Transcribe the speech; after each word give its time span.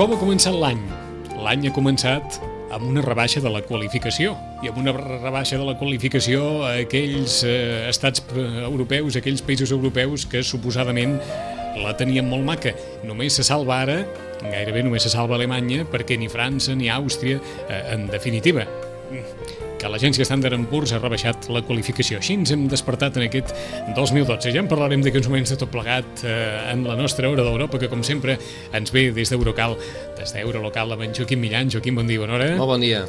Com 0.00 0.14
ha 0.14 0.16
començat 0.16 0.54
l'any? 0.56 0.78
L'any 1.44 1.66
ha 1.68 1.70
començat 1.76 2.38
amb 2.72 2.86
una 2.88 3.02
rebaixa 3.04 3.42
de 3.44 3.50
la 3.52 3.60
qualificació 3.60 4.30
i 4.64 4.70
amb 4.70 4.78
una 4.80 4.94
rebaixa 4.96 5.58
de 5.60 5.66
la 5.66 5.74
qualificació 5.76 6.62
a 6.64 6.70
aquells 6.86 7.42
eh, 7.44 7.84
estats 7.90 8.24
europeus, 8.32 9.18
aquells 9.20 9.44
països 9.44 9.74
europeus 9.76 10.24
que 10.24 10.40
suposadament 10.40 11.18
la 11.84 11.92
tenien 12.00 12.24
molt 12.32 12.48
maca. 12.48 12.72
Només 13.04 13.36
se 13.36 13.44
salva 13.44 13.82
ara, 13.84 13.98
gairebé 14.40 14.86
només 14.88 15.04
se 15.04 15.12
salva 15.12 15.36
Alemanya, 15.36 15.84
perquè 15.92 16.16
ni 16.16 16.32
França 16.32 16.72
ni 16.72 16.88
Àustria, 16.88 17.36
eh, 17.68 17.82
en 17.92 18.08
definitiva, 18.08 18.64
que 19.80 19.88
l'agència 19.88 20.26
Standard 20.28 20.60
Poor's 20.68 20.92
ha 20.92 21.00
rebaixat 21.00 21.48
la 21.52 21.62
qualificació. 21.64 22.20
Així 22.20 22.36
ens 22.36 22.52
hem 22.52 22.66
despertat 22.70 23.16
en 23.16 23.24
aquest 23.26 23.54
2012. 23.96 24.52
Ja 24.52 24.60
en 24.60 24.68
parlarem 24.70 25.04
d'aquí 25.04 25.20
uns 25.22 25.30
moments 25.30 25.54
de 25.54 25.56
tot 25.60 25.72
plegat 25.72 26.24
eh, 26.28 26.72
en 26.74 26.84
la 26.88 26.98
nostra 26.98 27.30
hora 27.30 27.46
d'Europa, 27.46 27.80
que 27.80 27.88
com 27.92 28.04
sempre 28.06 28.36
ens 28.76 28.92
ve 28.92 29.08
des 29.16 29.32
d'Eurocal, 29.32 29.78
des 30.18 30.34
d'Eurolocal 30.36 30.92
amb 30.96 31.06
en 31.08 31.16
Joaquim 31.16 31.40
Millan. 31.40 31.72
Joaquim, 31.72 31.96
bon 31.96 32.10
dia, 32.10 32.20
bona 32.20 32.36
hora. 32.36 32.52
Molt 32.60 32.74
bon 32.76 32.84
dia. 32.84 33.06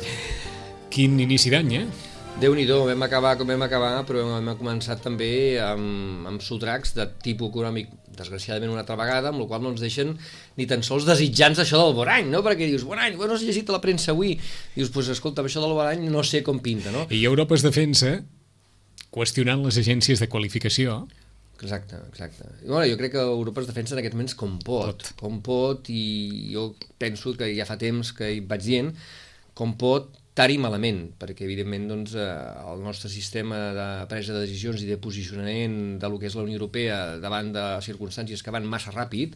Quin 0.92 1.20
inici 1.24 1.52
d'any, 1.52 1.76
eh? 1.82 1.86
Déu-n'hi-do, 2.42 2.86
vam 2.88 3.04
acabar 3.04 3.36
com 3.38 3.50
vam 3.52 3.68
acabar, 3.68 3.92
però 4.08 4.24
hem 4.38 4.48
començat 4.58 5.04
també 5.04 5.60
amb, 5.62 6.24
amb 6.30 6.42
sotracs 6.42 6.96
de 6.96 7.06
tipus 7.22 7.52
econòmic, 7.52 7.92
desgraciadament 8.18 8.74
una 8.74 8.84
altra 8.84 8.98
vegada, 9.00 9.32
amb 9.32 9.42
la 9.44 9.48
qual 9.50 9.64
no 9.64 9.72
ens 9.74 9.84
deixen 9.84 10.14
ni 10.60 10.68
tan 10.70 10.84
sols 10.86 11.08
desitjants 11.08 11.62
això 11.64 11.80
del 11.82 11.96
bon 11.98 12.12
any, 12.12 12.30
no? 12.34 12.44
Perquè 12.46 12.68
dius, 12.70 12.86
bon 12.88 13.00
any, 13.02 13.16
bueno, 13.20 13.38
has 13.38 13.46
llegit 13.48 13.70
a 13.72 13.78
la 13.78 13.82
premsa 13.84 14.12
avui, 14.16 14.36
dius, 14.76 14.90
doncs 14.90 14.94
pues, 14.98 15.12
escolta, 15.16 15.46
això 15.46 15.64
del 15.64 15.76
bon 15.78 15.88
any 15.88 16.06
no 16.12 16.24
sé 16.28 16.44
com 16.46 16.62
pinta, 16.64 16.94
no? 16.94 17.08
I 17.10 17.24
Europa 17.30 17.58
es 17.58 17.66
defensa 17.66 18.20
qüestionant 19.12 19.66
les 19.66 19.80
agències 19.82 20.22
de 20.24 20.30
qualificació 20.32 21.04
Exacte, 21.62 21.96
exacte. 22.10 22.48
I, 22.64 22.68
bueno, 22.68 22.88
jo 22.90 22.98
crec 22.98 23.12
que 23.14 23.22
Europa 23.22 23.62
es 23.62 23.68
defensa 23.70 23.94
en 23.94 24.02
aquests 24.02 24.18
moments 24.18 24.34
com 24.38 24.56
pot, 24.66 25.04
pot, 25.04 25.12
com 25.20 25.38
pot, 25.46 25.92
i 25.94 26.50
jo 26.56 26.72
penso 27.02 27.36
que 27.38 27.52
ja 27.54 27.68
fa 27.70 27.78
temps 27.82 28.14
que 28.18 28.32
hi 28.34 28.40
vaig 28.50 28.66
dient, 28.66 28.90
com 29.58 29.76
pot, 29.78 30.10
tard 30.38 30.54
i 30.54 30.60
malament, 30.62 31.02
perquè 31.20 31.44
evidentment 31.44 31.90
doncs, 31.90 32.14
eh, 32.16 32.28
el 32.72 32.84
nostre 32.86 33.10
sistema 33.12 33.60
de 33.76 33.88
presa 34.12 34.36
de 34.36 34.46
decisions 34.46 34.84
i 34.84 34.88
de 34.88 34.98
posicionament 35.02 36.00
de 36.00 36.10
lo 36.10 36.20
que 36.20 36.30
és 36.30 36.38
la 36.38 36.46
Unió 36.46 36.56
Europea 36.56 37.18
davant 37.20 37.52
de 37.52 37.66
circumstàncies 37.84 38.44
que 38.44 38.54
van 38.56 38.68
massa 38.68 38.94
ràpid, 38.96 39.36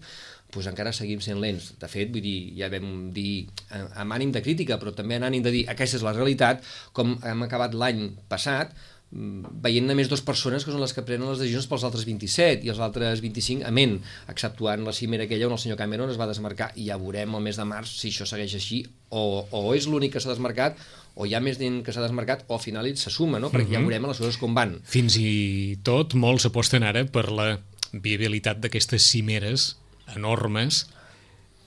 doncs 0.53 0.69
encara 0.71 0.95
seguim 0.95 1.19
sent 1.19 1.41
lents. 1.43 1.73
De 1.81 1.89
fet, 1.91 2.13
vull 2.13 2.23
dir, 2.23 2.55
ja 2.55 2.71
vam 2.71 3.11
dir 3.15 3.47
amb 3.75 4.15
ànim 4.15 4.31
de 4.31 4.43
crítica, 4.45 4.79
però 4.79 4.95
també 4.95 5.19
en 5.19 5.27
ànim 5.27 5.43
de 5.43 5.51
dir 5.51 5.65
aquesta 5.71 5.99
és 5.99 6.05
la 6.05 6.15
realitat, 6.15 6.63
com 6.95 7.17
hem 7.23 7.43
acabat 7.43 7.75
l'any 7.75 8.07
passat, 8.31 8.71
veient 9.15 9.85
només 9.87 10.09
dues 10.11 10.23
persones 10.25 10.65
que 10.65 10.73
són 10.73 10.81
les 10.83 10.91
que 10.95 11.03
prenen 11.07 11.29
les 11.29 11.39
decisions 11.39 11.69
pels 11.71 11.85
altres 11.87 12.03
27 12.07 12.67
i 12.67 12.71
els 12.73 12.81
altres 12.83 13.21
25 13.23 13.63
amén, 13.67 13.97
exceptuant 14.31 14.83
la 14.83 14.93
cimera 14.95 15.23
aquella 15.23 15.47
on 15.47 15.55
el 15.55 15.61
senyor 15.61 15.79
Cameron 15.79 16.11
es 16.11 16.19
va 16.19 16.27
desmarcar 16.27 16.73
i 16.75 16.89
ja 16.89 16.99
veurem 16.99 17.37
el 17.37 17.45
mes 17.45 17.59
de 17.59 17.65
març 17.69 17.93
si 17.95 18.11
això 18.11 18.27
segueix 18.27 18.57
així 18.59 18.81
o, 19.15 19.45
o 19.49 19.61
és 19.77 19.87
l'únic 19.87 20.15
que 20.15 20.23
s'ha 20.23 20.33
desmarcat 20.33 20.81
o 21.15 21.25
hi 21.25 21.35
ha 21.35 21.39
més 21.39 21.61
gent 21.61 21.79
que 21.85 21.95
s'ha 21.95 22.03
desmarcat 22.03 22.43
o 22.49 22.57
al 22.57 22.63
final 22.63 22.89
se 22.99 23.09
suma, 23.09 23.39
no? 23.39 23.49
perquè 23.49 23.63
uh 23.63 23.69
-huh. 23.69 23.73
ja 23.73 23.79
mhm. 23.79 23.87
veurem 23.87 24.07
les 24.07 24.17
coses 24.17 24.37
com 24.37 24.53
van. 24.53 24.79
Fins 24.83 25.15
i 25.17 25.77
tot 25.81 26.13
molts 26.13 26.45
aposten 26.45 26.83
ara 26.83 27.05
per 27.05 27.31
la 27.31 27.59
viabilitat 27.93 28.59
d'aquestes 28.59 29.01
cimeres 29.01 29.77
enormes 30.15 30.87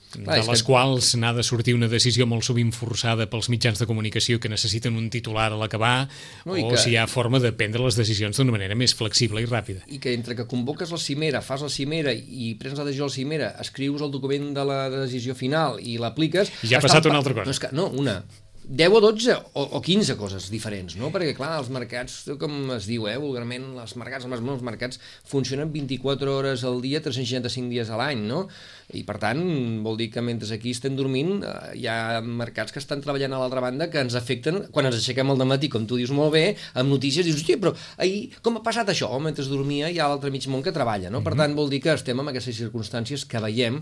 Clar, 0.09 0.39
de 0.39 0.45
les 0.47 0.63
que... 0.63 0.65
quals 0.65 1.11
n'ha 1.21 1.31
de 1.37 1.43
sortir 1.45 1.75
una 1.77 1.89
decisió 1.91 2.25
molt 2.29 2.45
sovint 2.47 2.71
forçada 2.73 3.27
pels 3.29 3.49
mitjans 3.53 3.77
de 3.81 3.85
comunicació 3.89 4.39
que 4.41 4.49
necessiten 4.49 4.97
un 4.97 5.09
titular 5.13 5.51
a 5.53 5.59
l'acabar 5.59 6.09
no, 6.45 6.55
o 6.55 6.71
que... 6.71 6.81
si 6.81 6.95
hi 6.95 6.97
ha 6.97 7.05
forma 7.11 7.41
de 7.43 7.51
prendre 7.53 7.83
les 7.83 7.99
decisions 7.99 8.41
d'una 8.41 8.55
manera 8.55 8.77
més 8.79 8.95
flexible 8.97 9.43
i 9.43 9.49
ràpida. 9.49 9.85
I 9.87 10.01
que 10.01 10.15
entre 10.17 10.35
que 10.39 10.47
convoques 10.49 10.89
la 10.95 11.01
cimera, 11.01 11.43
fas 11.45 11.61
la 11.65 11.69
cimera 11.69 12.13
i 12.13 12.55
prens 12.59 12.81
la 12.81 12.87
decisió 12.87 13.05
a 13.05 13.13
la 13.13 13.17
cimera, 13.19 13.53
escrius 13.61 14.01
el 14.01 14.13
document 14.13 14.51
de 14.57 14.65
la 14.65 14.83
decisió 14.97 15.37
final 15.37 15.77
i 15.79 15.99
l'apliques... 16.01 16.53
Ja 16.65 16.81
ha 16.81 16.85
passat 16.85 17.05
una 17.09 17.21
altra 17.21 17.37
cosa. 17.37 17.45
No, 17.45 17.57
és 17.57 17.61
que, 17.61 17.73
no, 17.75 17.89
una 18.01 18.21
10 18.69 18.93
o 18.93 18.99
12 19.01 19.33
o, 19.57 19.63
o 19.77 19.81
15 19.81 20.13
coses 20.13 20.45
diferents, 20.53 20.93
no? 20.93 21.09
Perquè, 21.09 21.31
clar, 21.33 21.55
els 21.57 21.71
mercats, 21.73 22.19
com 22.37 22.69
es 22.75 22.85
diu, 22.85 23.07
eh, 23.09 23.15
vulgarment, 23.17 23.63
els 23.81 23.95
mercats, 23.97 24.27
els, 24.29 24.43
els 24.53 24.61
mercats 24.61 24.99
funcionen 25.25 25.71
24 25.73 26.35
hores 26.35 26.61
al 26.69 26.77
dia, 26.83 27.01
365 27.01 27.65
dies 27.73 27.89
a 27.89 27.97
l'any, 27.97 28.21
no? 28.29 28.43
I, 28.93 29.01
per 29.07 29.17
tant, 29.23 29.41
vol 29.81 29.97
dir 29.97 30.11
que 30.13 30.21
mentre 30.21 30.51
aquí 30.53 30.75
estem 30.77 30.93
dormint, 30.99 31.41
eh, 31.41 31.55
hi 31.81 31.87
ha 31.89 32.21
mercats 32.21 32.75
que 32.75 32.77
estan 32.83 33.01
treballant 33.01 33.33
a 33.33 33.41
l'altra 33.41 33.65
banda 33.65 33.89
que 33.89 34.05
ens 34.05 34.13
afecten 34.13 34.67
quan 34.69 34.85
ens 34.85 34.99
aixequem 35.01 35.33
al 35.33 35.41
matí, 35.49 35.71
com 35.73 35.89
tu 35.89 35.97
dius 35.97 36.13
molt 36.13 36.35
bé, 36.37 36.45
amb 36.77 36.93
notícies, 36.93 37.25
dius, 37.25 37.41
hòstia, 37.41 37.57
però 37.57 37.73
ahir 37.97 38.37
com 38.45 38.61
ha 38.61 38.63
passat 38.65 38.93
això? 38.93 39.09
O 39.09 39.17
mentre 39.17 39.49
dormia 39.49 39.89
hi 39.89 39.97
ha 39.97 40.13
l'altre 40.13 40.29
mig 40.29 40.45
món 40.45 40.61
que 40.61 40.75
treballa, 40.75 41.09
no? 41.09 41.25
Per 41.25 41.33
tant, 41.33 41.57
vol 41.57 41.73
dir 41.73 41.81
que 41.81 41.97
estem 41.97 42.21
en 42.21 42.29
aquestes 42.29 42.61
circumstàncies 42.61 43.25
que 43.25 43.41
veiem 43.41 43.81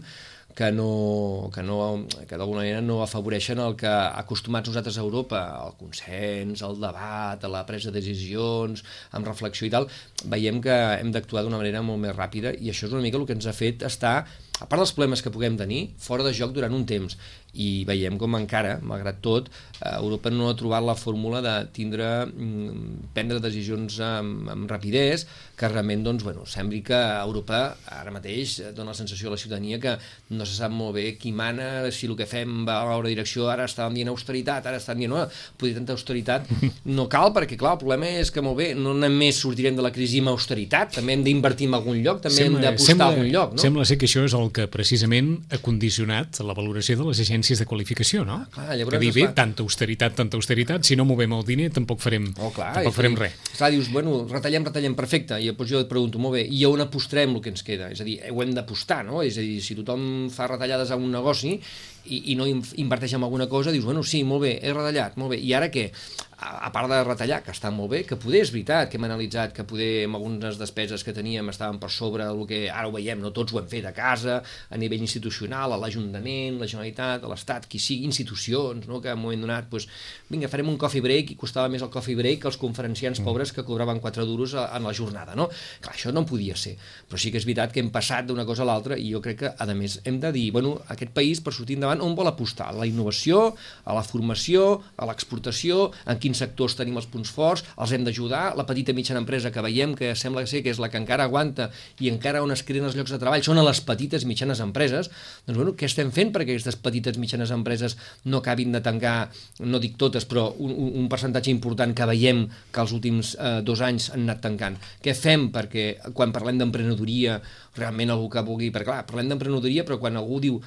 que, 0.57 0.71
no, 0.71 1.51
que, 1.53 1.61
no, 1.61 2.07
que 2.25 2.33
d'alguna 2.33 2.63
manera 2.63 2.79
no 2.81 3.03
afavoreixen 3.03 3.59
el 3.61 3.75
que 3.77 3.91
acostumats 3.91 4.71
nosaltres 4.71 4.97
a 4.97 5.03
Europa, 5.05 5.41
el 5.67 5.75
consens, 5.77 6.63
el 6.65 6.79
debat, 6.81 7.45
la 7.45 7.61
presa 7.67 7.91
de 7.91 8.01
decisions, 8.01 8.81
amb 9.13 9.29
reflexió 9.29 9.67
i 9.67 9.73
tal, 9.75 9.85
veiem 10.25 10.57
que 10.65 10.73
hem 10.97 11.13
d'actuar 11.13 11.45
d'una 11.45 11.61
manera 11.61 11.85
molt 11.85 12.01
més 12.01 12.17
ràpida 12.17 12.55
i 12.57 12.73
això 12.73 12.89
és 12.89 12.97
una 12.97 13.05
mica 13.05 13.21
el 13.21 13.27
que 13.29 13.37
ens 13.37 13.45
ha 13.45 13.53
fet 13.53 13.85
estar 13.85 14.15
a 14.57 14.65
part 14.65 14.81
dels 14.81 14.95
problemes 14.97 15.21
que 15.21 15.29
puguem 15.29 15.59
tenir, 15.59 15.91
fora 16.01 16.25
de 16.25 16.33
joc 16.33 16.55
durant 16.57 16.73
un 16.73 16.87
temps 16.89 17.19
i 17.57 17.83
veiem 17.87 18.17
com 18.21 18.37
encara, 18.37 18.77
malgrat 18.85 19.19
tot, 19.25 19.49
eh, 19.81 19.95
Europa 19.97 20.31
no 20.33 20.49
ha 20.49 20.55
trobat 20.57 20.85
la 20.85 20.95
fórmula 20.95 21.41
de 21.41 21.55
tindre, 21.73 22.25
mm, 22.25 23.11
prendre 23.13 23.39
decisions 23.43 23.99
amb, 23.99 24.49
amb 24.49 24.69
rapidesa, 24.69 25.27
que 25.57 25.67
realment, 25.67 26.03
doncs, 26.05 26.23
bueno, 26.23 26.45
sembli 26.45 26.83
que 26.85 26.97
Europa 26.97 27.77
ara 27.89 28.11
mateix 28.13 28.59
dona 28.75 28.91
la 28.91 28.97
sensació 28.97 29.29
a 29.29 29.31
la 29.31 29.37
ciutadania 29.41 29.79
que 29.79 29.97
no 30.29 30.45
se 30.45 30.53
sap 30.53 30.71
molt 30.71 30.93
bé 30.95 31.17
qui 31.17 31.31
mana, 31.31 31.89
si 31.91 32.05
el 32.05 32.15
que 32.15 32.27
fem 32.29 32.65
va 32.67 32.81
a 32.81 32.85
l'hora 32.85 33.09
direcció, 33.09 33.49
ara 33.49 33.65
estàvem 33.65 33.95
dient 33.97 34.11
austeritat, 34.13 34.65
ara 34.69 34.77
estan 34.77 35.01
dient, 35.01 35.11
no, 35.11 35.25
poder 35.57 35.73
tanta 35.79 35.93
austeritat 35.93 36.45
no 36.97 37.07
cal, 37.09 37.33
perquè, 37.33 37.57
clar, 37.57 37.73
el 37.77 37.81
problema 37.81 38.11
és 38.21 38.31
que, 38.31 38.43
molt 38.45 38.57
bé, 38.61 38.69
no 38.77 38.93
només 38.93 39.41
sortirem 39.41 39.75
de 39.75 39.85
la 39.85 39.91
crisi 39.95 40.21
amb 40.21 40.35
austeritat, 40.35 40.93
també 40.99 41.17
hem 41.17 41.25
d'invertir 41.25 41.71
en 41.71 41.77
algun 41.79 42.03
lloc, 42.03 42.21
també 42.21 42.43
sembla, 42.43 42.61
hem 42.61 42.67
d'apostar 42.67 42.99
a 43.01 43.09
algun 43.15 43.31
lloc, 43.33 43.57
no? 43.57 43.63
Sembla 43.65 43.87
ser 43.89 43.97
que 43.97 44.05
això 44.09 44.25
és 44.27 44.37
el 44.37 44.51
que 44.53 44.67
precisament 44.69 45.33
ha 45.49 45.61
condicionat 45.63 46.37
la 46.45 46.53
valoració 46.57 46.97
de 46.99 47.09
les 47.09 47.21
agències 47.23 47.46
agències 47.47 47.61
de 47.63 47.67
qualificació, 47.67 48.25
no? 48.27 48.41
Ah, 48.43 48.47
clar, 48.51 48.75
que 48.75 48.99
dir, 48.99 49.11
bé, 49.15 49.27
tanta 49.35 49.63
austeritat, 49.63 50.15
tanta 50.17 50.37
austeritat, 50.37 50.83
si 50.83 50.97
no 50.99 51.05
movem 51.07 51.33
el 51.33 51.45
diner 51.47 51.69
tampoc 51.73 52.01
farem, 52.03 52.27
oh, 52.35 52.51
clar, 52.51 52.73
tampoc 52.75 52.95
farem 52.97 53.15
res. 53.19 53.37
Clar, 53.55 53.71
dius, 53.73 53.89
bueno, 53.93 54.19
retallem, 54.29 54.67
retallem, 54.67 54.95
perfecte, 54.97 55.39
i 55.39 55.49
després 55.49 55.71
jo 55.71 55.81
et 55.83 55.91
pregunto, 55.91 56.19
molt 56.19 56.37
bé, 56.37 56.43
i 56.43 56.65
on 56.67 56.83
apostrem 56.83 57.35
el 57.35 57.43
que 57.43 57.53
ens 57.53 57.63
queda? 57.67 57.91
És 57.93 58.03
a 58.03 58.07
dir, 58.07 58.19
ho 58.31 58.43
hem 58.43 58.53
d'apostar, 58.55 59.03
no? 59.07 59.23
És 59.25 59.39
a 59.39 59.45
dir, 59.45 59.59
si 59.63 59.77
tothom 59.79 60.27
fa 60.33 60.49
retallades 60.51 60.91
a 60.91 60.99
un 60.99 61.11
negoci 61.13 61.55
i, 61.55 62.33
i 62.33 62.37
no 62.39 62.47
inverteix 62.47 63.17
en 63.17 63.27
alguna 63.27 63.47
cosa, 63.51 63.73
dius, 63.75 63.87
bueno, 63.87 64.03
sí, 64.03 64.23
molt 64.27 64.43
bé, 64.47 64.57
he 64.61 64.73
retallat, 64.75 65.17
molt 65.19 65.35
bé, 65.35 65.41
i 65.43 65.55
ara 65.57 65.71
què? 65.73 65.89
A, 66.37 66.67
a 66.67 66.71
part 66.73 66.89
de 66.91 66.99
retallar, 67.03 67.39
que 67.45 67.53
està 67.53 67.71
molt 67.73 67.89
bé, 67.91 68.03
que 68.05 68.17
poder 68.19 68.43
és 68.45 68.51
veritat, 68.53 68.89
que 68.91 68.99
hem 68.99 69.07
analitzat 69.07 69.53
que 69.55 69.65
poder 69.67 70.05
amb 70.05 70.19
algunes 70.19 70.59
despeses 70.59 71.03
que 71.05 71.13
teníem 71.15 71.49
estaven 71.49 71.79
per 71.81 71.89
sobre 71.93 72.27
del 72.27 72.43
que 72.49 72.67
ara 72.69 72.87
ho 72.89 72.93
veiem, 72.93 73.21
no 73.23 73.31
tots 73.33 73.53
ho 73.53 73.61
hem 73.61 73.69
fet 73.71 73.87
a 73.89 73.93
casa, 73.95 74.39
a 74.69 74.77
nivell 74.77 75.01
institucional, 75.01 75.73
a 75.73 75.79
l'Ajuntament, 75.81 76.59
la 76.61 76.69
Generalitat, 76.69 77.25
a 77.25 77.31
l'Estat, 77.31 77.65
qui 77.71 77.81
sigui, 77.81 78.05
institucions, 78.05 78.85
no? 78.89 79.01
que 79.01 79.09
en 79.09 79.17
un 79.17 79.23
moment 79.25 79.47
donat, 79.47 79.69
doncs, 79.71 79.87
vinga, 80.29 80.49
farem 80.51 80.69
un 80.69 80.77
coffee 80.77 81.01
break 81.01 81.33
i 81.33 81.39
costava 81.39 81.71
més 81.73 81.85
el 81.85 81.91
coffee 81.93 82.17
break 82.19 82.43
que 82.45 82.51
els 82.51 82.59
conferenciants 82.61 83.21
mm. 83.21 83.27
pobres 83.27 83.53
que 83.55 83.65
cobraven 83.65 84.01
4 84.03 84.27
duros 84.29 84.53
a, 84.53 84.67
en 84.77 84.85
la 84.85 84.93
jornada, 84.93 85.33
no? 85.37 85.49
Clar, 85.81 85.95
això 85.95 86.13
no 86.13 86.25
podia 86.29 86.57
ser, 86.59 86.75
però 87.09 87.21
sí 87.21 87.33
que 87.33 87.41
és 87.41 87.49
veritat 87.49 87.73
que 87.73 87.81
hem 87.81 87.89
passat 87.93 88.29
d'una 88.29 88.45
cosa 88.45 88.61
a 88.65 88.69
l'altra 88.69 88.97
i 88.99 89.09
jo 89.15 89.23
crec 89.25 89.41
que, 89.41 89.53
a 89.57 89.69
més, 89.73 89.99
hem 90.05 90.21
de 90.21 90.31
dir, 90.35 90.47
bueno, 90.53 90.75
aquest 90.93 91.13
país, 91.17 91.41
per 91.41 91.55
sortir 91.55 91.79
endavant, 91.79 92.03
on 92.05 92.13
vol 92.17 92.29
apostar? 92.29 92.69
A 92.69 92.77
la 92.77 92.87
innovació, 92.89 93.55
a 93.85 93.97
la 93.97 94.05
formació, 94.05 94.69
a 94.97 95.09
l'exportació, 95.09 95.89
en 96.05 96.21
quins 96.27 96.43
sectors 96.43 96.75
tenim 96.75 96.99
els 96.99 97.07
punts 97.07 97.31
forts, 97.31 97.63
els 97.79 97.93
hem 97.95 98.03
d'ajudar, 98.03 98.51
la 98.59 98.65
petita 98.67 98.95
mitjana 98.95 99.23
empresa 99.23 99.51
que 99.55 99.63
veiem 99.63 99.95
que 99.97 100.11
sembla 100.19 100.43
ser 100.49 100.61
que 100.65 100.73
és 100.73 100.81
la 100.83 100.91
que 100.91 100.99
encara 100.99 101.27
aguanta 101.27 101.69
i 102.03 102.11
encara 102.11 102.43
on 102.43 102.51
es 102.51 102.63
creen 102.67 102.87
els 102.87 102.97
llocs 102.99 103.13
de 103.15 103.19
treball 103.21 103.45
són 103.45 103.61
a 103.61 103.65
les 103.65 103.79
petites 103.87 104.25
i 104.25 104.29
mitjanes 104.29 104.61
empreses, 104.63 105.09
doncs 105.47 105.59
bueno, 105.59 105.75
què 105.79 105.87
estem 105.87 106.11
fent 106.15 106.33
perquè 106.35 106.57
aquestes 106.57 106.79
petites 106.83 107.19
mitjanes 107.21 107.53
empreses 107.55 107.97
no 108.27 108.41
acabin 108.43 108.75
de 108.75 108.83
tancar, 108.83 109.29
no 109.63 109.79
dic 109.83 109.95
totes, 110.01 110.27
però 110.27 110.49
un, 110.63 110.73
un 111.03 111.07
percentatge 111.11 111.53
important 111.53 111.95
que 111.95 112.09
veiem 112.09 112.43
que 112.73 112.83
els 112.83 112.95
últims 112.97 113.35
eh, 113.39 113.59
dos 113.65 113.83
anys 113.85 114.11
han 114.13 114.27
anat 114.27 114.43
tancant. 114.43 114.75
Què 115.03 115.15
fem? 115.17 115.47
Perquè 115.53 115.87
quan 116.17 116.35
parlem 116.35 116.59
d'emprenedoria, 116.59 117.39
realment 117.77 118.11
algú 118.13 118.27
que 118.33 118.43
vulgui, 118.45 118.73
perquè 118.73 118.91
clar, 118.91 119.05
parlem 119.07 119.31
d'emprenedoria, 119.31 119.85
però 119.87 119.99
quan 120.01 120.19
algú 120.19 120.41
diu 120.43 120.59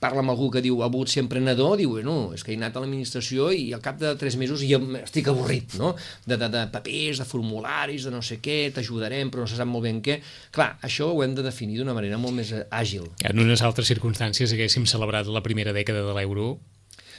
parla 0.00 0.22
amb 0.22 0.32
algú 0.32 0.50
que 0.52 0.62
diu 0.64 0.82
ha 0.82 0.88
volgut 0.90 1.12
ser 1.12 1.22
emprenedor, 1.24 1.76
diu, 1.80 1.94
bueno, 1.96 2.32
és 2.36 2.44
que 2.44 2.52
he 2.52 2.58
anat 2.58 2.76
a 2.76 2.82
l'administració 2.82 3.50
i 3.54 3.66
al 3.76 3.82
cap 3.84 3.98
de 4.00 4.14
tres 4.20 4.36
mesos 4.40 4.64
ja 4.66 4.80
estic 5.02 5.30
avorrit, 5.32 5.76
no? 5.80 5.94
De, 6.26 6.38
de, 6.40 6.50
de 6.52 6.66
papers, 6.74 7.22
de 7.22 7.28
formularis, 7.28 8.08
de 8.08 8.14
no 8.14 8.22
sé 8.24 8.40
què, 8.44 8.58
t'ajudarem, 8.74 9.32
però 9.32 9.44
no 9.44 9.50
se 9.50 9.58
sap 9.60 9.70
molt 9.70 9.86
ben 9.88 10.02
què. 10.04 10.20
Clar, 10.54 10.74
això 10.86 11.10
ho 11.12 11.24
hem 11.24 11.34
de 11.38 11.46
definir 11.46 11.80
d'una 11.80 11.96
manera 11.96 12.20
molt 12.20 12.36
més 12.36 12.52
àgil. 12.68 13.08
En 13.24 13.42
unes 13.42 13.64
altres 13.64 13.90
circumstàncies 13.92 14.54
haguéssim 14.54 14.86
celebrat 14.90 15.30
la 15.32 15.44
primera 15.44 15.74
dècada 15.76 16.04
de 16.06 16.16
l'euro 16.18 16.54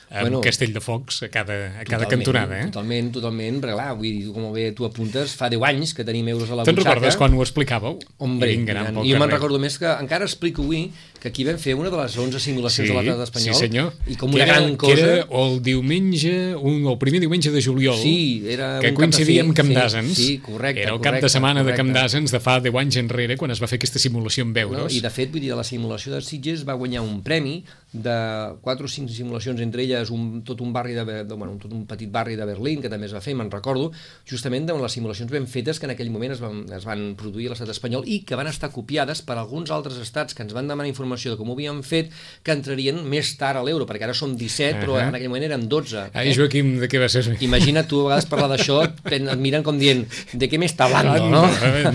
amb 0.09 0.21
bueno, 0.21 0.41
castell 0.41 0.73
de 0.73 0.81
focs 0.83 1.23
a 1.25 1.29
cada, 1.33 1.55
a 1.81 1.85
cada 1.87 2.07
cantonada. 2.09 2.59
Eh? 2.59 2.67
Totalment, 2.69 3.09
totalment, 3.15 3.57
perquè 3.63 3.75
clar, 3.77 3.87
vull 3.97 4.19
dir, 4.19 4.29
com 4.35 4.47
bé 4.53 4.67
tu 4.77 4.85
apuntes, 4.87 5.33
fa 5.37 5.49
10 5.51 5.65
anys 5.71 5.95
que 5.97 6.05
tenim 6.07 6.29
euros 6.33 6.51
a 6.51 6.59
la 6.59 6.65
butxaca. 6.65 6.77
Te'n 6.77 6.91
recordes 6.91 7.19
quan 7.19 7.33
ho 7.33 7.41
explicàveu? 7.45 7.97
Hombre, 8.25 8.51
i, 8.53 8.61
i 8.61 9.13
jo 9.13 9.21
me'n 9.21 9.33
recordo 9.33 9.59
més 9.61 9.79
que 9.81 9.89
encara 9.89 10.27
explico 10.29 10.65
avui 10.65 10.87
que 11.25 11.31
aquí 11.31 11.43
vam 11.47 11.57
fer 11.57 11.73
una 11.73 11.89
de 11.89 11.97
les 11.97 12.15
11 12.21 12.37
simulacions 12.37 12.85
sí, 12.85 12.93
de 12.93 13.01
l'estat 13.01 13.23
espanyol. 13.25 13.55
Sí, 13.57 13.65
senyor. 13.65 13.87
I 14.13 14.17
com 14.21 14.35
una 14.35 14.43
era, 14.45 14.59
gran 14.59 14.75
cosa... 14.77 14.93
Era 14.93 15.23
el 15.41 15.55
diumenge, 15.65 16.53
un, 16.53 16.85
el 16.85 16.99
primer 17.01 17.23
diumenge 17.23 17.49
de 17.49 17.63
juliol, 17.65 17.97
sí, 17.97 18.43
era 18.53 18.75
que 18.83 18.91
coincidia 18.93 19.41
amb 19.41 19.55
Camp 19.57 19.71
d'Asens. 19.73 20.13
Sí, 20.13 20.27
sí, 20.27 20.35
correcte. 20.45 20.83
Era 20.83 20.93
el 20.93 20.99
correcte, 20.99 21.23
cap 21.23 21.25
de 21.25 21.31
setmana 21.33 21.63
correcte. 21.63 21.81
de 21.81 21.81
Camp 21.81 21.97
d'Asens 21.97 22.35
de 22.35 22.41
fa 22.45 22.59
10 22.61 22.77
anys 22.83 22.99
enrere, 23.01 23.39
quan 23.41 23.55
es 23.55 23.63
va 23.63 23.69
fer 23.71 23.79
aquesta 23.81 24.01
simulació 24.03 24.45
amb 24.45 24.59
euros. 24.61 24.83
No, 24.83 24.91
I 24.93 25.01
de 25.01 25.13
fet, 25.15 25.33
vull 25.33 25.41
dir, 25.41 25.49
de 25.55 25.57
la 25.57 25.65
simulació 25.65 26.13
de 26.13 26.21
Sitges 26.21 26.61
va 26.69 26.77
guanyar 26.77 27.01
un 27.01 27.23
premi 27.25 27.55
de 27.95 28.17
4 28.61 28.85
o 28.85 28.91
5 28.91 29.09
simulacions, 29.09 29.65
entre 29.65 29.81
elles 29.81 30.11
un, 30.13 30.43
tot 30.45 30.61
un 30.61 30.73
barri 30.75 30.93
de, 30.93 31.23
de 31.23 31.33
bueno, 31.33 31.55
tot 31.57 31.73
un 31.73 31.87
petit 31.89 32.11
barri 32.11 32.35
de 32.37 32.45
Berlín, 32.45 32.83
que 32.83 32.91
també 32.91 33.09
es 33.09 33.15
va 33.15 33.23
fer, 33.23 33.33
me'n 33.39 33.49
recordo, 33.49 33.89
justament 34.29 34.67
de 34.69 34.77
les 34.77 34.97
simulacions 34.99 35.31
ben 35.31 35.47
fetes 35.49 35.79
que 35.79 35.89
en 35.89 35.95
aquell 35.95 36.11
moment 36.13 36.35
es 36.35 36.43
van, 36.43 36.65
es 36.75 36.85
van 36.85 37.15
produir 37.17 37.49
a 37.49 37.55
l'estat 37.55 37.71
espanyol 37.71 38.05
i 38.05 38.21
que 38.27 38.37
van 38.37 38.51
estar 38.51 38.69
copiades 38.75 39.23
per 39.25 39.39
alguns 39.39 39.73
altres 39.73 39.97
estats 40.03 40.35
que 40.35 40.43
ens 40.45 40.53
van 40.53 40.67
demanar 40.69 40.91
informació 40.91 41.14
de 41.23 41.37
com 41.37 41.49
ho 41.49 41.53
havien 41.53 41.81
fet, 41.83 42.11
que 42.43 42.51
entrarien 42.51 43.01
més 43.07 43.31
tard 43.39 43.57
a 43.59 43.63
l'euro, 43.63 43.85
perquè 43.85 44.03
ara 44.03 44.13
som 44.13 44.35
17, 44.35 44.73
uh 44.73 44.75
-huh. 44.75 44.81
però 44.83 44.99
en 44.99 45.15
aquell 45.15 45.29
moment 45.29 45.43
eren 45.43 45.67
12. 45.67 46.09
Ai, 46.13 46.29
eh? 46.29 46.35
Joaquim, 46.35 46.79
de 46.79 46.87
què 46.87 46.99
va 46.99 47.09
ser? 47.09 47.37
Imagina't 47.39 47.87
tu 47.87 48.01
a 48.01 48.03
vegades 48.03 48.25
parlar 48.25 48.49
d'això, 48.49 48.83
et 48.83 49.37
miren 49.37 49.63
com 49.63 49.77
dient, 49.77 50.05
de 50.33 50.49
què 50.49 50.57
m'està 50.57 50.85
hablando, 50.85 51.29
no? 51.29 51.43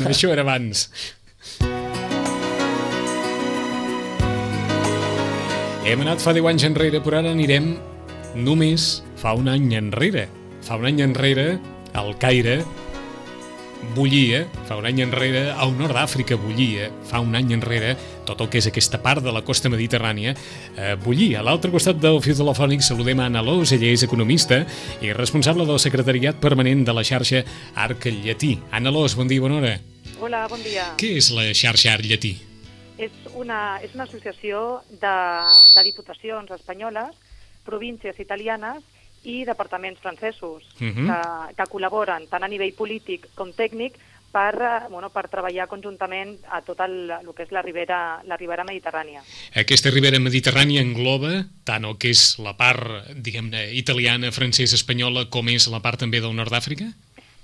Això 0.08 0.30
era 0.30 0.42
abans. 0.42 0.90
Hem 5.84 6.00
anat 6.00 6.20
fa 6.20 6.32
10 6.32 6.46
anys 6.46 6.64
enrere, 6.64 7.00
però 7.00 7.18
ara 7.18 7.30
anirem 7.30 7.76
només 8.34 9.02
fa 9.16 9.32
un 9.34 9.48
any 9.48 9.74
enrere. 9.74 10.28
Fa 10.62 10.76
un 10.76 10.86
any 10.86 11.00
enrere, 11.02 11.58
al 11.94 12.12
Caire, 12.18 12.60
bullia, 13.96 14.44
fa 14.68 14.76
un 14.78 14.86
any 14.86 15.00
enrere, 15.02 15.48
al 15.50 15.72
nord 15.78 15.96
d'Àfrica 15.96 16.38
bullia, 16.38 16.90
fa 17.08 17.22
un 17.24 17.34
any 17.34 17.54
enrere, 17.56 17.96
tot 18.30 18.44
el 18.46 18.50
que 18.50 18.60
és 18.62 18.68
aquesta 18.70 19.00
part 19.02 19.24
de 19.24 19.32
la 19.34 19.42
costa 19.46 19.70
mediterrània, 19.72 20.34
eh, 20.76 20.94
bullia. 21.02 21.40
A 21.40 21.46
l'altre 21.46 21.70
costat 21.70 21.98
del 22.00 22.20
fil 22.22 22.36
telefònic 22.38 22.84
saludem 22.86 23.20
a 23.20 23.26
Anna 23.26 23.42
Lós, 23.42 23.72
ella 23.72 23.90
és 23.90 24.04
economista 24.06 24.64
i 25.02 25.12
responsable 25.12 25.66
del 25.66 25.80
secretariat 25.82 26.38
permanent 26.40 26.84
de 26.86 26.92
la 26.94 27.04
xarxa 27.04 27.44
Arc 27.74 28.06
Llatí. 28.06 28.58
Anna 28.70 28.90
Lós, 28.90 29.16
bon 29.16 29.28
dia, 29.28 29.40
bona 29.40 29.58
hora. 29.58 29.74
Hola, 30.20 30.46
bon 30.48 30.62
dia. 30.62 30.94
Què 31.00 31.16
és 31.16 31.30
la 31.34 31.50
xarxa 31.56 31.94
Arc 31.94 32.06
Llatí? 32.06 32.36
És 33.00 33.12
una, 33.34 33.80
és 33.82 33.94
una 33.94 34.04
associació 34.04 34.82
de, 34.90 35.16
de 35.74 35.84
diputacions 35.84 36.50
espanyoles, 36.50 37.16
províncies 37.64 38.18
italianes 38.20 38.84
i 39.24 39.44
departaments 39.44 40.00
francesos 40.00 40.64
uh 40.80 40.86
-huh. 40.86 41.06
que, 41.08 41.54
que 41.56 41.70
col·laboren 41.72 42.28
tant 42.28 42.44
a 42.44 42.48
nivell 42.48 42.72
polític 42.72 43.28
com 43.34 43.52
tècnic 43.52 43.98
per, 44.30 44.54
eh, 44.54 44.88
bueno, 44.90 45.10
per 45.10 45.28
treballar 45.28 45.66
conjuntament 45.68 46.36
a 46.50 46.62
tot 46.62 46.80
el, 46.84 47.10
el 47.10 47.34
que 47.34 47.44
és 47.46 47.52
la 47.54 47.62
ribera, 47.66 48.20
la 48.26 48.38
ribera 48.38 48.64
mediterrània. 48.64 49.22
Aquesta 49.58 49.90
ribera 49.90 50.22
mediterrània 50.22 50.82
engloba 50.84 51.44
tant 51.66 51.86
el 51.88 51.98
que 51.98 52.14
és 52.14 52.38
la 52.42 52.56
part, 52.58 53.10
diguem-ne, 53.14 53.68
italiana, 53.78 54.32
francesa, 54.34 54.78
espanyola, 54.78 55.28
com 55.30 55.50
és 55.50 55.68
la 55.70 55.82
part 55.82 56.00
també 56.00 56.22
del 56.22 56.36
nord 56.36 56.54
d'Àfrica? 56.54 56.90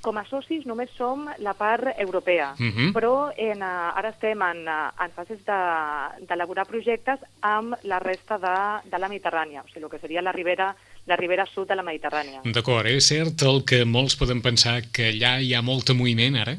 Com 0.06 0.20
a 0.20 0.26
socis 0.28 0.62
només 0.68 0.92
som 0.94 1.24
la 1.42 1.56
part 1.58 1.88
europea, 1.98 2.54
uh 2.54 2.62
-huh. 2.62 2.92
però 2.92 3.32
en, 3.36 3.58
uh, 3.58 3.98
ara 3.98 4.10
estem 4.10 4.40
en, 4.40 4.68
uh, 4.68 5.04
en 5.04 5.10
fases 5.10 5.40
d'elaborar 5.44 6.64
de, 6.64 6.70
projectes 6.70 7.18
amb 7.40 7.74
la 7.82 7.98
resta 7.98 8.38
de, 8.38 8.88
de 8.90 8.98
la 8.98 9.08
Mediterrània, 9.08 9.62
o 9.64 9.68
sigui, 9.68 9.84
el 9.84 9.90
que 9.90 9.98
seria 9.98 10.22
la 10.22 10.32
ribera 10.32 10.76
la 11.06 11.16
ribera 11.16 11.46
sud 11.46 11.68
de 11.68 11.76
la 11.76 11.82
Mediterrània. 11.82 12.42
D'acord, 12.44 12.86
és 12.86 13.06
cert 13.06 13.42
el 13.42 13.64
que 13.64 13.84
molts 13.84 14.16
poden 14.16 14.42
pensar 14.42 14.82
que 14.92 15.12
allà 15.12 15.40
hi 15.40 15.54
ha 15.54 15.62
molt 15.62 15.90
moviment 15.94 16.36
ara? 16.36 16.56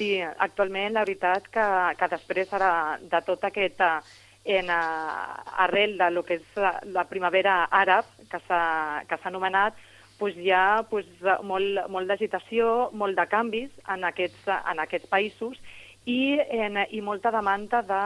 Sí, 0.00 0.14
actualment 0.16 0.94
la 0.96 1.02
veritat 1.04 1.44
que, 1.52 1.62
que 2.00 2.06
després 2.08 2.52
ara 2.56 2.72
de 3.04 3.18
tot 3.26 3.42
aquest 3.44 3.82
en, 3.84 4.70
uh, 4.72 5.64
arrel 5.64 5.98
de 5.98 6.06
lo 6.14 6.22
que 6.24 6.38
és 6.38 6.54
la, 6.56 6.70
la 6.88 7.02
primavera 7.04 7.66
àrab 7.68 8.06
que 8.30 8.38
s'ha 8.46 9.28
anomenat, 9.28 9.74
pues 10.16 10.38
hi 10.40 10.54
ha 10.56 10.86
pues, 10.88 11.04
molt, 11.44 11.82
molt 11.92 12.08
d'agitació, 12.08 12.88
molt 12.96 13.18
de 13.18 13.26
canvis 13.28 13.74
en 13.92 14.06
aquests, 14.08 14.48
en 14.72 14.80
aquests 14.80 15.10
països 15.12 15.58
i, 16.08 16.38
en, 16.40 16.80
i 16.88 17.02
molta 17.04 17.28
demanda 17.34 17.82
de, 17.90 18.00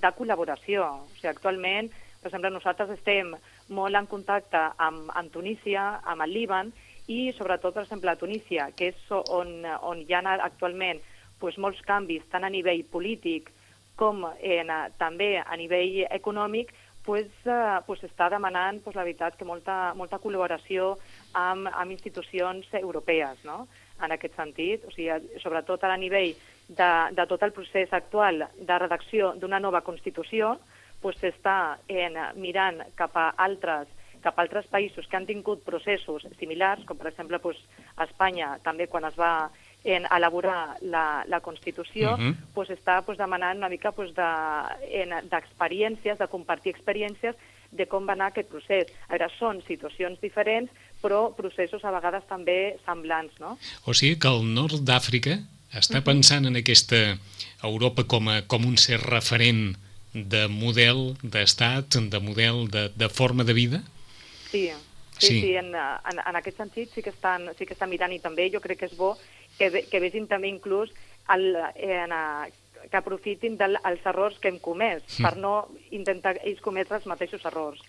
de 0.00 0.12
col·laboració. 0.16 0.86
O 1.02 1.18
sigui, 1.18 1.34
actualment, 1.34 1.90
per 2.22 2.30
exemple, 2.30 2.54
nosaltres 2.54 2.94
estem 2.94 3.34
molt 3.76 4.00
en 4.00 4.08
contacte 4.08 4.62
amb, 4.88 5.12
amb 5.12 5.36
Tunísia, 5.36 5.84
amb 6.08 6.24
el 6.24 6.32
Líban, 6.32 6.72
i 7.12 7.28
sobretot, 7.36 7.76
per 7.76 7.84
exemple, 7.84 8.08
a 8.08 8.16
Tunísia, 8.24 8.70
que 8.72 8.88
és 8.94 9.12
on, 9.12 9.52
on 9.84 10.00
hi 10.00 10.16
ha 10.16 10.24
actualment 10.38 11.04
pues, 11.40 11.58
molts 11.58 11.80
canvis, 11.86 12.24
tant 12.32 12.44
a 12.44 12.52
nivell 12.52 12.84
polític 12.92 13.52
com 13.96 14.26
en, 14.26 14.72
també 15.00 15.36
a 15.40 15.56
nivell 15.56 16.04
econòmic, 16.10 16.72
pues, 17.06 17.30
uh, 17.46 17.78
pues 17.86 18.02
està 18.04 18.28
demanant 18.32 18.82
pues, 18.82 18.96
la 18.98 19.04
veritat 19.06 19.36
que 19.38 19.46
molta, 19.48 19.94
molta 19.94 20.18
col·laboració 20.18 20.96
amb, 21.32 21.70
amb 21.70 21.94
institucions 21.94 22.66
europees, 22.74 23.44
no? 23.46 23.66
en 24.04 24.12
aquest 24.12 24.34
sentit, 24.36 24.82
o 24.84 24.90
sigui, 24.92 25.38
sobretot 25.40 25.84
a 25.86 25.94
nivell 25.96 26.34
de, 26.68 26.88
de 27.16 27.24
tot 27.30 27.44
el 27.46 27.54
procés 27.56 27.92
actual 27.96 28.44
de 28.58 28.78
redacció 28.82 29.32
d'una 29.40 29.60
nova 29.62 29.80
Constitució, 29.86 30.56
pues, 31.00 31.16
s'està 31.22 31.78
mirant 32.36 32.82
cap 32.98 33.16
a 33.16 33.30
altres 33.46 33.88
cap 34.26 34.40
a 34.40 34.42
altres 34.42 34.66
països 34.66 35.06
que 35.06 35.14
han 35.14 35.26
tingut 35.28 35.60
processos 35.62 36.24
similars, 36.40 36.82
com 36.88 36.98
per 36.98 37.12
exemple 37.12 37.38
pues, 37.38 37.60
Espanya, 38.02 38.56
també 38.64 38.88
quan 38.90 39.04
es 39.06 39.14
va 39.14 39.52
en 39.84 40.06
elaborar 40.10 40.78
la, 40.82 41.24
la 41.28 41.40
Constitució, 41.40 42.14
uh 42.14 42.18
-huh. 42.18 42.34
pues 42.54 42.70
està 42.70 43.02
pues, 43.02 43.18
demanant 43.18 43.58
una 43.58 43.68
mica 43.68 43.92
pues, 43.92 44.10
d'experiències, 44.14 46.18
de, 46.18 46.24
de 46.24 46.30
compartir 46.30 46.74
experiències 46.74 47.36
de 47.70 47.86
com 47.86 48.06
va 48.06 48.12
anar 48.12 48.32
aquest 48.32 48.48
procés. 48.48 48.86
A 49.08 49.12
veure, 49.12 49.28
són 49.38 49.60
situacions 49.66 50.20
diferents, 50.20 50.70
però 51.02 51.34
processos 51.36 51.84
a 51.84 51.90
vegades 51.90 52.24
també 52.28 52.78
semblants, 52.86 53.34
no? 53.42 53.58
O 53.84 53.94
sigui 53.94 54.18
que 54.18 54.28
el 54.28 54.46
nord 54.54 54.80
d'Àfrica 54.86 55.40
està 55.76 56.02
pensant 56.04 56.46
en 56.46 56.56
aquesta 56.56 57.18
Europa 57.62 58.04
com, 58.04 58.28
a, 58.28 58.42
com 58.42 58.64
un 58.64 58.76
ser 58.76 59.00
referent 59.02 59.76
de 60.16 60.46
model 60.48 61.14
d'estat, 61.22 61.98
de 62.10 62.20
model 62.20 62.66
de, 62.72 62.88
de 62.96 63.08
forma 63.08 63.44
de 63.44 63.52
vida? 63.52 63.82
Sí, 64.50 64.70
sí, 65.18 65.26
sí, 65.26 65.40
sí 65.40 65.56
en, 65.56 65.74
en, 65.74 66.20
en 66.20 66.38
aquest 66.40 66.60
sentit 66.62 66.92
sí 66.92 67.02
que, 67.02 67.10
estan, 67.10 67.50
sí 67.58 67.66
que 67.66 67.74
estan 67.74 67.90
mirant 67.90 68.12
i 68.12 68.22
també 68.22 68.50
jo 68.52 68.62
crec 68.64 68.82
que 68.82 68.90
és 68.90 68.96
bo 68.96 69.14
que, 69.58 69.70
que 69.90 70.00
vegin 70.00 70.28
també 70.28 70.48
inclús 70.52 70.92
el, 71.32 71.56
en, 71.56 72.14
que 72.90 72.98
aprofitin 72.98 73.56
dels 73.58 74.06
errors 74.06 74.38
que 74.38 74.50
hem 74.52 74.58
comès, 74.62 75.02
mm. 75.02 75.22
per 75.24 75.36
no 75.40 75.54
intentar 75.96 76.36
ells 76.42 76.62
cometre 76.64 76.98
els 76.98 77.08
mateixos 77.10 77.44
errors. 77.48 77.80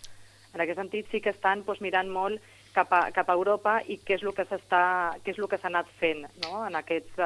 En 0.55 0.63
aquest 0.63 0.79
sentit 0.79 1.11
sí 1.11 1.21
que 1.21 1.33
estan 1.35 1.63
doncs, 1.67 1.83
mirant 1.83 2.09
molt 2.09 2.41
cap 2.73 2.93
a, 2.93 3.01
cap 3.13 3.29
a 3.29 3.35
Europa 3.37 3.77
i 3.85 3.99
què 4.05 4.17
és 4.17 4.23
el 4.25 4.33
que 4.37 4.47
s'està 4.47 5.17
què 5.23 5.33
és 5.33 5.39
el 5.39 5.49
que 5.49 5.59
s'ha 5.59 5.69
anat 5.71 5.89
fent 5.99 6.25
no? 6.45 6.63
en, 6.65 6.77
aquests, 6.79 7.21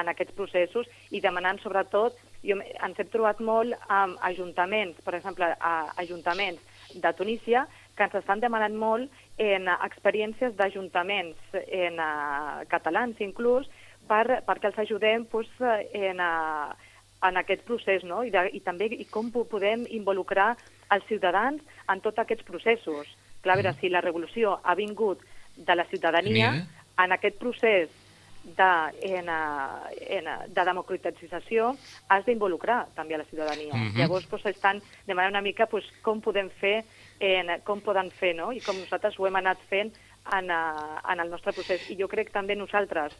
en 0.00 0.10
aquests 0.12 0.36
processos 0.36 0.88
i 1.10 1.20
demanant 1.24 1.60
sobretot, 1.62 2.16
jo, 2.44 2.58
ens 2.58 3.00
hem 3.00 3.10
trobat 3.12 3.40
molt 3.40 3.76
amb 3.88 4.20
ajuntaments, 4.28 5.00
per 5.04 5.16
exemple, 5.18 5.48
a, 5.60 5.74
ajuntaments 6.02 6.60
de 6.94 7.12
Tunísia, 7.16 7.66
que 7.96 8.08
ens 8.08 8.16
estan 8.20 8.42
demanant 8.42 8.74
molt 8.76 9.23
en 9.38 9.68
experiències 9.74 10.54
d'ajuntaments 10.54 11.56
en 11.64 11.98
uh, 11.98 12.62
catalans 12.70 13.18
inclús, 13.24 13.66
per, 14.08 14.42
perquè 14.46 14.70
els 14.70 14.78
ajudem 14.84 15.24
pues, 15.30 15.48
en, 15.92 16.20
uh, 16.20 16.74
en 17.24 17.40
aquest 17.40 17.64
procés, 17.66 18.04
no? 18.04 18.22
I, 18.22 18.30
de, 18.30 18.46
i 18.52 18.60
també 18.60 18.90
i 18.92 19.06
com 19.10 19.32
podem 19.32 19.86
involucrar 19.90 20.54
els 20.94 21.06
ciutadans 21.08 21.62
en 21.90 22.04
tots 22.04 22.22
aquests 22.22 22.46
processos. 22.46 23.10
Clar, 23.42 23.56
a 23.56 23.60
veure, 23.60 23.72
mm. 23.72 23.80
si 23.80 23.90
la 23.90 24.04
revolució 24.04 24.58
ha 24.62 24.76
vingut 24.78 25.24
de 25.56 25.74
la 25.74 25.86
ciutadania, 25.90 26.54
en 26.98 27.12
aquest 27.12 27.38
procés 27.40 27.90
de, 28.44 28.70
en, 29.16 29.28
en, 29.28 30.30
de 30.54 30.64
democratització 30.68 31.72
has 32.08 32.24
d'involucrar 32.26 32.84
també 32.94 33.16
a 33.16 33.18
la 33.18 33.28
ciutadania. 33.30 33.72
Uh 33.72 33.80
-huh. 33.80 33.98
Llavors 33.98 34.28
doncs, 34.28 34.46
estan 34.46 34.82
demanant 35.06 35.32
una 35.32 35.42
mica 35.42 35.66
doncs, 35.66 35.90
com 36.02 36.20
podem 36.20 36.50
fer, 36.50 36.84
en, 37.20 37.60
com 37.64 37.80
poden 37.80 38.10
fer, 38.10 38.34
no? 38.34 38.52
i 38.52 38.60
com 38.60 38.76
nosaltres 38.76 39.18
ho 39.18 39.26
hem 39.26 39.36
anat 39.36 39.58
fent 39.68 39.92
en, 40.32 40.50
en 40.50 41.20
el 41.20 41.30
nostre 41.30 41.52
procés. 41.52 41.90
I 41.90 41.96
jo 41.96 42.08
crec 42.08 42.26
que 42.26 42.38
també 42.40 42.54
nosaltres 42.54 43.12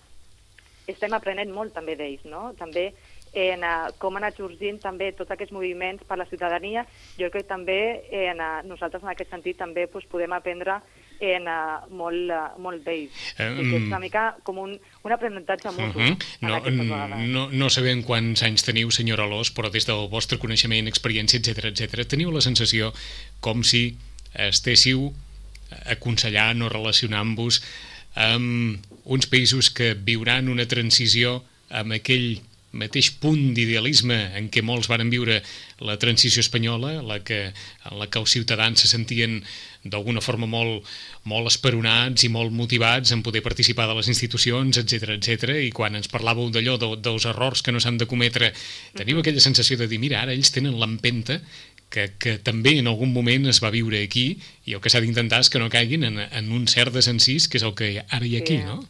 estem 0.86 1.12
aprenent 1.12 1.50
molt 1.50 1.72
també 1.72 1.96
d'ells, 1.96 2.24
no? 2.24 2.52
També 2.58 2.92
en 3.34 3.64
uh, 3.66 3.90
com 3.98 4.14
han 4.14 4.24
anat 4.24 4.38
sorgint 4.38 4.78
també 4.80 5.10
tots 5.12 5.30
aquests 5.34 5.52
moviments 5.52 6.04
per 6.06 6.18
la 6.18 6.26
ciutadania. 6.30 6.86
Jo 7.18 7.30
crec 7.30 7.44
que 7.44 7.48
també 7.48 7.78
en, 8.10 8.40
uh, 8.40 8.62
nosaltres 8.68 9.02
en 9.02 9.10
aquest 9.10 9.30
sentit 9.30 9.58
també 9.58 9.88
pues, 9.90 10.06
podem 10.06 10.32
aprendre 10.32 10.80
en 11.20 11.48
uh, 11.48 11.84
molt, 11.94 12.30
uh, 12.30 12.54
molt 12.62 12.84
d'ells. 12.86 13.12
Um, 13.38 13.58
que 13.58 13.78
és 13.78 13.86
una 13.88 14.00
mica 14.02 14.24
com 14.46 14.58
un, 14.62 14.74
un 15.04 15.14
aprenentatge 15.14 15.72
mutu. 15.76 15.98
Uh 15.98 16.10
-huh. 16.10 16.16
no, 16.40 17.18
no, 17.26 17.48
no 17.50 17.70
sabem 17.70 18.02
quants 18.02 18.42
anys 18.42 18.62
teniu, 18.62 18.90
senyora 18.90 19.24
Alós, 19.24 19.52
però 19.54 19.70
des 19.70 19.86
del 19.86 20.08
vostre 20.08 20.38
coneixement, 20.38 20.88
experiència, 20.88 21.38
etc 21.38 21.64
etc, 21.64 22.06
teniu 22.06 22.30
la 22.30 22.40
sensació 22.40 22.92
com 23.40 23.62
si 23.62 23.96
estéssiu 24.34 25.12
aconsellant 25.86 26.62
o 26.62 26.68
relacionant-vos 26.68 27.62
amb 28.14 28.78
uns 29.04 29.26
països 29.26 29.70
que 29.70 29.94
viuran 29.94 30.48
una 30.48 30.66
transició 30.66 31.42
amb 31.70 31.92
aquell 31.92 32.40
mateix 32.74 33.10
punt 33.22 33.54
d'idealisme 33.56 34.16
en 34.38 34.50
què 34.52 34.62
molts 34.66 34.90
varen 34.90 35.12
viure 35.12 35.40
la 35.84 35.96
transició 36.00 36.42
espanyola, 36.44 36.96
la 37.02 37.20
que, 37.26 37.46
en 37.90 37.98
la 38.00 38.08
que 38.10 38.20
els 38.20 38.34
ciutadans 38.34 38.84
se 38.84 38.90
sentien 38.90 39.40
d'alguna 39.84 40.22
forma 40.24 40.48
molt, 40.48 40.86
molt 41.28 41.50
esperonats 41.50 42.24
i 42.24 42.30
molt 42.32 42.54
motivats 42.56 43.12
en 43.12 43.22
poder 43.22 43.44
participar 43.44 43.86
de 43.90 43.98
les 43.98 44.08
institucions, 44.08 44.80
etc 44.80 45.16
etc. 45.18 45.58
i 45.66 45.70
quan 45.76 45.96
ens 45.98 46.10
parlàveu 46.12 46.50
d'allò, 46.50 46.78
de, 46.80 46.90
dels 47.04 47.28
errors 47.30 47.62
que 47.62 47.74
no 47.74 47.82
s'han 47.82 48.00
de 48.00 48.08
cometre, 48.10 48.52
teniu 48.96 49.20
aquella 49.20 49.44
sensació 49.44 49.78
de 49.80 49.88
dir, 49.90 50.00
mira, 50.00 50.22
ara 50.22 50.34
ells 50.34 50.52
tenen 50.54 50.78
l'empenta 50.80 51.40
que, 51.94 52.08
que 52.18 52.38
també 52.42 52.78
en 52.80 52.88
algun 52.90 53.12
moment 53.14 53.46
es 53.50 53.60
va 53.62 53.70
viure 53.74 54.00
aquí 54.02 54.26
i 54.66 54.74
el 54.74 54.82
que 54.82 54.90
s'ha 54.90 55.02
d'intentar 55.04 55.44
és 55.44 55.52
que 55.52 55.60
no 55.62 55.70
caiguin 55.70 56.08
en, 56.08 56.18
en 56.24 56.50
un 56.52 56.66
cert 56.70 56.94
desencís, 56.96 57.46
que 57.48 57.60
és 57.60 57.66
el 57.66 57.76
que 57.78 57.94
ara 58.02 58.24
hi 58.26 58.38
ha 58.38 58.42
aquí, 58.42 58.58
sí. 58.58 58.66
no? 58.66 58.82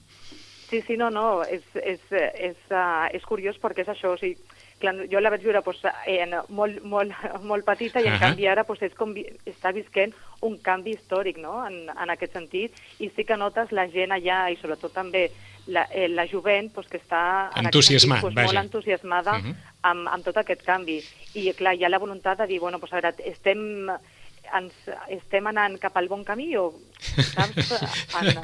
Sí, 0.75 0.83
sí, 0.83 0.97
no, 0.97 1.09
no, 1.09 1.45
és, 1.45 1.63
és, 1.79 2.01
és, 2.11 2.57
uh, 2.73 3.07
és 3.15 3.23
curiós 3.23 3.55
perquè 3.63 3.85
és 3.85 3.91
això, 3.93 4.11
o 4.11 4.19
sigui, 4.19 4.35
clar, 4.83 4.95
jo 5.07 5.21
la 5.23 5.31
vaig 5.31 5.45
viure 5.45 5.61
pues, 5.63 5.79
en, 6.11 6.35
molt, 6.51 6.81
molt, 6.83 7.13
molt 7.47 7.63
petita 7.69 8.01
i 8.03 8.09
en 8.09 8.15
uh 8.15 8.17
-huh. 8.17 8.25
canvi 8.25 8.49
ara 8.51 8.65
pues, 8.65 8.83
és 8.83 8.95
com, 8.99 9.15
està 9.47 9.71
visquent 9.73 10.13
un 10.43 10.59
canvi 10.59 10.97
històric 10.97 11.39
no? 11.39 11.65
en, 11.67 11.89
en 11.91 12.11
aquest 12.11 12.33
sentit 12.33 12.73
i 12.99 13.09
sí 13.15 13.25
que 13.25 13.37
notes 13.37 13.71
la 13.71 13.87
gent 13.87 14.11
allà 14.11 14.51
i 14.51 14.57
sobretot 14.57 14.93
també 14.93 15.31
la, 15.67 15.87
eh, 15.93 16.09
la 16.09 16.27
jovent 16.27 16.73
pues, 16.75 16.89
que 16.89 16.99
està 16.99 17.53
en 17.55 17.67
Entusiasmat, 17.67 18.21
sentit, 18.21 18.35
pues, 18.35 18.47
molt 18.47 18.65
entusiasmada 18.65 19.39
uh 19.39 19.45
-huh. 19.45 19.55
amb, 19.83 20.09
amb 20.09 20.25
tot 20.25 20.37
aquest 20.37 20.63
canvi. 20.63 21.05
I 21.35 21.53
clar, 21.53 21.77
hi 21.77 21.85
ha 21.85 21.89
la 21.89 21.99
voluntat 21.99 22.39
de 22.39 22.47
dir, 22.47 22.59
bueno, 22.59 22.81
pues, 22.81 22.93
a 22.93 23.01
veure, 23.01 23.15
estem 23.25 23.89
ens 24.53 24.73
estem 25.09 25.47
anant 25.47 25.79
cap 25.79 25.97
al 25.97 26.09
bon 26.09 26.25
camí 26.25 26.57
o 26.57 26.75
saps? 27.01 27.73
En, 28.21 28.43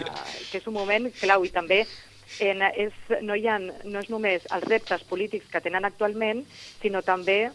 que 0.51 0.59
és 0.59 0.67
un 0.67 0.75
moment 0.75 1.13
clau 1.21 1.45
i 1.45 1.51
també 1.51 1.87
en, 2.39 2.63
és, 2.63 2.95
no, 3.23 3.35
hi 3.35 3.49
ha, 3.49 3.59
no 3.59 4.01
és 4.01 4.11
només 4.13 4.45
els 4.51 4.67
reptes 4.69 5.03
polítics 5.11 5.49
que 5.53 5.63
tenen 5.65 5.85
actualment, 5.85 6.45
sinó 6.83 7.03
també 7.03 7.51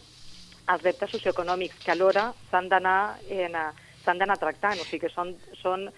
els 0.66 0.82
reptes 0.82 1.10
socioeconòmics 1.14 1.78
que 1.84 1.94
alhora 1.94 2.32
s'han 2.50 2.68
d'anar 2.68 3.18
s'han 4.04 4.18
d'anar 4.18 4.38
tractant, 4.38 4.80
o 4.80 4.84
sigui 4.86 5.06
que 5.06 5.14
són, 5.14 5.34
són 5.62 5.88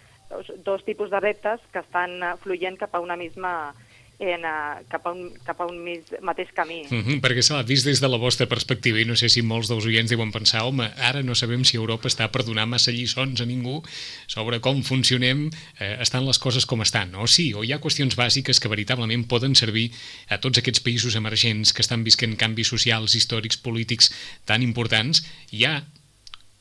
dos 0.64 0.84
tipus 0.84 1.10
de 1.10 1.20
reptes 1.20 1.60
que 1.72 1.80
estan 1.80 2.20
fluent 2.42 2.76
cap 2.80 2.94
a 2.94 3.00
una 3.00 3.16
misma 3.16 3.74
en, 4.18 4.42
uh, 4.44 4.82
cap, 4.90 5.06
a 5.06 5.12
un, 5.14 5.30
cap 5.46 5.60
a 5.62 5.66
un 5.70 5.78
mis, 5.84 6.10
mateix 6.26 6.50
camí. 6.54 6.82
Mm 6.90 7.02
-hmm, 7.02 7.20
perquè 7.22 7.42
s'ha 7.42 7.62
vist 7.62 7.86
des 7.86 8.00
de 8.00 8.08
la 8.08 8.18
vostra 8.18 8.46
perspectiva 8.46 8.98
i 8.98 9.04
no 9.04 9.14
sé 9.14 9.28
si 9.28 9.42
molts 9.42 9.68
dels 9.68 9.86
oients 9.86 10.10
deuen 10.10 10.32
pensar 10.32 10.62
home, 10.62 10.90
ara 10.96 11.22
no 11.22 11.34
sabem 11.34 11.64
si 11.64 11.76
Europa 11.76 12.08
està 12.08 12.30
per 12.30 12.44
donar 12.44 12.66
massa 12.66 12.90
lliçons 12.90 13.40
a 13.40 13.46
ningú 13.46 13.82
sobre 14.26 14.60
com 14.60 14.82
funcionem, 14.82 15.50
eh, 15.78 15.98
estan 16.00 16.26
les 16.26 16.38
coses 16.38 16.66
com 16.66 16.82
estan, 16.82 17.14
o 17.14 17.26
sí, 17.26 17.54
o 17.54 17.62
hi 17.62 17.72
ha 17.72 17.80
qüestions 17.80 18.16
bàsiques 18.16 18.58
que 18.60 18.68
veritablement 18.68 19.26
poden 19.26 19.54
servir 19.54 19.92
a 20.28 20.38
tots 20.38 20.58
aquests 20.58 20.80
països 20.80 21.14
emergents 21.14 21.72
que 21.72 21.82
estan 21.82 22.02
visquent 22.02 22.36
canvis 22.36 22.68
socials, 22.68 23.14
històrics, 23.14 23.56
polítics 23.56 24.10
tan 24.44 24.62
importants, 24.62 25.24
hi 25.52 25.64
ha 25.64 25.84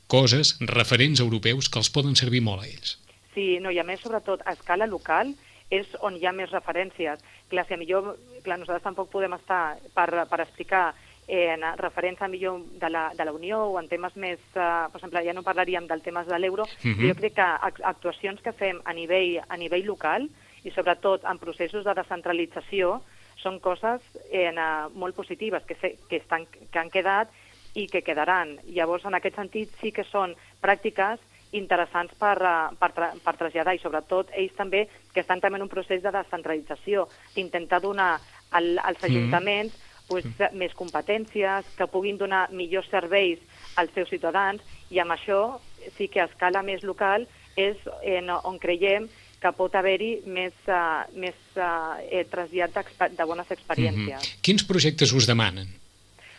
coses, 0.08 0.58
referents 0.60 1.20
europeus 1.20 1.70
que 1.70 1.80
els 1.80 1.90
poden 1.90 2.16
servir 2.16 2.42
molt 2.42 2.64
a 2.64 2.68
ells. 2.68 2.98
Sí, 3.34 3.60
no, 3.60 3.70
i 3.72 3.80
a 3.80 3.84
més, 3.84 4.00
sobretot, 4.00 4.42
a 4.46 4.54
escala 4.54 4.88
local, 4.88 5.36
és 5.70 5.88
on 6.02 6.16
hi 6.16 6.26
ha 6.26 6.34
més 6.36 6.52
referències. 6.52 7.20
Clar, 7.52 7.66
si 7.68 7.76
a 7.76 7.78
millor, 7.78 8.16
clar, 8.44 8.60
nosaltres 8.60 8.86
tampoc 8.86 9.12
podem 9.12 9.36
estar 9.38 9.78
per, 9.96 10.08
per 10.30 10.42
explicar 10.44 10.94
en 11.28 11.64
referència 11.76 12.30
millor 12.32 12.62
de 12.80 12.90
la, 12.90 13.10
de 13.14 13.26
la 13.26 13.34
Unió 13.36 13.60
o 13.68 13.80
en 13.82 13.90
temes 13.92 14.16
més, 14.16 14.40
uh, 14.56 14.88
per 14.88 14.96
exemple, 15.02 15.24
ja 15.26 15.34
no 15.36 15.44
parlaríem 15.44 15.88
del 15.88 16.02
temes 16.02 16.28
de 16.28 16.40
l'euro, 16.40 16.64
uh 16.64 16.86
-huh. 16.86 17.10
jo 17.10 17.16
crec 17.16 17.34
que 17.36 17.48
actuacions 17.84 18.42
que 18.42 18.54
fem 18.54 18.80
a 18.86 18.94
nivell, 18.94 19.42
a 19.48 19.58
nivell 19.58 19.86
local 19.86 20.30
i 20.64 20.72
sobretot 20.72 21.26
en 21.26 21.38
processos 21.38 21.84
de 21.84 21.94
descentralització 21.94 23.02
són 23.36 23.60
coses 23.60 24.02
en, 24.32 24.58
uh, 24.58 24.90
molt 24.94 25.16
positives 25.16 25.64
que, 25.66 25.76
se, 25.76 25.98
que, 26.10 26.18
estan, 26.18 26.48
que 26.72 26.80
han 26.80 26.90
quedat 26.90 27.28
i 27.76 27.88
que 27.88 28.02
quedaran. 28.02 28.58
Llavors, 28.66 29.06
en 29.06 29.14
aquest 29.14 29.36
sentit, 29.36 29.70
sí 29.82 29.92
que 29.92 30.04
són 30.04 30.34
pràctiques 30.62 31.20
interessants 31.52 32.14
per, 32.20 32.38
eh, 32.42 32.76
per, 32.80 32.92
per 33.24 33.36
traslladar 33.40 33.76
i 33.76 33.82
sobretot 33.84 34.32
ells 34.34 34.56
també 34.58 34.88
que 35.14 35.22
estan 35.22 35.42
també 35.42 35.60
en 35.60 35.68
un 35.68 35.72
procés 35.72 36.04
de 36.04 36.12
descentralització, 36.12 37.08
d'intentar 37.36 37.82
donar 37.82 38.16
al, 38.52 38.78
als 38.80 38.98
mm-hmm. 38.98 39.06
ajuntaments 39.06 39.74
mm. 39.74 40.08
pues, 40.10 40.26
mm. 40.26 40.58
més 40.58 40.74
competències, 40.74 41.72
que 41.78 41.88
puguin 41.92 42.18
donar 42.18 42.48
millors 42.52 42.90
serveis 42.92 43.40
als 43.76 43.94
seus 43.94 44.10
ciutadans 44.10 44.62
i 44.90 45.00
amb 45.00 45.16
això 45.16 45.60
sí 45.98 46.10
que 46.12 46.22
a 46.22 46.28
escala 46.28 46.64
més 46.64 46.84
local 46.84 47.28
és 47.58 47.78
en, 48.04 48.30
on 48.44 48.60
creiem 48.62 49.08
que 49.42 49.52
pot 49.54 49.74
haver-hi 49.78 50.12
més, 50.34 50.56
uh, 50.66 51.06
més 51.14 51.36
uh, 51.62 51.98
trasllat 52.32 52.74
de 53.14 53.26
bones 53.26 53.52
experiències. 53.54 54.18
Mm 54.18 54.26
-hmm. 54.26 54.42
Quins 54.42 54.64
projectes 54.66 55.14
us 55.14 55.28
demanen? 55.28 55.68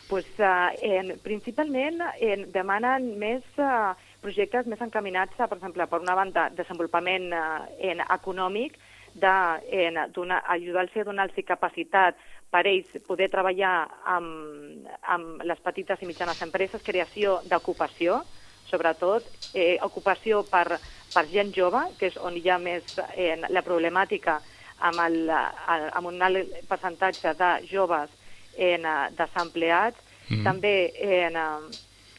Pues, 0.08 0.26
uh, 0.38 0.72
en, 0.82 1.18
principalment 1.22 2.00
en, 2.20 2.50
demanen 2.52 3.18
més 3.18 3.44
uh, 3.58 3.94
projectes 4.22 4.66
més 4.66 4.80
encaminats, 4.84 5.38
a, 5.38 5.48
per 5.48 5.58
exemple, 5.58 5.86
per 5.86 6.00
una 6.02 6.16
banda, 6.18 6.48
desenvolupament 6.54 7.32
eh, 7.32 7.90
en, 7.92 8.02
econòmic, 8.18 8.78
d'ajudar-los 9.18 10.96
a 11.00 11.04
donar-los 11.08 11.46
capacitat 11.46 12.18
per 12.52 12.64
ells 12.66 12.92
poder 13.06 13.28
treballar 13.32 13.88
amb, 14.08 14.86
amb 15.02 15.42
les 15.44 15.60
petites 15.64 16.02
i 16.02 16.08
mitjanes 16.08 16.42
empreses, 16.44 16.84
creació 16.84 17.40
d'ocupació, 17.48 18.22
sobretot 18.68 19.24
eh, 19.54 19.76
ocupació 19.84 20.44
per, 20.48 20.78
per 21.12 21.24
gent 21.32 21.52
jove, 21.56 21.82
que 21.98 22.08
és 22.12 22.16
on 22.20 22.36
hi 22.36 22.48
ha 22.48 22.58
més 22.60 22.96
eh, 23.16 23.36
la 23.48 23.64
problemàtica 23.64 24.38
amb, 24.78 25.00
el, 25.02 25.30
amb 25.32 26.06
un 26.06 26.22
alt 26.22 26.56
percentatge 26.68 27.34
de 27.36 27.50
joves 27.68 28.12
en, 28.56 28.86
desempleats, 29.18 30.00
mm. 30.28 30.42
també 30.46 30.74
en, 31.04 31.38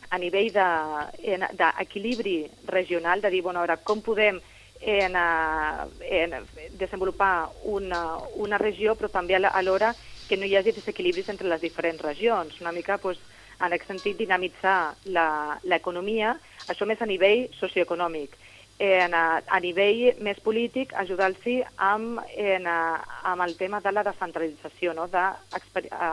a 0.10 0.18
nivell 0.18 0.52
d'equilibri 0.52 2.38
de, 2.44 2.72
regional, 2.72 3.22
de 3.22 3.30
dir, 3.30 3.42
bueno, 3.46 3.62
ara, 3.62 3.78
com 3.78 4.02
podem 4.02 4.40
en, 4.82 5.16
en 5.16 6.36
desenvolupar 6.80 7.50
una, 7.64 8.18
una 8.36 8.58
regió, 8.58 8.96
però 8.96 9.10
també 9.12 9.36
alhora 9.36 9.94
que 10.30 10.38
no 10.38 10.46
hi 10.46 10.56
hagi 10.56 10.72
desequilibris 10.72 11.30
entre 11.30 11.50
les 11.50 11.62
diferents 11.62 12.02
regions. 12.02 12.62
Una 12.62 12.72
mica, 12.72 12.98
pues, 12.98 13.20
en 13.60 13.74
aquest 13.74 13.90
sentit, 13.90 14.18
dinamitzar 14.18 14.96
l'economia, 15.68 16.36
això 16.68 16.88
més 16.88 17.02
a 17.02 17.10
nivell 17.10 17.48
socioeconòmic. 17.60 18.38
En, 18.80 19.12
a, 19.12 19.42
a 19.44 19.60
nivell 19.60 20.22
més 20.24 20.38
polític, 20.40 20.94
ajudar-los 20.96 21.66
amb, 21.76 22.22
en, 22.32 22.68
amb 22.70 23.44
el 23.44 23.58
tema 23.60 23.82
de 23.84 23.92
la 23.92 24.06
descentralització, 24.08 24.94
no? 24.96 25.10
de 25.12 25.26
a, 25.92 26.12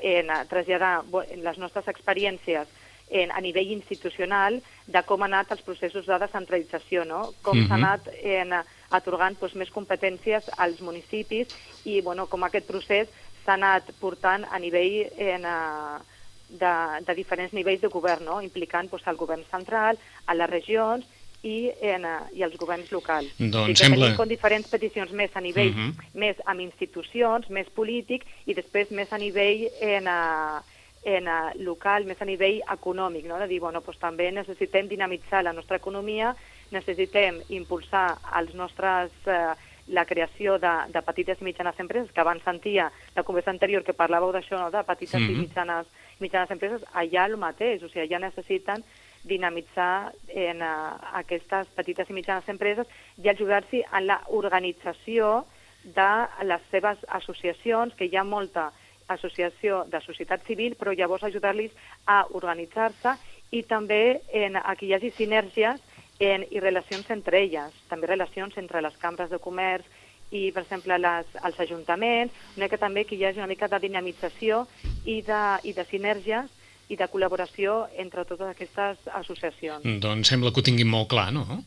en, 0.00 0.32
traslladar 0.50 1.04
les 1.38 1.60
nostres 1.62 1.86
experiències 1.92 2.66
en, 3.14 3.30
a 3.30 3.40
nivell 3.40 3.70
institucional 3.70 4.58
de 4.86 5.02
com 5.06 5.22
han 5.22 5.32
anat 5.32 5.54
els 5.54 5.62
processos 5.66 6.06
de 6.06 6.18
descentralització, 6.18 7.04
no? 7.04 7.32
com 7.42 7.56
uh 7.56 7.62
-huh. 7.62 7.68
s'ha 7.68 7.76
mhm. 7.76 7.84
anat 7.84 8.08
en, 8.22 8.52
atorgant 8.90 9.38
doncs, 9.40 9.54
més 9.54 9.70
competències 9.70 10.50
als 10.56 10.80
municipis 10.80 11.48
i 11.84 12.00
bueno, 12.00 12.26
com 12.26 12.42
aquest 12.42 12.66
procés 12.66 13.08
s'ha 13.44 13.54
anat 13.54 13.92
portant 14.00 14.44
a 14.50 14.58
nivell 14.58 15.10
en, 15.18 15.44
a, 15.44 16.00
de, 16.48 16.74
de 17.06 17.14
diferents 17.14 17.52
nivells 17.52 17.80
de 17.80 17.88
govern, 17.88 18.24
no? 18.24 18.40
implicant 18.40 18.90
doncs, 18.90 19.06
el 19.06 19.16
govern 19.16 19.44
central, 19.50 19.98
a 20.26 20.34
les 20.34 20.50
regions 20.50 21.04
i, 21.42 21.70
en, 21.82 22.06
i 22.32 22.42
els 22.42 22.56
governs 22.56 22.90
locals. 22.90 23.30
Doncs 23.38 23.68
I 23.68 23.72
que 23.72 23.84
sembla... 23.84 24.06
tenim 24.06 24.16
com 24.16 24.28
diferents 24.28 24.68
peticions 24.68 25.12
més 25.12 25.30
a 25.34 25.40
nivell, 25.40 25.72
uh 25.72 25.78
mhm. 25.78 25.90
-huh. 25.90 26.04
més 26.14 26.36
amb 26.46 26.60
institucions, 26.60 27.48
més 27.48 27.68
polític, 27.70 28.26
i 28.46 28.54
després 28.54 28.90
més 28.90 29.12
a 29.12 29.18
nivell 29.18 29.68
en, 29.80 30.08
a, 30.08 30.62
en 31.04 31.28
a, 31.28 31.52
local, 31.60 32.06
més 32.08 32.20
a 32.20 32.28
nivell 32.28 32.62
econòmic, 32.72 33.26
no? 33.28 33.38
de 33.38 33.48
dir, 33.50 33.60
bueno, 33.60 33.82
doncs 33.84 34.00
també 34.00 34.30
necessitem 34.32 34.88
dinamitzar 34.88 35.44
la 35.44 35.52
nostra 35.52 35.76
economia, 35.76 36.34
necessitem 36.72 37.42
impulsar 37.52 38.06
els 38.40 38.54
nostres, 38.56 39.12
eh, 39.28 39.52
la 39.88 40.06
creació 40.08 40.56
de, 40.58 40.72
de 40.88 41.02
petites 41.04 41.40
i 41.40 41.44
mitjanes 41.44 41.80
empreses, 41.80 42.12
que 42.12 42.22
abans 42.22 42.42
sentia 42.44 42.90
la 43.14 43.22
conversa 43.22 43.52
anterior 43.52 43.84
que 43.84 43.96
parlàveu 43.96 44.32
d'això, 44.32 44.58
no? 44.58 44.70
de 44.72 44.82
petites 44.82 45.20
mm 45.20 45.26
-hmm. 45.26 45.36
i 45.36 45.40
mitjanes, 45.44 45.86
mitjanes 46.20 46.50
empreses, 46.50 46.84
allà 46.94 47.26
el 47.26 47.36
mateix, 47.36 47.82
o 47.82 47.88
sigui, 47.88 48.06
allà 48.06 48.20
necessiten 48.20 48.84
dinamitzar 49.24 50.12
en 50.28 50.62
uh, 50.62 50.96
aquestes 51.12 51.66
petites 51.74 52.10
i 52.10 52.12
mitjanes 52.12 52.48
empreses 52.48 52.86
i 53.22 53.28
ajudar-s'hi 53.28 53.84
en 53.92 54.06
la 54.06 54.20
organització 54.28 55.44
de 55.84 56.26
les 56.44 56.62
seves 56.70 56.98
associacions, 57.08 57.94
que 57.94 58.04
hi 58.04 58.16
ha 58.16 58.24
molta 58.24 58.70
associació 59.08 59.84
de 59.90 60.00
societat 60.04 60.46
civil, 60.46 60.76
però 60.80 60.94
llavors 60.96 61.24
ajudar-los 61.24 61.72
a 62.06 62.24
organitzar-se 62.32 63.16
i 63.52 63.62
també 63.68 64.22
en, 64.32 64.56
a 64.56 64.74
que 64.78 64.86
hi 64.86 64.94
hagi 64.96 65.12
sinergies 65.16 65.80
en, 66.18 66.46
i 66.50 66.60
relacions 66.62 67.10
entre 67.10 67.42
elles, 67.42 67.74
també 67.90 68.08
relacions 68.08 68.56
entre 68.60 68.82
les 68.82 68.96
cambres 69.02 69.30
de 69.30 69.40
comerç 69.42 69.86
i, 70.30 70.50
per 70.54 70.64
exemple, 70.64 70.96
les, 70.98 71.30
els 71.44 71.60
ajuntaments, 71.60 72.34
una 72.56 72.66
mica 72.66 72.80
també 72.80 73.04
que 73.04 73.16
hi 73.18 73.24
hagi 73.28 73.42
una 73.42 73.50
mica 73.50 73.68
de 73.68 73.80
dinamització 73.82 74.64
i 75.04 75.20
de, 75.22 75.42
i 75.68 75.74
de 75.76 75.84
sinergies 75.90 76.50
i 76.88 76.96
de 77.00 77.08
col·laboració 77.08 77.84
entre 78.00 78.24
totes 78.28 78.50
aquestes 78.50 79.00
associacions. 79.20 79.86
Doncs 80.00 80.32
sembla 80.32 80.52
que 80.52 80.60
ho 80.60 80.66
tinguin 80.66 80.90
molt 80.90 81.08
clar, 81.12 81.30
no? 81.32 81.62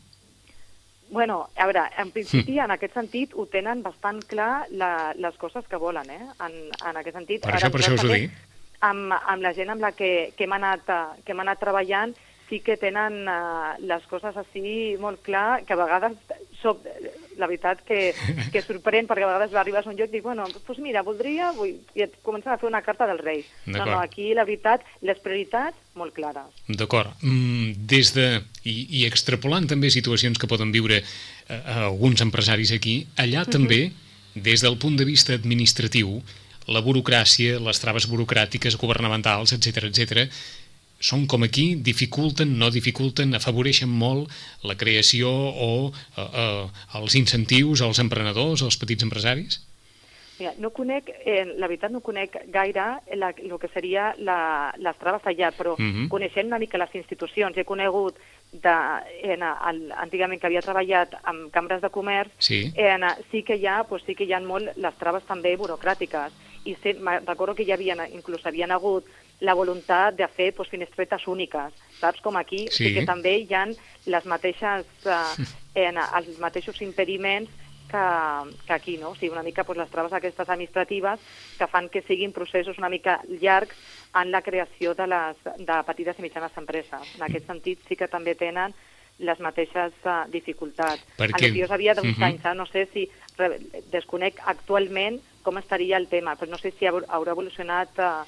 Bueno, 1.09 1.49
a 1.55 1.65
veure, 1.69 1.85
en 1.97 2.11
principi, 2.11 2.57
en 2.59 2.73
aquest 2.73 2.97
sentit, 2.97 3.33
ho 3.33 3.45
tenen 3.47 3.81
bastant 3.83 4.19
clar 4.27 4.67
la, 4.75 5.13
les 5.15 5.37
coses 5.39 5.67
que 5.69 5.79
volen, 5.79 6.09
eh? 6.11 6.23
En, 6.43 6.57
en 6.89 6.99
aquest 6.99 7.15
sentit... 7.15 7.45
Per 7.45 7.55
això, 7.55 7.71
per 7.71 7.79
això 7.81 7.93
us 7.95 8.03
ho 8.03 8.11
dic. 8.11 8.33
Amb, 8.83 9.13
amb 9.15 9.41
la 9.41 9.53
gent 9.57 9.71
amb 9.73 9.81
la 9.81 9.93
que, 9.95 10.33
que 10.37 10.45
hem 10.45 10.57
anat, 10.57 10.91
que 11.23 11.33
hem 11.33 11.43
anat 11.45 11.63
treballant, 11.63 12.13
sí 12.49 12.59
que 12.63 12.77
tenen 12.79 13.23
uh, 13.27 13.75
les 13.79 14.03
coses 14.11 14.35
així 14.37 14.95
molt 15.01 15.23
clar, 15.25 15.63
que 15.67 15.75
a 15.75 15.79
vegades 15.79 16.19
soc, 16.61 16.83
la 17.37 17.47
veritat 17.49 17.83
que, 17.87 18.13
que 18.53 18.63
sorprèn, 18.65 19.07
perquè 19.09 19.25
a 19.25 19.29
vegades 19.31 19.55
arribes 19.57 19.85
a 19.85 19.91
un 19.91 19.97
lloc 19.97 20.09
i 20.11 20.17
dic, 20.17 20.23
bueno, 20.25 20.47
doncs 20.53 20.81
mira, 20.83 21.03
voldria, 21.05 21.51
vull, 21.57 21.75
i 21.97 22.05
et 22.05 22.17
comencen 22.25 22.53
a 22.53 22.57
fer 22.61 22.69
una 22.69 22.83
carta 22.85 23.07
del 23.09 23.21
rei. 23.21 23.43
No, 23.65 23.85
no, 23.85 23.99
aquí 24.01 24.33
la 24.37 24.45
veritat, 24.47 24.85
les 25.05 25.21
prioritats 25.23 25.77
molt 25.97 26.15
clares. 26.17 26.49
D'acord. 26.67 27.13
Mm, 27.21 27.87
des 27.89 28.13
de, 28.17 28.27
i, 28.63 28.75
i 29.01 29.05
extrapolant 29.07 29.69
també 29.69 29.91
situacions 29.93 30.37
que 30.37 30.49
poden 30.49 30.73
viure 30.75 31.01
eh, 31.01 31.61
alguns 31.77 32.21
empresaris 32.25 32.73
aquí, 32.75 33.05
allà 33.15 33.43
uh 33.43 33.45
mhm. 33.45 33.47
-huh. 33.47 33.57
també, 33.57 33.81
des 34.35 34.61
del 34.61 34.77
punt 34.77 34.97
de 34.97 35.05
vista 35.05 35.33
administratiu, 35.33 36.21
la 36.67 36.81
burocràcia, 36.83 37.59
les 37.63 37.79
traves 37.79 38.09
burocràtiques, 38.11 38.75
governamentals, 38.75 39.53
etc 39.53 39.87
etc 39.87 40.29
són 40.99 41.27
com 41.27 41.45
aquí, 41.45 41.75
dificulten, 41.75 42.57
no 42.57 42.71
dificulten, 42.73 43.35
afavoreixen 43.37 43.89
molt 43.89 44.31
la 44.63 44.77
creació 44.77 45.29
o 45.29 45.71
eh, 45.91 46.25
eh, 46.25 46.67
els 46.99 47.15
incentius 47.15 47.81
als 47.85 48.01
emprenedors, 48.03 48.63
als 48.65 48.77
petits 48.81 49.05
empresaris? 49.05 49.61
Mira, 50.37 50.53
no 50.61 50.69
conec, 50.69 51.09
eh, 51.25 51.45
la 51.57 51.65
veritat 51.65 51.89
no 51.91 52.03
conec 52.05 52.35
gaire 52.53 52.85
la, 53.17 53.31
el 53.33 53.55
que 53.57 53.69
seria 53.73 54.11
la, 54.21 54.71
les 54.77 54.97
traves 55.01 55.25
allà, 55.25 55.49
però 55.51 55.73
uh 55.73 55.81
mhm. 55.81 56.05
-huh. 56.05 56.07
coneixent 56.09 56.47
una 56.47 56.59
mica 56.59 56.77
les 56.77 56.93
institucions, 56.95 57.57
he 57.57 57.65
conegut 57.65 58.15
de, 58.51 58.75
en, 59.23 59.41
el, 59.41 59.91
antigament 59.91 60.39
que 60.39 60.47
havia 60.47 60.61
treballat 60.61 61.15
amb 61.23 61.51
cambres 61.51 61.81
de 61.81 61.89
comerç, 61.89 62.29
sí, 62.37 62.71
en, 62.75 63.03
sí 63.31 63.43
que 63.43 63.55
hi 63.55 63.65
ha, 63.65 63.83
pues, 63.83 64.03
sí 64.05 64.15
que 64.15 64.25
hi 64.25 64.33
ha 64.33 64.39
molt 64.39 64.77
les 64.77 64.95
traves 64.97 65.23
també 65.25 65.57
burocràtiques. 65.57 66.31
I 66.65 66.75
sí, 66.83 66.93
recordo 67.25 67.55
que 67.55 67.63
hi 67.63 67.71
havia, 67.71 67.95
inclús 68.11 68.45
havien 68.45 68.71
hagut 68.71 69.05
la 69.39 69.53
voluntat 69.53 70.15
de 70.17 70.27
fer 70.27 70.53
pues, 70.55 70.69
finestretes 70.69 71.27
úniques, 71.27 71.73
saps? 71.99 72.21
Com 72.25 72.37
aquí, 72.39 72.65
sí. 72.73 72.93
que 72.95 73.05
també 73.05 73.37
hi 73.43 73.53
ha 73.53 73.67
les 74.09 74.25
mateixes, 74.25 74.87
eh, 75.05 75.47
en, 75.85 75.99
els 76.01 76.39
mateixos 76.41 76.81
impediments 76.81 77.51
que, 77.87 78.05
que 78.65 78.73
aquí, 78.73 78.97
no? 78.97 79.11
O 79.11 79.15
sigui, 79.15 79.31
una 79.31 79.43
mica 79.43 79.63
pues, 79.63 79.77
les 79.77 79.89
traves 79.93 80.13
aquestes 80.13 80.49
administratives 80.49 81.19
que 81.57 81.67
fan 81.67 81.89
que 81.89 82.01
siguin 82.01 82.33
processos 82.33 82.77
una 82.77 82.89
mica 82.89 83.21
llargs 83.27 83.75
en 84.15 84.31
la 84.31 84.41
creació 84.41 84.95
de, 84.95 85.07
les, 85.07 85.47
de 85.57 85.79
petites 85.85 86.19
i 86.19 86.25
mitjanes 86.25 86.57
empreses. 86.57 87.15
En 87.15 87.25
aquest 87.27 87.47
sentit, 87.47 87.85
sí 87.87 87.95
que 87.95 88.09
també 88.09 88.35
tenen 88.35 88.73
les 89.17 89.39
mateixes 89.41 89.93
uh, 90.05 90.25
dificultats. 90.29 91.01
Perquè... 91.17 91.47
El 91.47 91.53
que 91.53 91.61
jo 91.63 91.69
sabia 91.69 91.95
d'uns 91.97 92.17
uh 92.17 92.19
-huh. 92.19 92.25
anys, 92.25 92.45
eh? 92.45 92.53
no 92.53 92.65
sé 92.65 92.87
si 92.93 93.09
desconec 93.91 94.41
actualment 94.45 95.21
com 95.41 95.57
estaria 95.57 95.97
el 95.97 96.07
tema, 96.07 96.35
però 96.35 96.49
no 96.49 96.57
sé 96.57 96.71
si 96.71 96.85
haurà 96.85 97.31
evolucionat 97.31 97.89
uh, 97.97 98.25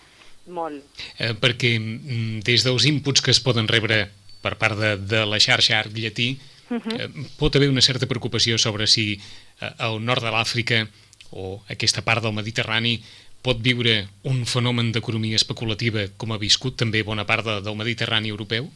molt. 0.50 0.84
Eh, 1.18 1.34
perquè 1.40 1.76
mm, 1.80 2.42
des 2.48 2.66
dels 2.66 2.86
inputs 2.90 3.22
que 3.22 3.32
es 3.32 3.42
poden 3.44 3.68
rebre 3.68 4.08
per 4.42 4.56
part 4.60 4.80
de, 4.80 4.96
de 4.98 5.26
la 5.28 5.40
xarxa 5.40 5.80
Arc 5.80 5.96
Llatí, 5.96 6.38
uh 6.70 6.78
-huh. 6.78 7.00
eh, 7.00 7.10
pot 7.38 7.56
haver 7.56 7.70
una 7.70 7.82
certa 7.82 8.08
preocupació 8.08 8.58
sobre 8.58 8.88
si 8.88 9.20
eh, 9.62 9.72
el 9.80 10.04
nord 10.04 10.24
de 10.24 10.32
l'Àfrica 10.32 10.88
o 11.32 11.62
aquesta 11.70 12.02
part 12.02 12.24
del 12.24 12.34
Mediterrani 12.34 13.00
pot 13.42 13.62
viure 13.64 14.08
un 14.24 14.46
fenomen 14.46 14.92
d'economia 14.92 15.36
especulativa 15.36 16.08
com 16.18 16.32
ha 16.32 16.38
viscut 16.38 16.76
també 16.76 17.04
bona 17.04 17.26
part 17.26 17.46
de, 17.46 17.62
del 17.62 17.76
Mediterrani 17.76 18.30
europeu? 18.30 18.70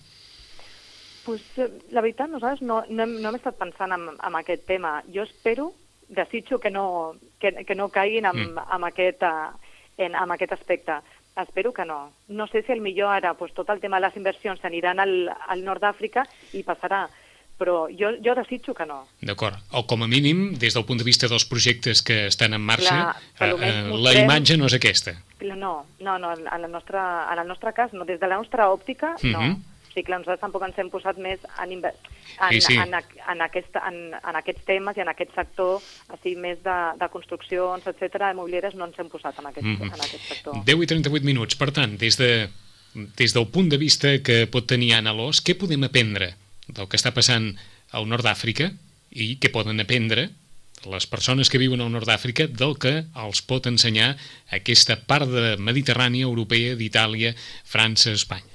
Pues, 1.26 1.42
eh, 1.58 1.70
la 1.92 2.02
veritat, 2.02 2.30
nosaltres 2.30 2.62
no, 2.62 2.84
no, 2.90 3.04
hem, 3.04 3.22
no 3.22 3.30
hem 3.30 3.40
estat 3.40 3.58
pensant 3.60 3.92
en, 3.96 4.10
en 4.16 4.36
aquest 4.36 4.66
tema. 4.68 5.02
Jo 5.14 5.24
espero, 5.24 5.74
desitjo 6.10 6.60
que 6.60 6.72
no, 6.72 7.16
que, 7.40 7.66
que 7.66 7.76
no 7.76 7.90
caiguin 7.90 8.26
en, 8.26 8.40
mm. 8.54 8.66
en, 8.76 8.84
aquest, 8.84 9.24
eh, 9.24 10.06
en, 10.06 10.16
en 10.16 10.36
aquest 10.36 10.54
aspecte. 10.54 11.00
Espero 11.36 11.74
que 11.74 11.86
no. 11.86 12.12
No 12.28 12.48
sé 12.48 12.62
si 12.62 12.72
el 12.72 12.82
millor 12.82 13.10
ara 13.10 13.34
pues, 13.34 13.54
tot 13.54 13.70
el 13.70 13.82
tema 13.82 13.98
de 13.98 14.08
les 14.08 14.18
inversions 14.18 14.62
s'aniran 14.62 15.00
al, 15.00 15.14
al 15.30 15.64
nord 15.66 15.82
d'Àfrica 15.82 16.28
i 16.54 16.62
passarà, 16.64 17.08
però 17.58 17.88
jo, 17.90 18.14
jo 18.22 18.36
desitjo 18.38 18.76
que 18.78 18.86
no. 18.86 19.00
D'acord. 19.22 19.58
O 19.74 19.86
com 19.90 20.06
a 20.06 20.08
mínim, 20.08 20.54
des 20.62 20.78
del 20.78 20.86
punt 20.86 21.02
de 21.02 21.08
vista 21.08 21.30
dels 21.32 21.46
projectes 21.50 22.04
que 22.06 22.28
estan 22.28 22.54
en 22.54 22.62
marxa, 22.62 23.16
eh, 23.40 23.50
eh, 23.50 23.92
la 23.98 24.16
imatge 24.22 24.58
no 24.62 24.70
és 24.70 24.78
aquesta. 24.78 25.18
No, 25.42 25.76
no, 26.00 26.18
no 26.22 26.34
en, 26.38 26.48
el 26.54 26.72
nostre, 26.72 27.02
en 27.02 27.40
el 27.42 27.48
nostre 27.48 27.74
cas 27.74 27.94
no. 27.94 28.06
Des 28.06 28.20
de 28.22 28.30
la 28.30 28.38
nostra 28.38 28.70
òptica, 28.70 29.16
no. 29.24 29.40
Uh 29.40 29.44
mhm. 29.44 29.54
-huh 29.54 29.73
sí, 29.94 30.04
clar, 30.04 30.20
nosaltres 30.22 30.42
tampoc 30.42 30.66
ens 30.68 30.80
hem 30.82 30.90
posat 30.94 31.20
més 31.22 31.42
en, 31.64 31.74
en, 31.78 31.92
sí, 32.50 32.62
sí. 32.62 32.78
en, 32.78 32.96
en, 32.96 33.44
aquest, 33.46 33.78
en, 33.80 34.00
en 34.18 34.40
aquests 34.40 34.66
temes 34.68 34.98
i 34.98 35.04
en 35.06 35.12
aquest 35.14 35.34
sector, 35.38 35.82
així 36.16 36.36
més 36.40 36.62
de, 36.66 36.78
de 37.00 37.10
construccions, 37.14 37.88
etc 37.90 38.20
de 38.26 38.34
mobilieres, 38.38 38.76
no 38.80 38.90
ens 38.90 39.00
hem 39.00 39.10
posat 39.12 39.40
en 39.40 39.50
aquest, 39.52 39.66
mm 39.66 39.78
-hmm. 39.78 39.94
en 39.94 40.06
aquest 40.08 40.28
sector. 40.28 40.64
10 40.66 40.84
i 40.84 40.88
38 40.88 41.26
minuts. 41.26 41.56
Per 41.56 41.72
tant, 41.72 41.98
des, 41.98 42.18
de, 42.18 42.50
des 42.94 43.34
del 43.34 43.48
punt 43.48 43.70
de 43.70 43.78
vista 43.78 44.18
que 44.24 44.48
pot 44.48 44.68
tenir 44.68 44.94
Anna 44.94 45.14
Lós, 45.14 45.44
què 45.44 45.58
podem 45.58 45.84
aprendre 45.84 46.36
del 46.68 46.88
que 46.88 46.98
està 46.98 47.12
passant 47.14 47.56
al 47.92 48.08
nord 48.08 48.24
d'Àfrica 48.24 48.72
i 49.12 49.38
què 49.38 49.52
poden 49.52 49.80
aprendre 49.80 50.30
les 50.86 51.08
persones 51.08 51.50
que 51.50 51.62
viuen 51.62 51.82
al 51.82 51.92
nord 51.92 52.08
d'Àfrica 52.10 52.48
del 52.48 52.76
que 52.82 53.06
els 53.26 53.42
pot 53.42 53.68
ensenyar 53.70 54.14
aquesta 54.52 54.98
part 55.08 55.30
de 55.30 55.56
Mediterrània, 55.58 56.28
europea, 56.28 56.76
d'Itàlia, 56.76 57.34
França, 57.64 58.12
Espanya? 58.12 58.53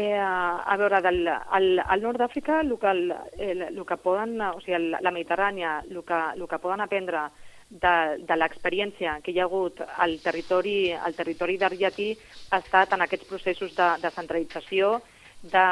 Eh, 0.00 0.16
a 0.16 0.76
veure, 0.78 1.02
del, 1.04 1.28
al, 1.28 1.66
al 1.84 2.00
nord 2.00 2.22
d'Àfrica 2.22 2.62
el, 2.64 2.72
el, 2.72 3.00
el, 3.36 3.62
el 3.66 3.80
que 3.84 3.98
poden, 4.00 4.38
o 4.40 4.60
sigui, 4.62 4.78
el, 4.78 4.86
la 4.96 5.12
Mediterrània, 5.12 5.72
el 5.84 6.00
que, 6.08 6.20
el 6.38 6.46
que 6.48 6.58
poden 6.62 6.80
aprendre 6.80 7.26
de, 7.68 7.94
de 8.24 8.36
l'experiència 8.38 9.18
que 9.20 9.34
hi 9.34 9.40
ha 9.42 9.44
hagut 9.44 9.82
al 9.84 10.16
territori, 10.24 10.92
al 10.96 11.18
territori 11.18 11.58
d'Argetí 11.60 12.08
ha 12.48 12.62
estat 12.62 12.94
en 12.96 13.04
aquests 13.04 13.28
processos 13.28 13.74
de, 13.76 13.88
de 14.00 14.12
centralització, 14.14 14.94
de, 15.42 15.66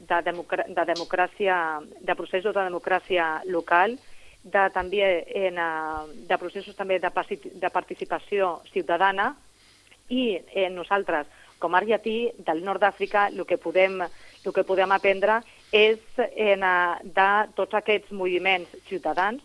de, 0.00 0.18
democrà 0.26 0.66
de 0.66 0.86
democràcia, 0.90 1.58
de 2.00 2.16
processos 2.18 2.56
de 2.56 2.64
democràcia 2.66 3.28
local, 3.46 3.94
de, 4.42 4.64
també 4.74 5.04
en, 5.44 5.62
eh, 5.62 6.24
de 6.26 6.40
processos 6.42 6.74
també 6.74 6.98
de, 6.98 7.12
de 7.54 7.70
participació 7.70 8.56
ciutadana 8.72 9.30
i 10.10 10.24
eh, 10.40 10.66
nosaltres 10.74 11.30
com 11.60 11.74
a 11.74 11.80
argetí 11.82 12.30
del 12.46 12.64
nord 12.64 12.82
d'Àfrica 12.82 13.28
el 13.30 13.44
que 13.46 13.60
podem, 13.60 14.00
el 14.02 14.56
que 14.56 14.64
podem 14.66 14.92
aprendre 14.96 15.40
és 15.72 16.00
en, 16.18 16.64
de 17.04 17.30
tots 17.54 17.78
aquests 17.78 18.10
moviments 18.16 18.72
ciutadans, 18.88 19.42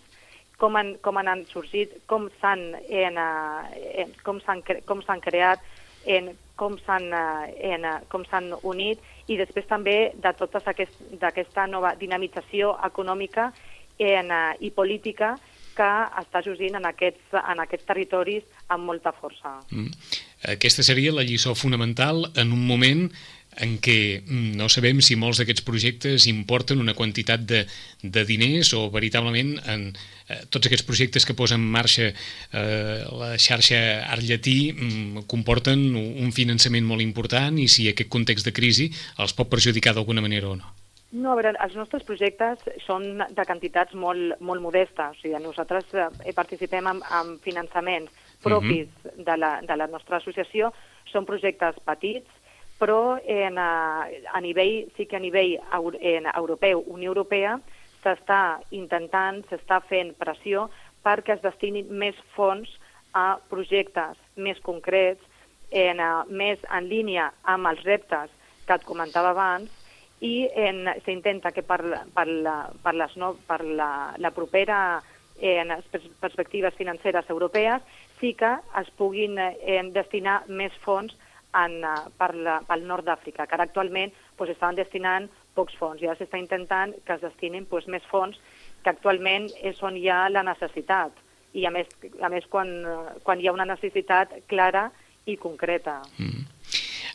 com 0.58 0.75
han, 0.80 0.95
com 1.04 1.19
han 1.19 1.43
sorgit, 1.51 1.91
com 2.08 2.30
s'han 2.39 2.69
com 4.23 4.39
com 4.88 5.04
s'han 5.04 5.21
creat, 5.21 5.62
en 6.06 6.32
com 6.56 6.78
s'han 6.86 7.10
en, 7.12 7.88
com 8.08 8.23
s'han 8.30 8.54
unit 8.63 9.01
i 9.28 9.38
després 9.38 9.67
també 9.67 10.13
de 10.15 10.32
tota 10.39 10.62
aquest, 10.71 11.01
nova 11.67 11.95
dinamització 11.99 12.75
econòmica 12.88 13.49
en, 13.99 14.32
i 14.60 14.71
política 14.71 15.36
que 15.75 15.89
està 16.21 16.41
sorgint 16.45 16.78
en 16.80 16.88
aquests, 16.88 17.36
en 17.36 17.60
aquests 17.65 17.88
territoris 17.89 18.45
amb 18.71 18.88
molta 18.88 19.12
força. 19.12 19.58
Mm. 19.71 19.91
Aquesta 20.46 20.84
seria 20.86 21.14
la 21.16 21.26
lliçó 21.26 21.56
fonamental 21.56 22.30
en 22.36 22.54
un 22.54 22.68
moment 22.68 23.10
en 23.62 23.78
què 23.80 24.20
mm, 24.20 24.56
no 24.60 24.68
sabem 24.72 25.00
si 25.06 25.16
molts 25.20 25.40
d'aquests 25.40 25.64
projectes 25.66 26.28
importen 26.32 26.82
una 26.82 26.96
quantitat 26.98 27.46
de, 27.48 27.64
de 28.04 28.24
diners 28.28 28.74
o 28.76 28.90
veritablement 28.92 29.56
en 29.72 29.88
eh, 29.94 30.42
tots 30.52 30.68
aquests 30.68 30.86
projectes 30.88 31.26
que 31.26 31.38
posen 31.38 31.64
en 31.64 31.72
marxa 31.72 32.10
eh, 32.12 32.98
la 33.16 33.36
xarxa 33.40 33.80
Art 34.12 34.26
Llatí 34.28 34.74
mm, 34.74 35.28
comporten 35.32 35.86
un 35.96 36.34
finançament 36.36 36.88
molt 36.88 37.06
important 37.06 37.60
i 37.62 37.70
si 37.72 37.88
aquest 37.90 38.12
context 38.12 38.48
de 38.48 38.56
crisi 38.56 38.90
els 39.24 39.36
pot 39.38 39.52
perjudicar 39.52 39.96
d'alguna 39.96 40.24
manera 40.26 40.52
o 40.52 40.58
no. 40.60 40.74
No, 41.16 41.32
a 41.32 41.36
veure, 41.38 41.54
els 41.64 41.76
nostres 41.80 42.04
projectes 42.04 42.60
són 42.84 43.22
de 43.32 43.44
quantitats 43.48 43.96
molt, 43.96 44.36
molt 44.44 44.60
modestes. 44.60 45.16
O 45.16 45.22
sigui, 45.22 45.38
nosaltres 45.40 45.94
eh, 45.96 46.34
participem 46.36 46.90
en, 46.92 47.00
en 47.22 47.38
finançaments 47.46 48.25
propis 48.46 48.88
uh 48.88 49.10
-huh. 49.10 49.24
de, 49.26 49.38
la, 49.38 49.52
de 49.62 49.76
la 49.76 49.88
nostra 49.88 50.18
associació. 50.18 50.72
Són 51.12 51.26
projectes 51.26 51.76
petits, 51.86 52.30
però 52.80 53.20
en, 53.26 53.58
a, 53.58 54.08
a 54.34 54.42
nivell, 54.42 54.92
sí 54.96 55.06
que 55.06 55.16
a 55.16 55.20
nivell 55.20 55.60
en, 56.00 56.26
europeu, 56.36 56.84
Unió 56.88 57.10
Europea, 57.10 57.60
s'està 58.04 58.60
intentant, 58.72 59.44
s'està 59.50 59.82
fent 59.82 60.14
pressió 60.20 60.70
perquè 61.06 61.36
es 61.36 61.42
destinin 61.42 61.88
més 61.90 62.16
fons 62.36 62.70
a 63.14 63.38
projectes 63.50 64.18
més 64.36 64.60
concrets, 64.60 65.22
en, 65.72 66.00
uh, 66.00 66.24
més 66.30 66.60
en 66.70 66.88
línia 66.90 67.32
amb 67.44 67.68
els 67.68 67.84
reptes 67.84 68.30
que 68.68 68.74
et 68.74 68.86
comentava 68.86 69.30
abans, 69.30 69.70
i 70.22 70.48
s'intenta 71.04 71.52
que 71.52 71.62
per, 71.62 71.82
per, 72.16 72.26
la, 72.28 72.56
per, 72.84 72.94
les 72.96 73.16
no, 73.20 73.34
per 73.48 73.60
la, 73.66 74.16
la 74.18 74.32
propera 74.32 75.02
en 75.36 75.74
perspectives 76.22 76.74
financeres 76.80 77.30
europees 77.30 77.84
sí 78.26 78.34
que 78.34 78.56
es 78.82 78.90
puguin 78.98 79.38
en, 79.38 79.92
destinar 79.94 80.42
més 80.50 80.74
fons 80.82 81.14
en, 81.56 81.78
per 82.18 82.32
la, 82.34 82.60
pel 82.66 82.86
nord 82.90 83.06
d'Àfrica, 83.06 83.46
que 83.46 83.58
ara 83.58 83.68
actualment 83.70 84.14
pues, 84.38 84.50
estaven 84.50 84.80
destinant 84.80 85.30
pocs 85.56 85.78
fons 85.78 86.02
i 86.02 86.10
ara 86.10 86.18
s'està 86.18 86.42
intentant 86.42 86.96
que 87.06 87.16
es 87.16 87.22
destinin 87.22 87.68
pues, 87.70 87.86
més 87.88 88.04
fons 88.10 88.40
que 88.84 88.92
actualment 88.92 89.48
és 89.62 89.78
on 89.86 89.98
hi 89.98 90.10
ha 90.10 90.26
la 90.34 90.44
necessitat 90.48 91.14
i 91.56 91.68
a 91.70 91.72
més, 91.72 91.88
a 92.20 92.32
més 92.34 92.50
quan, 92.52 92.74
quan 93.24 93.40
hi 93.40 93.48
ha 93.48 93.54
una 93.56 93.68
necessitat 93.70 94.34
clara 94.50 94.90
i 95.30 95.38
concreta. 95.38 96.02
Mm. 96.18 96.44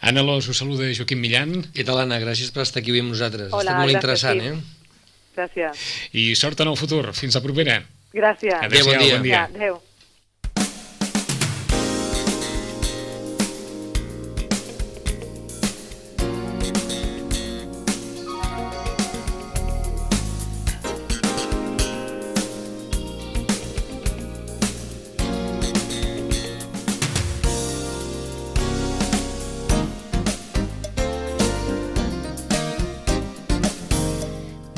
Anna 0.09 0.23
Los, 0.25 0.49
us 0.49 0.63
saluda 0.63 0.89
Joaquim 0.97 1.21
Millan. 1.21 1.59
Què 1.75 1.85
tal, 1.85 2.01
Anna? 2.01 2.17
Gràcies 2.23 2.55
per 2.55 2.65
estar 2.65 2.81
aquí 2.81 2.95
avui 2.95 3.03
amb 3.05 3.13
nosaltres. 3.13 3.51
Hola, 3.51 3.59
ha 3.59 3.67
estat 3.67 3.83
molt 3.83 3.99
interessant, 3.99 4.41
sí. 4.41 4.55
eh? 4.55 5.29
Gràcies. 5.37 5.85
I 6.17 6.25
sort 6.41 6.65
en 6.65 6.73
el 6.73 6.81
futur. 6.81 7.03
Fins 7.19 7.37
la 7.37 7.45
propera. 7.45 7.77
Gràcies. 8.17 8.57
Adéu, 8.65 8.89
bon 8.89 8.97
dia. 8.97 9.15
Bon 9.19 9.29
dia. 9.29 9.45
Adéu. 9.53 9.81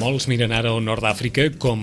Molts 0.02 0.24
miren 0.26 0.50
ara 0.50 0.72
al 0.74 0.80
nord 0.82 1.04
d'Àfrica 1.04 1.44
com 1.62 1.82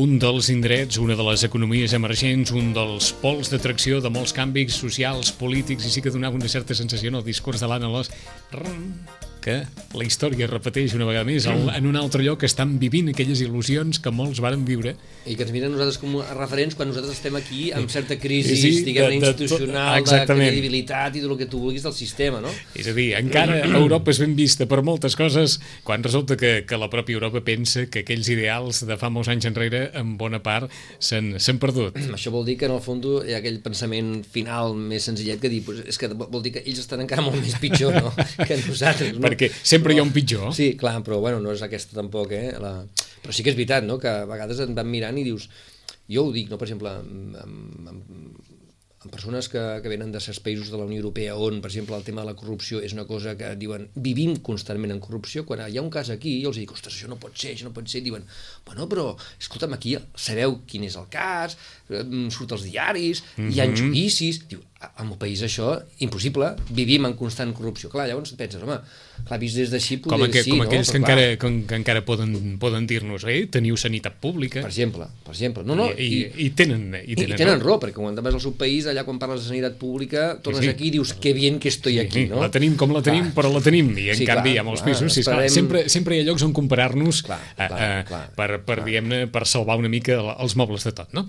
un 0.00 0.14
dels 0.22 0.48
indrets, 0.48 0.96
una 0.96 1.12
de 1.18 1.26
les 1.26 1.42
economies 1.44 1.92
emergents, 1.92 2.54
un 2.56 2.70
dels 2.72 3.10
pols 3.20 3.52
d'atracció 3.52 4.00
de 4.00 4.08
molts 4.14 4.32
canvis 4.32 4.78
socials, 4.80 5.34
polítics, 5.36 5.84
i 5.84 5.92
sí 5.92 6.00
que 6.00 6.14
donava 6.14 6.40
una 6.40 6.48
certa 6.48 6.72
sensació 6.78 7.12
en 7.12 7.20
el 7.20 7.28
discurs 7.28 7.60
de 7.60 7.68
l'Anna 7.68 7.92
Los 7.92 8.08
que 9.44 9.58
la 9.94 10.06
història 10.06 10.48
repeteix 10.48 10.94
una 10.96 11.06
vegada 11.08 11.26
més 11.28 11.44
el, 11.50 11.68
en 11.76 11.88
un 11.88 11.98
altre 12.00 12.24
lloc 12.24 12.40
que 12.42 12.48
estan 12.48 12.78
vivint 12.80 13.10
aquelles 13.12 13.42
il·lusions 13.44 14.00
que 14.02 14.12
molts 14.14 14.40
varen 14.42 14.64
viure. 14.64 14.94
I 15.28 15.36
que 15.36 15.44
ens 15.44 15.52
miren 15.54 15.74
nosaltres 15.74 15.98
com 16.00 16.16
a 16.22 16.36
referents 16.36 16.76
quan 16.78 16.88
nosaltres 16.90 17.18
estem 17.18 17.36
aquí 17.38 17.68
amb 17.76 17.92
certa 17.92 18.16
crisi, 18.20 18.56
sí, 18.56 18.72
diguem 18.86 19.12
de, 19.12 19.12
de, 19.12 19.18
institucional, 19.20 20.00
de, 20.00 20.16
de 20.16 20.24
credibilitat 20.30 21.18
i 21.18 21.24
tot 21.24 21.34
el 21.36 21.40
que 21.44 21.48
tu 21.52 21.60
vulguis 21.62 21.84
del 21.84 21.94
sistema, 21.96 22.40
no? 22.44 22.52
És 22.74 22.88
a 22.88 22.96
dir, 22.96 23.10
encara 23.20 23.60
Europa 23.68 24.12
és 24.14 24.20
ben 24.22 24.34
vista 24.38 24.68
per 24.70 24.80
moltes 24.86 25.16
coses 25.18 25.58
quan 25.84 26.04
resulta 26.04 26.38
que, 26.40 26.54
que 26.68 26.80
la 26.80 26.88
pròpia 26.92 27.20
Europa 27.20 27.44
pensa 27.44 27.86
que 27.92 28.04
aquells 28.04 28.30
ideals 28.32 28.82
de 28.88 28.98
fa 29.00 29.12
molts 29.12 29.30
anys 29.32 29.48
enrere 29.50 29.86
en 30.00 30.16
bona 30.20 30.40
part 30.44 30.72
s'han 30.98 31.60
perdut. 31.60 32.00
Això 32.16 32.32
vol 32.34 32.48
dir 32.48 32.56
que 32.60 32.68
en 32.70 32.76
el 32.78 32.82
fons 32.84 33.04
hi 33.04 33.34
ha 33.34 33.40
aquell 33.42 33.58
pensament 33.64 34.22
final 34.24 34.72
més 34.78 35.04
senzillet 35.04 35.40
que 35.42 35.50
dir, 35.52 35.60
pues, 35.66 35.82
és 35.90 35.98
que 36.00 36.08
vol 36.14 36.40
dir 36.44 36.54
que 36.54 36.62
ells 36.64 36.80
estan 36.80 37.02
encara 37.04 37.24
molt 37.26 37.36
més 37.42 37.56
pitjor 37.60 37.96
no? 37.98 38.12
que 38.48 38.58
nosaltres. 38.62 39.18
No? 39.18 39.33
Perquè 39.34 39.50
sempre 39.60 39.90
però, 39.90 39.98
hi 39.98 40.00
ha 40.00 40.06
un 40.08 40.14
pitjor. 40.14 40.48
Sí, 40.56 40.72
clar, 40.80 40.96
però 41.04 41.20
bueno, 41.20 41.42
no 41.42 41.52
és 41.52 41.62
aquesta 41.66 41.98
tampoc, 41.98 42.32
eh? 42.32 42.54
La... 42.62 42.78
Però 43.24 43.34
sí 43.34 43.44
que 43.44 43.52
és 43.52 43.58
veritat, 43.58 43.86
no?, 43.86 43.98
que 44.00 44.10
a 44.10 44.26
vegades 44.30 44.64
et 44.64 44.74
van 44.76 44.90
mirant 44.90 45.20
i 45.20 45.26
dius... 45.26 45.50
Jo 46.04 46.26
ho 46.28 46.34
dic, 46.34 46.50
no?, 46.52 46.58
per 46.60 46.66
exemple, 46.68 46.90
amb, 47.00 47.36
amb, 47.40 47.86
amb, 47.88 48.54
amb 49.04 49.12
persones 49.12 49.48
que, 49.52 49.62
que 49.84 49.90
venen 49.92 50.12
de 50.12 50.20
certs 50.20 50.40
països 50.44 50.70
de 50.72 50.78
la 50.80 50.86
Unió 50.88 51.02
Europea 51.02 51.36
on, 51.36 51.60
per 51.64 51.70
exemple, 51.70 51.96
el 51.96 52.04
tema 52.06 52.22
de 52.22 52.30
la 52.30 52.36
corrupció 52.38 52.80
és 52.84 52.94
una 52.96 53.06
cosa 53.08 53.34
que 53.40 53.50
diuen 53.60 53.86
vivim 54.06 54.36
constantment 54.44 54.94
en 54.94 55.00
corrupció, 55.04 55.44
quan 55.48 55.62
hi 55.64 55.78
ha 55.78 55.84
un 55.84 55.90
cas 55.92 56.10
aquí 56.12 56.38
jo 56.42 56.52
els 56.52 56.60
dic, 56.60 56.72
ostres, 56.76 56.96
això 56.96 57.10
no 57.12 57.18
pot 57.20 57.36
ser, 57.36 57.54
això 57.54 57.68
no 57.68 57.74
pot 57.76 57.88
ser, 57.90 58.00
i 58.00 58.08
diuen, 58.08 58.24
bueno, 58.66 58.88
però, 58.90 59.10
escolta'm, 59.40 59.76
aquí 59.76 59.96
sabeu 60.16 60.60
quin 60.68 60.86
és 60.88 60.96
el 61.00 61.08
cas, 61.12 61.58
surt 61.88 62.56
als 62.56 62.64
diaris, 62.68 63.24
mm 63.24 63.44
-hmm. 63.44 63.52
hi 63.52 63.60
ha 63.60 63.68
mhm. 63.68 63.76
judicis, 63.80 64.44
diu, 64.48 64.64
al 64.96 65.08
meu 65.08 65.18
país 65.20 65.42
això, 65.46 65.74
impossible, 66.04 66.54
vivim 66.74 67.08
en 67.08 67.16
constant 67.18 67.52
corrupció. 67.56 67.90
Clar, 67.92 68.08
llavors 68.10 68.34
penses, 68.38 68.62
home, 68.62 68.78
clar, 69.24 69.38
vist 69.40 69.56
des 69.58 69.70
d'així 69.72 69.98
com, 70.04 70.20
que, 70.28 70.42
sí, 70.42 70.52
com 70.52 70.62
no? 70.62 70.66
aquells 70.68 70.90
que 70.90 71.00
encara, 71.00 71.26
que, 71.40 71.50
que 71.68 71.78
encara 71.78 72.02
poden, 72.06 72.34
poden 72.60 72.88
dir-nos 72.90 73.24
eh, 73.30 73.44
teniu 73.52 73.78
sanitat 73.80 74.18
pública 74.22 74.62
per 74.64 74.70
exemple, 74.70 75.06
per 75.24 75.32
exemple. 75.34 75.64
No, 75.66 75.76
no, 75.78 75.88
I, 75.92 76.06
i, 76.06 76.46
i, 76.46 76.48
tenen, 76.56 76.88
i, 77.00 77.16
tenen, 77.16 77.34
i 77.34 77.38
tenen 77.38 77.62
raó, 77.62 77.78
perquè 77.82 77.96
quan 77.98 78.18
vas 78.18 78.36
al 78.36 78.42
seu 78.42 78.54
país 78.58 78.88
allà 78.90 79.04
quan 79.06 79.20
parles 79.22 79.44
de 79.44 79.52
sanitat 79.52 79.78
pública 79.80 80.26
tornes 80.44 80.62
sí, 80.62 80.68
sí. 80.68 80.74
aquí 80.74 80.88
i 80.90 80.92
dius 80.98 81.14
que 81.20 81.34
bien 81.36 81.58
que 81.62 81.70
estoy 81.72 81.98
sí, 81.98 82.02
aquí 82.04 82.26
no? 82.30 82.42
la 82.42 82.50
tenim 82.54 82.76
com 82.80 82.92
la 82.94 83.02
tenim 83.04 83.30
clar. 83.30 83.36
però 83.38 83.52
la 83.54 83.62
tenim 83.64 83.92
i 83.96 84.08
en 84.12 84.20
sí, 84.20 84.28
canvi 84.28 84.50
clar, 84.50 84.56
hi 84.56 84.60
ha 84.60 84.66
molts 84.66 84.84
clar, 84.84 84.94
pisos 84.94 85.14
sí, 85.14 85.24
esperem... 85.24 85.52
sempre, 85.52 85.84
sempre 85.92 86.18
hi 86.18 86.24
ha 86.24 86.28
llocs 86.28 86.44
on 86.46 86.54
comparar-nos 86.56 87.22
per, 87.24 88.50
per, 88.66 88.78
diguem-ne 88.82 89.24
per 89.32 89.44
salvar 89.48 89.78
una 89.80 89.92
mica 89.92 90.18
els 90.34 90.56
mobles 90.60 90.86
de 90.88 90.94
tot 90.96 91.14
no? 91.16 91.26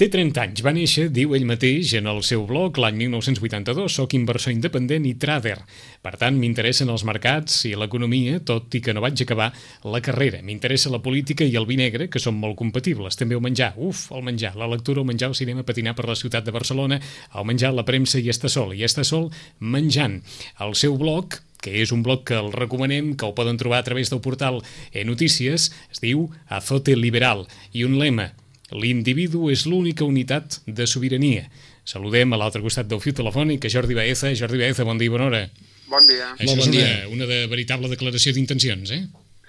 té 0.00 0.08
30 0.12 0.44
anys, 0.46 0.64
va 0.64 0.74
néixer, 0.76 1.08
diu 1.14 1.34
ell 1.36 1.46
mateix 1.48 1.96
en 2.00 2.08
el 2.10 2.22
seu 2.26 2.46
blog 2.48 2.78
l'any 2.82 2.93
1982 2.98 3.98
soc 4.00 4.14
inversor 4.16 4.54
independent 4.54 5.06
i 5.08 5.14
trader 5.20 5.58
per 6.04 6.14
tant 6.20 6.36
m'interessen 6.38 6.90
els 6.92 7.04
mercats 7.08 7.62
i 7.68 7.74
l'economia, 7.78 8.40
tot 8.44 8.74
i 8.76 8.82
que 8.84 8.94
no 8.94 9.02
vaig 9.04 9.22
acabar 9.24 9.50
la 9.88 10.02
carrera. 10.04 10.42
M'interessa 10.44 10.92
la 10.92 11.00
política 11.04 11.46
i 11.46 11.56
el 11.56 11.68
vi 11.68 11.78
negre, 11.80 12.10
que 12.12 12.22
són 12.22 12.36
molt 12.40 12.58
compatibles. 12.60 13.16
També 13.20 13.38
el 13.38 13.44
menjar, 13.44 13.72
uf, 13.76 14.06
el 14.12 14.24
menjar, 14.26 14.54
la 14.60 14.68
lectura, 14.70 15.00
el 15.02 15.08
menjar, 15.08 15.32
el 15.32 15.38
cinema, 15.38 15.64
patinar 15.66 15.96
per 15.96 16.06
la 16.10 16.18
ciutat 16.18 16.44
de 16.44 16.54
Barcelona, 16.54 17.00
el 17.34 17.48
menjar, 17.48 17.72
la 17.74 17.86
premsa 17.88 18.20
i 18.20 18.30
està 18.32 18.52
sol. 18.52 18.74
I 18.76 18.84
està 18.86 19.04
sol 19.04 19.30
menjant. 19.60 20.20
El 20.60 20.76
seu 20.78 20.98
blog, 21.00 21.40
que 21.64 21.72
és 21.80 21.92
un 21.96 22.04
blog 22.04 22.26
que 22.28 22.36
el 22.36 22.52
recomanem, 22.52 23.14
que 23.16 23.26
ho 23.26 23.34
poden 23.36 23.56
trobar 23.60 23.80
a 23.80 23.88
través 23.88 24.12
del 24.12 24.20
portal 24.20 24.60
e 24.92 25.04
Notícies, 25.08 25.70
es 25.90 26.04
diu 26.04 26.28
Azote 26.52 26.96
Liberal, 26.96 27.46
i 27.72 27.88
un 27.88 27.96
lema, 27.98 28.34
l'individu 28.74 29.48
és 29.52 29.64
l'única 29.68 30.04
unitat 30.04 30.60
de 30.66 30.86
sobirania. 30.90 31.48
Saludem 31.84 32.32
a 32.32 32.40
l'altre 32.40 32.62
costat 32.64 32.88
del 32.88 33.02
fiu 33.04 33.12
telefònic 33.16 33.66
a 33.66 33.72
Jordi 33.72 33.96
Baeza. 33.96 34.32
Jordi 34.32 34.60
Baeza, 34.62 34.86
bon 34.88 35.00
dia 35.00 35.10
i 35.10 35.12
bona 35.12 35.28
hora. 35.28 35.42
Bon 35.90 36.06
dia. 36.08 36.30
Això 36.38 36.54
bon 36.54 36.64
és 36.64 36.70
dia. 36.72 36.86
Una, 37.04 37.12
una 37.18 37.28
de 37.28 37.44
veritable 37.52 37.90
declaració 37.92 38.32
d'intencions, 38.32 38.94
eh? 38.96 39.02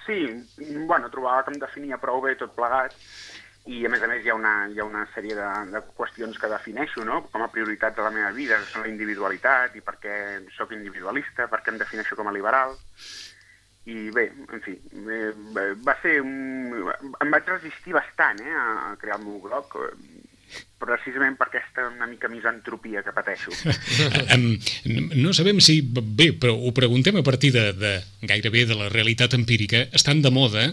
Sí, 0.06 0.20
bueno, 0.86 1.10
trobava 1.10 1.46
que 1.46 1.56
em 1.56 1.62
definia 1.62 1.98
prou 2.02 2.20
bé 2.22 2.36
tot 2.38 2.52
plegat 2.58 2.94
i 3.66 3.80
a 3.88 3.90
més 3.90 4.04
a 4.06 4.10
més 4.10 4.22
hi 4.22 4.30
ha 4.30 4.36
una, 4.38 4.54
hi 4.70 4.78
ha 4.78 4.86
una 4.86 5.08
sèrie 5.16 5.34
de, 5.34 5.46
de 5.72 5.82
qüestions 5.98 6.38
que 6.38 6.50
defineixo 6.52 7.06
no? 7.08 7.24
com 7.32 7.42
a 7.42 7.50
prioritats 7.50 7.98
de 7.98 8.04
la 8.06 8.12
meva 8.14 8.30
vida, 8.36 8.60
que 8.62 8.70
són 8.70 8.86
la 8.86 8.92
individualitat 8.92 9.74
i 9.80 9.82
per 9.82 9.96
què 10.04 10.18
sóc 10.54 10.76
individualista, 10.76 11.48
per 11.50 11.64
què 11.64 11.74
em 11.74 11.80
defineixo 11.82 12.20
com 12.20 12.30
a 12.30 12.36
liberal 12.36 12.76
i 13.86 14.10
bé, 14.14 14.28
en 14.50 14.62
fi, 14.66 14.74
va 15.86 15.94
ser 16.02 16.20
un... 16.22 16.74
em 17.22 17.34
vaig 17.34 17.50
resistir 17.52 17.94
bastant 17.94 18.42
eh, 18.42 18.54
a 18.54 18.96
crear 19.02 19.20
el 19.20 19.28
meu 19.28 19.38
blog 19.44 19.78
precisament 20.86 21.38
per 21.40 21.48
aquesta 21.50 21.88
una 21.88 22.08
mica 22.10 22.30
misantropia 22.30 23.04
que 23.04 23.14
pateixo. 23.16 23.54
no 25.24 25.34
sabem 25.34 25.62
si, 25.64 25.80
bé, 25.82 26.32
però 26.38 26.56
ho 26.56 26.74
preguntem 26.76 27.18
a 27.18 27.26
partir 27.26 27.54
de, 27.56 27.72
de 27.74 27.94
gairebé 28.28 28.66
de 28.70 28.78
la 28.78 28.90
realitat 28.94 29.34
empírica, 29.38 29.86
estan 29.96 30.22
de 30.22 30.32
moda, 30.34 30.68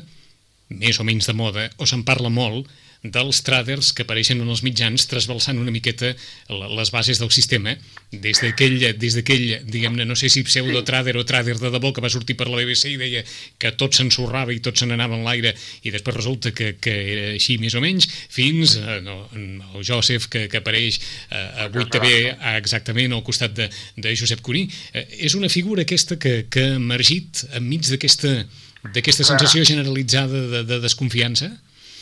més 0.73 1.01
o 1.01 1.07
menys 1.07 1.29
de 1.31 1.37
moda, 1.37 1.69
o 1.79 1.89
se'n 1.89 2.05
parla 2.09 2.33
molt, 2.33 2.69
dels 3.03 3.41
traders 3.43 3.91
que 3.93 4.05
apareixen 4.07 4.38
en 4.38 4.51
els 4.53 4.62
mitjans 4.62 5.09
trasbalsant 5.11 5.59
una 5.59 5.73
miqueta 5.75 6.12
les 6.49 6.93
bases 6.95 7.19
del 7.19 7.33
sistema 7.35 7.75
des 8.12 8.38
d'aquell, 8.38 8.77
des 8.95 9.17
d'aquell 9.17 9.65
diguem-ne, 9.67 10.07
no 10.07 10.15
sé 10.19 10.31
si 10.31 10.45
pseudo-trader 10.47 11.17
o 11.19 11.25
trader 11.27 11.57
de 11.59 11.73
debò 11.75 11.91
que 11.93 12.05
va 12.05 12.12
sortir 12.12 12.37
per 12.38 12.47
la 12.47 12.61
BBC 12.61 12.93
i 12.93 13.01
deia 13.01 13.25
que 13.59 13.73
tot 13.75 13.99
s'ensorrava 13.99 14.55
i 14.55 14.61
tot 14.62 14.79
se 14.79 14.87
n'anava 14.87 15.19
en 15.19 15.27
l'aire 15.27 15.55
i 15.83 15.91
després 15.91 16.17
resulta 16.21 16.55
que, 16.55 16.77
que 16.79 16.95
era 17.15 17.27
així 17.35 17.59
més 17.59 17.75
o 17.75 17.83
menys, 17.83 18.07
fins 18.31 18.77
eh, 18.79 19.01
no, 19.03 19.27
el 19.35 19.83
Joseph 19.83 20.31
que, 20.31 20.47
que 20.53 20.62
apareix 20.62 21.01
eh, 21.01 21.67
a 21.67 21.69
8TV 21.73 22.37
exactament 22.55 23.17
al 23.17 23.27
costat 23.27 23.57
de, 23.57 23.67
de 23.99 24.15
Josep 24.15 24.45
Cuní. 24.47 24.69
Eh, 24.95 25.27
és 25.27 25.35
una 25.35 25.51
figura 25.51 25.83
aquesta 25.83 26.21
que, 26.23 26.45
que 26.47 26.69
ha 26.71 26.79
emergit 26.79 27.49
enmig 27.59 27.91
d'aquesta 27.91 28.43
d'aquesta 28.83 29.23
sensació 29.23 29.62
generalitzada 29.62 30.41
de, 30.51 30.62
de 30.67 30.81
desconfiança? 30.83 31.53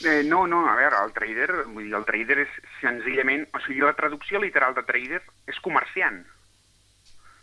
Eh, 0.04 0.22
no, 0.24 0.46
no, 0.46 0.62
a 0.68 0.76
veure, 0.76 0.96
el 1.04 1.12
trader, 1.12 1.50
vull 1.68 1.84
dir, 1.84 1.94
el 1.98 2.06
trader 2.08 2.38
és 2.46 2.56
senzillament... 2.80 3.46
O 3.56 3.60
sigui, 3.66 3.82
la 3.84 3.96
traducció 3.98 4.40
literal 4.40 4.74
de 4.76 4.84
trader 4.88 5.20
és 5.50 5.60
comerciant. 5.60 6.22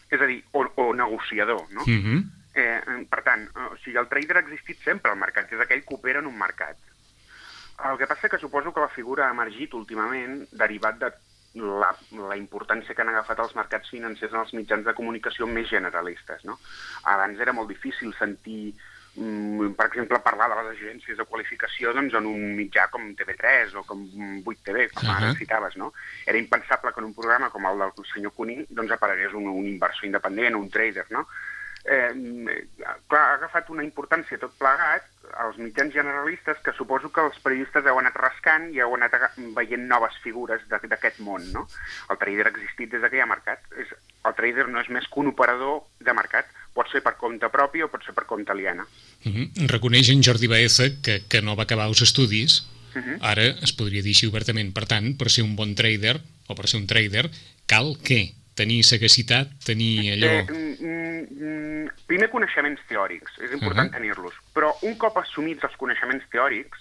És 0.10 0.22
a 0.22 0.30
dir, 0.30 0.40
o, 0.58 0.66
o 0.82 0.90
negociador, 0.96 1.66
no? 1.72 1.86
Mhm. 1.86 2.02
-huh. 2.04 2.26
Eh, 2.58 3.06
per 3.06 3.22
tant, 3.22 3.44
o 3.54 3.76
sigui, 3.84 3.98
el 4.02 4.08
trader 4.10 4.38
ha 4.38 4.46
existit 4.46 4.80
sempre 4.82 5.12
al 5.12 5.18
mercat, 5.18 5.52
és 5.54 5.60
aquell 5.60 5.84
que 5.86 5.94
opera 5.94 6.20
en 6.20 6.26
un 6.26 6.38
mercat. 6.38 6.78
El 7.86 7.98
que 8.00 8.08
passa 8.08 8.30
que 8.30 8.40
suposo 8.40 8.74
que 8.74 8.82
la 8.82 8.90
figura 8.90 9.28
ha 9.28 9.32
emergit 9.36 9.74
últimament 9.74 10.48
derivat 10.52 10.98
de 10.98 11.12
la, 11.62 11.96
la 12.30 12.38
importància 12.38 12.96
que 12.96 13.02
han 13.02 13.12
agafat 13.14 13.40
els 13.44 13.56
mercats 13.58 13.90
financers 13.94 14.34
en 14.34 14.40
els 14.40 14.54
mitjans 14.58 14.86
de 14.86 14.94
comunicació 14.98 15.48
més 15.48 15.70
generalistes. 15.70 16.44
No? 16.46 16.58
Abans 17.04 17.40
era 17.40 17.54
molt 17.54 17.70
difícil 17.70 18.14
sentir, 18.18 18.74
mm, 18.74 18.97
per 19.18 19.88
exemple, 19.88 20.20
parlar 20.22 20.48
de 20.52 20.56
les 20.62 20.78
agències 20.78 21.18
de 21.18 21.26
qualificació 21.26 21.94
doncs, 21.94 22.14
en 22.14 22.26
un 22.30 22.56
mitjà 22.58 22.88
com 22.94 23.08
TV3 23.18 23.74
o 23.80 23.84
com 23.84 24.04
8TV, 24.46 24.92
com 24.94 25.10
ara 25.10 25.28
Uh 25.28 25.34
-huh. 25.34 25.38
citaves. 25.38 25.78
No? 25.78 25.94
Era 26.26 26.38
impensable 26.38 26.94
que 26.94 27.00
en 27.00 27.06
un 27.06 27.16
programa 27.16 27.50
com 27.50 27.66
el 27.66 27.80
del 27.80 28.06
senyor 28.14 28.34
Cuní 28.34 28.66
doncs, 28.70 28.92
aparegués 28.92 29.34
un, 29.34 29.48
un 29.48 29.66
inversor 29.66 30.06
independent, 30.06 30.56
un 30.56 30.70
trader. 30.70 31.06
No? 31.10 31.28
eh, 31.88 32.68
clar, 33.08 33.22
ha 33.22 33.34
agafat 33.38 33.70
una 33.70 33.84
importància 33.86 34.38
tot 34.42 34.54
plegat 34.60 35.08
als 35.44 35.58
mitjans 35.58 35.94
generalistes 35.94 36.60
que 36.64 36.74
suposo 36.76 37.12
que 37.14 37.24
els 37.24 37.40
periodistes 37.44 37.86
heu 37.86 38.00
anat 38.00 38.16
rascant 38.20 38.70
i 38.76 38.82
heu 38.84 38.96
anat 38.96 39.16
veient 39.56 39.88
noves 39.88 40.18
figures 40.24 40.62
d'aquest 40.68 41.20
món, 41.20 41.48
no? 41.54 41.68
El 42.12 42.18
trader 42.18 42.48
ha 42.48 42.54
existit 42.54 42.92
des 42.92 43.10
que 43.10 43.18
hi 43.18 43.24
ha 43.24 43.30
mercat. 43.30 43.64
És, 43.78 43.94
el 44.28 44.36
trader 44.36 44.68
no 44.68 44.82
és 44.84 44.90
més 44.90 45.08
que 45.08 45.20
un 45.20 45.28
operador 45.28 45.84
de 46.00 46.14
mercat. 46.14 46.48
Pot 46.78 46.92
ser 46.94 47.02
per 47.02 47.16
compte 47.18 47.50
propi 47.50 47.82
o 47.82 47.90
pot 47.90 48.04
ser 48.06 48.14
per 48.14 48.28
compte 48.30 48.52
aliena. 48.54 48.86
Uh 49.26 49.32
-huh. 49.34 49.68
Reconeix 49.68 50.10
en 50.14 50.22
Jordi 50.24 50.48
Baeza 50.48 50.86
que, 51.02 51.24
que 51.28 51.42
no 51.42 51.56
va 51.56 51.64
acabar 51.64 51.88
els 51.88 52.02
estudis, 52.02 52.68
Uh 52.96 53.02
-huh. 53.04 53.18
ara 53.22 53.44
es 53.62 53.74
podria 53.74 54.02
dir 54.02 54.12
així 54.16 54.26
obertament. 54.28 54.74
Per 54.74 54.86
tant, 54.88 55.18
per 55.18 55.30
ser 55.30 55.44
un 55.44 55.56
bon 55.56 55.76
trader, 55.76 56.20
o 56.48 56.56
per 56.56 56.68
ser 56.68 56.80
un 56.80 56.88
trader, 56.88 57.30
cal 57.68 57.98
què? 58.02 58.34
Tenir 58.56 58.84
sagacitat, 58.84 59.48
tenir 59.66 60.14
allò... 60.14 60.32
Eh, 60.32 60.46
mm, 60.50 61.28
mm, 61.30 61.90
primer, 62.08 62.30
coneixements 62.32 62.82
teòrics. 62.90 63.32
És 63.40 63.52
important 63.52 63.90
Uh-huh. 63.90 63.98
tenir-los. 63.98 64.34
Però 64.54 64.74
un 64.82 64.98
cop 64.98 65.18
assumits 65.18 65.64
els 65.64 65.76
coneixements 65.78 66.24
teòrics, 66.32 66.78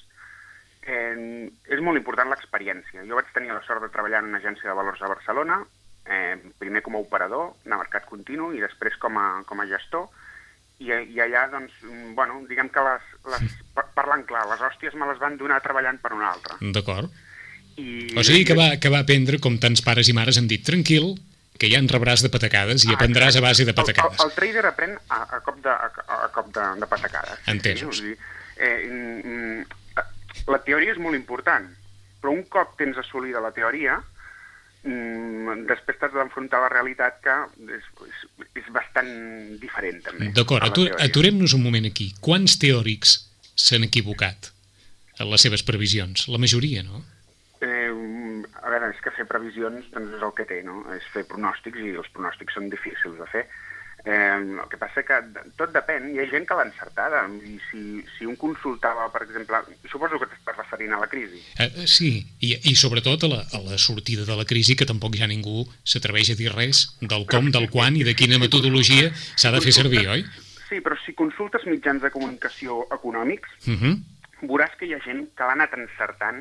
eh, 0.86 1.50
és 1.68 1.80
molt 1.80 1.98
important 1.98 2.28
l'experiència. 2.30 3.04
Jo 3.06 3.14
vaig 3.16 3.26
tenir 3.34 3.48
la 3.52 3.62
sort 3.66 3.82
de 3.82 3.88
treballar 3.90 4.20
en 4.22 4.28
una 4.30 4.38
agència 4.38 4.68
de 4.70 4.74
valors 4.74 5.02
a 5.02 5.08
Barcelona, 5.08 5.64
eh, 6.08 6.36
primer 6.58 6.82
com 6.82 6.96
a 6.96 7.02
operador 7.02 7.52
de 7.64 7.74
mercat 7.76 8.06
continu 8.08 8.52
i 8.54 8.60
després 8.62 8.96
com 9.02 9.16
a, 9.18 9.26
com 9.48 9.60
a 9.60 9.66
gestor, 9.70 10.08
i, 10.78 10.90
i 10.92 11.20
allà, 11.24 11.46
doncs, 11.52 11.72
bueno, 12.14 12.42
diguem 12.48 12.68
que 12.68 12.82
les, 12.84 13.04
les, 13.32 13.54
par- 13.74 13.88
parlant 13.96 14.26
clar, 14.28 14.44
les 14.50 14.60
hòsties 14.60 14.94
me 15.00 15.06
les 15.08 15.18
van 15.22 15.38
donar 15.40 15.62
treballant 15.64 15.98
per 16.02 16.12
una 16.12 16.32
altra. 16.34 16.58
D'acord. 16.60 17.08
I, 17.76 18.12
O 18.16 18.22
sigui 18.24 18.44
que 18.48 18.54
va, 18.56 18.70
que 18.80 18.88
va 18.92 19.00
aprendre, 19.04 19.38
com 19.40 19.56
tants 19.60 19.82
pares 19.84 20.08
i 20.08 20.14
mares 20.16 20.36
han 20.40 20.46
dit, 20.48 20.62
tranquil, 20.64 21.14
que 21.56 21.70
ja 21.72 21.78
en 21.80 21.88
rebràs 21.88 22.20
de 22.24 22.28
patacades 22.32 22.84
i 22.84 22.92
aprendràs 22.92 23.36
a 23.36 23.42
base 23.44 23.64
de 23.64 23.72
El, 23.72 23.76
el, 23.76 23.80
patacades. 23.80 24.20
el 24.24 24.32
trader 24.36 24.66
aprèn 24.68 24.92
a, 25.08 25.22
a 25.38 25.40
cop 25.44 25.62
de, 25.64 25.72
a, 25.72 25.88
a 26.26 26.28
cop 26.34 26.50
de, 26.52 26.64
de 26.82 26.88
patacades. 26.90 27.40
Entesos. 27.48 28.02
Sí, 28.04 28.12
eh, 28.60 28.76
mm, 28.84 29.32
mm, 29.32 30.50
la 30.52 30.60
teoria 30.64 30.92
és 30.92 31.00
molt 31.00 31.16
important, 31.16 31.64
però 32.20 32.34
un 32.36 32.44
cop 32.52 32.76
tens 32.76 33.00
assolida 33.00 33.40
la 33.40 33.54
teoria, 33.56 33.96
després 35.66 35.98
t'has 36.00 36.14
d'enfrontar 36.14 36.60
a 36.60 36.66
la 36.66 36.70
realitat 36.72 37.18
que 37.24 37.34
és, 37.76 37.88
és, 38.06 38.22
és 38.62 38.70
bastant 38.74 39.10
diferent, 39.62 40.00
també. 40.04 40.30
D'acord, 40.36 40.64
atur, 40.66 40.88
aturem-nos 41.02 41.56
un 41.58 41.64
moment 41.64 41.88
aquí. 41.88 42.12
Quants 42.22 42.58
teòrics 42.62 43.18
s'han 43.56 43.86
equivocat 43.88 44.52
en 45.20 45.30
les 45.32 45.46
seves 45.46 45.64
previsions? 45.66 46.28
La 46.32 46.40
majoria, 46.42 46.84
no? 46.86 47.02
Eh, 47.64 47.88
a 47.88 48.70
veure, 48.72 48.90
és 48.92 49.00
que 49.02 49.14
fer 49.16 49.24
previsions 49.28 49.86
doncs 49.94 50.18
és 50.18 50.26
el 50.26 50.34
que 50.36 50.44
té, 50.48 50.60
no? 50.66 50.82
És 50.96 51.06
fer 51.14 51.24
pronòstics 51.28 51.80
i 51.80 51.94
els 51.96 52.10
pronòstics 52.12 52.58
són 52.58 52.68
difícils 52.72 53.16
de 53.18 53.28
fer. 53.32 53.46
Eh, 54.06 54.38
el 54.62 54.68
que 54.70 54.78
passa 54.78 55.02
que 55.02 55.16
tot 55.58 55.72
depèn, 55.74 56.04
hi 56.14 56.20
ha 56.22 56.26
gent 56.30 56.44
que 56.46 56.54
l'ha 56.54 56.68
encertada, 56.68 57.24
i 57.42 57.56
si, 57.66 57.80
si 58.14 58.26
un 58.30 58.36
consultava, 58.38 59.08
per 59.10 59.24
exemple, 59.24 59.58
suposo 59.90 60.20
que 60.22 60.28
t'estàs 60.30 60.60
referint 60.60 60.92
a 60.94 61.00
la 61.00 61.08
crisi. 61.10 61.40
Eh, 61.58 61.66
eh, 61.66 61.86
sí, 61.90 62.10
i, 62.38 62.52
i 62.70 62.74
sobretot 62.78 63.24
a 63.26 63.30
la, 63.32 63.40
a 63.50 63.58
la 63.64 63.78
sortida 63.82 64.22
de 64.28 64.36
la 64.38 64.44
crisi, 64.46 64.76
que 64.78 64.86
tampoc 64.86 65.16
ja 65.18 65.26
ningú 65.26 65.64
s'atreveix 65.82 66.30
a 66.30 66.36
dir 66.38 66.52
res 66.54 66.84
del 67.00 67.26
com, 67.26 67.50
del 67.50 67.66
quan 67.72 67.98
i 67.98 68.04
de 68.06 68.14
quina 68.14 68.38
metodologia 68.38 69.08
s'ha 69.34 69.50
de 69.50 69.62
fer 69.64 69.74
servir, 69.74 70.04
oi? 70.12 70.22
Sí, 70.68 70.78
però 70.84 70.94
si 71.02 71.14
consultes 71.18 71.66
mitjans 71.66 72.04
de 72.06 72.10
comunicació 72.14 72.84
econòmics, 72.94 73.50
Uh 73.66 73.74
-huh. 73.74 73.96
veuràs 74.46 74.76
que 74.78 74.86
hi 74.86 74.94
ha 74.94 75.00
gent 75.02 75.34
que 75.34 75.42
l'ha 75.42 75.56
anat 75.58 75.74
encertant 75.74 76.38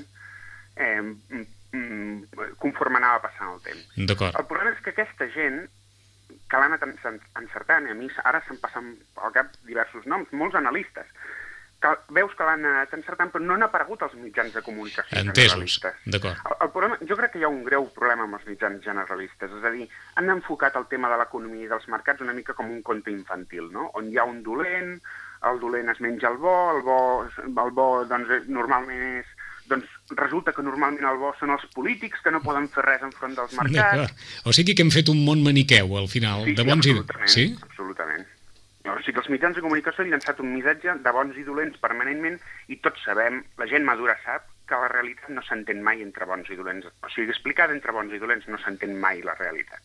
eh, 0.75 1.01
mm, 1.01 1.45
mm, 1.71 2.53
conforme 2.61 2.97
anava 3.01 3.23
passant 3.25 3.55
el 3.55 3.61
temps. 3.65 3.89
El 3.97 4.45
problema 4.45 4.69
és 4.69 4.83
que 4.83 4.93
aquesta 4.93 5.25
gent 5.33 5.65
que 6.27 6.57
l'ha 6.57 6.65
anat 6.69 6.83
en- 6.83 7.21
encertant, 7.41 7.87
i 7.87 7.91
a 7.91 7.97
mi 7.97 8.09
ara 8.23 8.41
se'm 8.47 8.57
passen 8.61 8.93
al 9.17 9.31
cap 9.33 9.51
diversos 9.65 10.05
noms, 10.05 10.31
molts 10.31 10.55
analistes, 10.55 11.07
que 11.81 11.91
veus 12.15 12.31
que 12.33 12.45
l'han 12.47 12.63
anat 12.65 12.93
encertant, 12.97 13.29
però 13.33 13.43
no 13.43 13.53
han 13.53 13.65
aparegut 13.65 14.01
als 14.01 14.13
mitjans 14.17 14.53
de 14.55 14.61
comunicació 14.63 15.19
Entesos, 15.19 15.51
generalistes. 15.51 15.99
El, 16.45 16.55
el 16.65 16.71
problema, 16.71 16.97
jo 17.09 17.17
crec 17.19 17.33
que 17.33 17.39
hi 17.39 17.43
ha 17.45 17.51
un 17.51 17.63
greu 17.67 17.89
problema 17.93 18.23
amb 18.25 18.39
els 18.39 18.47
mitjans 18.47 18.81
generalistes, 18.81 19.51
és 19.59 19.63
a 19.67 19.73
dir, 19.75 19.89
han 20.15 20.29
enfocat 20.29 20.75
el 20.79 20.87
tema 20.87 21.11
de 21.11 21.19
l'economia 21.19 21.65
i 21.65 21.69
dels 21.69 21.87
mercats 21.91 22.21
una 22.25 22.33
mica 22.33 22.55
com 22.57 22.71
un 22.71 22.81
conte 22.81 23.11
infantil, 23.11 23.67
no? 23.75 23.89
on 23.93 24.09
hi 24.09 24.17
ha 24.17 24.23
un 24.25 24.41
dolent, 24.43 24.95
el 25.45 25.59
dolent 25.59 25.91
es 25.91 25.99
menja 26.01 26.31
el 26.31 26.37
bo, 26.41 26.55
el 26.77 26.81
bo, 26.81 26.99
el 27.45 27.71
bo 27.75 27.89
doncs, 28.09 28.47
normalment 28.47 29.03
és 29.19 29.34
doncs 29.69 29.89
resulta 30.17 30.53
que 30.53 30.63
normalment 30.65 31.05
el 31.09 31.17
bo 31.21 31.31
són 31.39 31.53
els 31.55 31.65
polítics 31.73 32.21
que 32.23 32.31
no 32.33 32.41
poden 32.43 32.67
fer 32.73 32.83
res 32.85 33.03
enfront 33.07 33.35
dels 33.37 33.53
mercats. 33.57 34.13
O 34.45 34.53
sigui 34.53 34.75
que 34.77 34.85
hem 34.85 34.93
fet 34.93 35.09
un 35.09 35.23
món 35.25 35.43
maniqueu 35.45 35.97
al 35.97 36.09
final, 36.11 36.45
de 36.45 36.65
bons 36.67 36.85
i... 36.85 36.95
absolutament, 36.95 37.31
Sí? 37.33 37.45
absolutament. 37.61 38.25
O 38.85 38.99
sigui 39.01 39.15
que 39.17 39.23
els 39.23 39.31
mitjans 39.33 39.55
de 39.57 39.63
comunicació 39.65 40.03
han 40.03 40.11
llançat 40.13 40.39
un 40.43 40.51
missatge 40.53 40.93
de 41.01 41.11
bons 41.15 41.37
i 41.41 41.45
dolents 41.47 41.79
permanentment 41.81 42.37
i 42.69 42.77
tots 42.85 43.01
sabem, 43.07 43.41
la 43.57 43.65
gent 43.71 43.87
madura 43.87 44.13
sap, 44.21 44.45
que 44.69 44.77
la 44.81 44.89
realitat 44.91 45.29
no 45.33 45.41
s'entén 45.45 45.81
mai 45.85 46.01
entre 46.05 46.25
bons 46.29 46.49
i 46.53 46.57
dolents. 46.57 46.85
O 47.01 47.09
sigui, 47.13 47.29
explicada 47.33 47.73
entre 47.73 47.93
bons 47.93 48.13
i 48.13 48.21
dolents 48.21 48.45
no 48.49 48.61
s'entén 48.61 48.93
mai 49.01 49.21
la 49.25 49.33
realitat. 49.39 49.81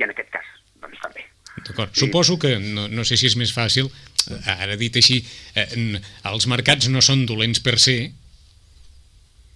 I 0.00 0.08
en 0.08 0.12
aquest 0.16 0.32
cas, 0.32 0.48
doncs 0.80 1.00
també. 1.04 1.24
D'acord. 1.68 1.92
Suposo 1.96 2.38
que, 2.40 2.56
no, 2.58 2.88
no 2.88 3.04
sé 3.06 3.16
si 3.20 3.28
és 3.28 3.36
més 3.40 3.52
fàcil, 3.54 3.88
eh, 4.32 4.40
ara 4.56 4.76
dit 4.80 4.96
així, 4.96 5.20
eh, 5.54 5.68
els 6.32 6.48
mercats 6.50 6.88
no 6.92 7.04
són 7.04 7.24
dolents 7.28 7.60
per 7.64 7.76
se 7.78 7.96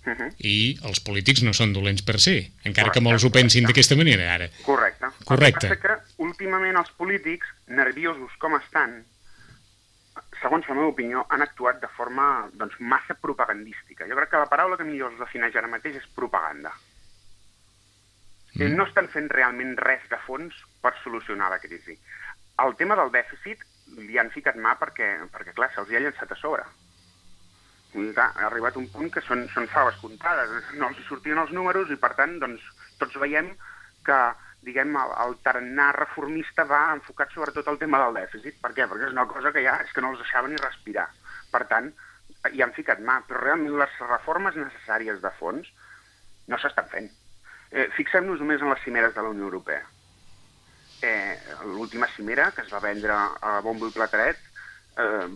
Uh 0.09 0.17
-huh. 0.17 0.29
i 0.39 0.79
els 0.89 1.01
polítics 1.05 1.43
no 1.45 1.53
són 1.53 1.75
dolents 1.77 2.03
per 2.03 2.17
se, 2.19 2.37
encara 2.65 2.89
que 2.89 2.97
Correcte, 2.97 3.01
molts 3.05 3.25
ho 3.25 3.31
pensin 3.31 3.67
d'aquesta 3.69 3.97
manera, 3.97 4.33
ara. 4.35 4.49
Correcte. 4.65 5.07
Correcte. 5.25 5.67
El 5.67 5.77
que 5.77 5.89
passa 5.89 5.99
que 5.99 6.23
últimament 6.25 6.77
els 6.77 6.91
polítics, 6.97 7.47
nerviosos 7.67 8.33
com 8.39 8.57
estan, 8.57 9.05
segons 10.43 10.69
la 10.69 10.75
meva 10.75 10.93
opinió, 10.93 11.25
han 11.29 11.43
actuat 11.43 11.81
de 11.83 11.89
forma 11.97 12.49
doncs, 12.55 12.79
massa 12.81 13.15
propagandística. 13.15 14.07
Jo 14.07 14.17
crec 14.17 14.31
que 14.31 14.43
la 14.43 14.51
paraula 14.51 14.79
que 14.79 14.87
millor 14.87 15.13
els 15.13 15.21
defineix 15.21 15.57
ara 15.57 15.71
mateix 15.71 15.97
és 15.97 16.09
propaganda. 16.15 16.73
Mm. 18.55 18.75
No 18.77 18.87
estan 18.89 19.09
fent 19.13 19.29
realment 19.31 19.77
res 19.77 20.05
de 20.11 20.19
fons 20.27 20.55
per 20.83 20.95
solucionar 21.03 21.51
la 21.51 21.61
crisi. 21.63 21.99
El 22.65 22.75
tema 22.77 22.97
del 22.99 23.13
dèficit 23.15 23.63
li 23.97 24.19
han 24.19 24.31
ficat 24.35 24.57
mà 24.57 24.75
perquè, 24.81 25.09
perquè 25.33 25.55
clar, 25.55 25.71
se'ls 25.75 25.91
hi 25.91 25.99
ha 25.99 26.05
llançat 26.07 26.33
a 26.33 26.39
sobre. 26.41 26.65
I, 27.95 28.11
clar, 28.13 28.29
ha 28.37 28.49
arribat 28.51 28.77
un 28.77 28.89
punt 28.93 29.09
que 29.15 29.23
són, 29.25 29.47
són 29.55 29.69
faves 29.73 29.97
comptades, 30.03 30.53
no 30.77 30.91
els 30.91 31.01
sortien 31.09 31.41
els 31.41 31.55
números 31.57 31.89
i, 31.91 31.97
per 31.97 32.13
tant, 32.19 32.37
doncs, 32.43 32.65
tots 33.01 33.17
veiem 33.23 33.49
que 34.05 34.19
diguem, 34.67 34.97
el, 34.99 35.15
el 35.25 35.37
tarannà 35.45 35.89
reformista 35.97 36.67
va 36.69 36.81
enfocat 36.97 37.33
sobretot 37.33 37.69
al 37.71 37.79
tema 37.81 38.01
del 38.03 38.19
dèficit. 38.21 38.59
Per 38.63 38.73
què? 38.77 38.89
Perquè 38.91 39.09
és 39.09 39.17
una 39.17 39.27
cosa 39.31 39.53
que 39.55 39.63
ja 39.65 39.79
és 39.85 39.93
que 39.95 40.05
no 40.05 40.13
els 40.13 40.23
deixava 40.23 40.51
ni 40.51 40.61
respirar. 40.61 41.07
Per 41.53 41.63
tant, 41.71 41.93
hi 42.53 42.63
han 42.63 42.75
ficat 42.77 43.01
mà, 43.05 43.21
però 43.29 43.43
realment 43.43 43.79
les 43.81 44.01
reformes 44.05 44.59
necessàries 44.59 45.23
de 45.23 45.33
fons 45.39 45.71
no 46.49 46.59
s'estan 46.61 46.91
fent. 46.93 47.09
Eh, 47.71 47.89
Fixem-nos 47.97 48.41
només 48.41 48.63
en 48.65 48.73
les 48.73 48.85
cimeres 48.85 49.15
de 49.15 49.25
la 49.25 49.33
Unió 49.35 49.49
Europea. 49.49 49.85
Eh, 51.05 51.39
L'última 51.65 52.09
cimera, 52.17 52.51
que 52.53 52.65
es 52.65 52.73
va 52.73 52.83
vendre 52.83 53.15
a 53.15 53.59
bombo 53.65 53.89
i 53.89 53.95
plateret, 53.95 54.41
eh, 54.99 55.27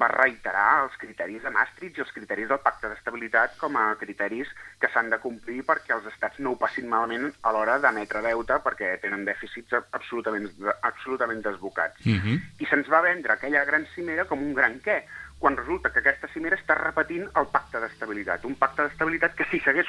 va- 0.00 0.08
reiterar 0.12 0.84
els 0.84 0.96
criteris 1.00 1.42
de 1.44 1.50
Maastricht 1.54 1.98
i 1.98 2.02
els 2.04 2.12
criteris 2.12 2.48
del 2.48 2.60
pacte 2.64 2.88
d'estabilitat 2.88 3.56
com 3.60 3.76
a 3.76 3.94
criteris 4.00 4.48
que 4.80 4.88
s'han 4.92 5.10
de 5.12 5.18
complir 5.20 5.62
perquè 5.68 5.94
els 5.96 6.06
estats 6.12 6.38
no 6.40 6.52
ho 6.52 6.58
passin 6.58 6.88
malament 6.88 7.28
a 7.42 7.52
l'hora 7.52 7.78
d'emetre 7.78 8.22
deute 8.24 8.58
perquè 8.64 8.94
tenen 9.00 9.24
dèficits 9.28 9.72
absolutament, 9.92 10.48
absolutament 10.82 11.42
desbocats. 11.44 12.00
Uh 12.06 12.18
-huh. 12.22 12.40
I 12.58 12.66
se'ns 12.66 12.88
va 12.90 13.00
vendre 13.02 13.32
aquella 13.32 13.64
gran 13.64 13.86
cimera 13.94 14.24
com 14.24 14.42
un 14.42 14.54
gran 14.54 14.80
què, 14.80 15.02
quan 15.38 15.56
resulta 15.56 15.90
que 15.92 15.98
aquesta 15.98 16.28
cimera 16.28 16.56
està 16.56 16.74
repetint 16.78 17.28
el 17.36 17.46
pacte 17.52 17.80
d'estabilitat. 17.80 18.44
Un 18.44 18.54
pacte 18.56 18.82
d'estabilitat 18.82 19.34
que 19.34 19.44
si 19.50 19.58
s'hagués 19.60 19.86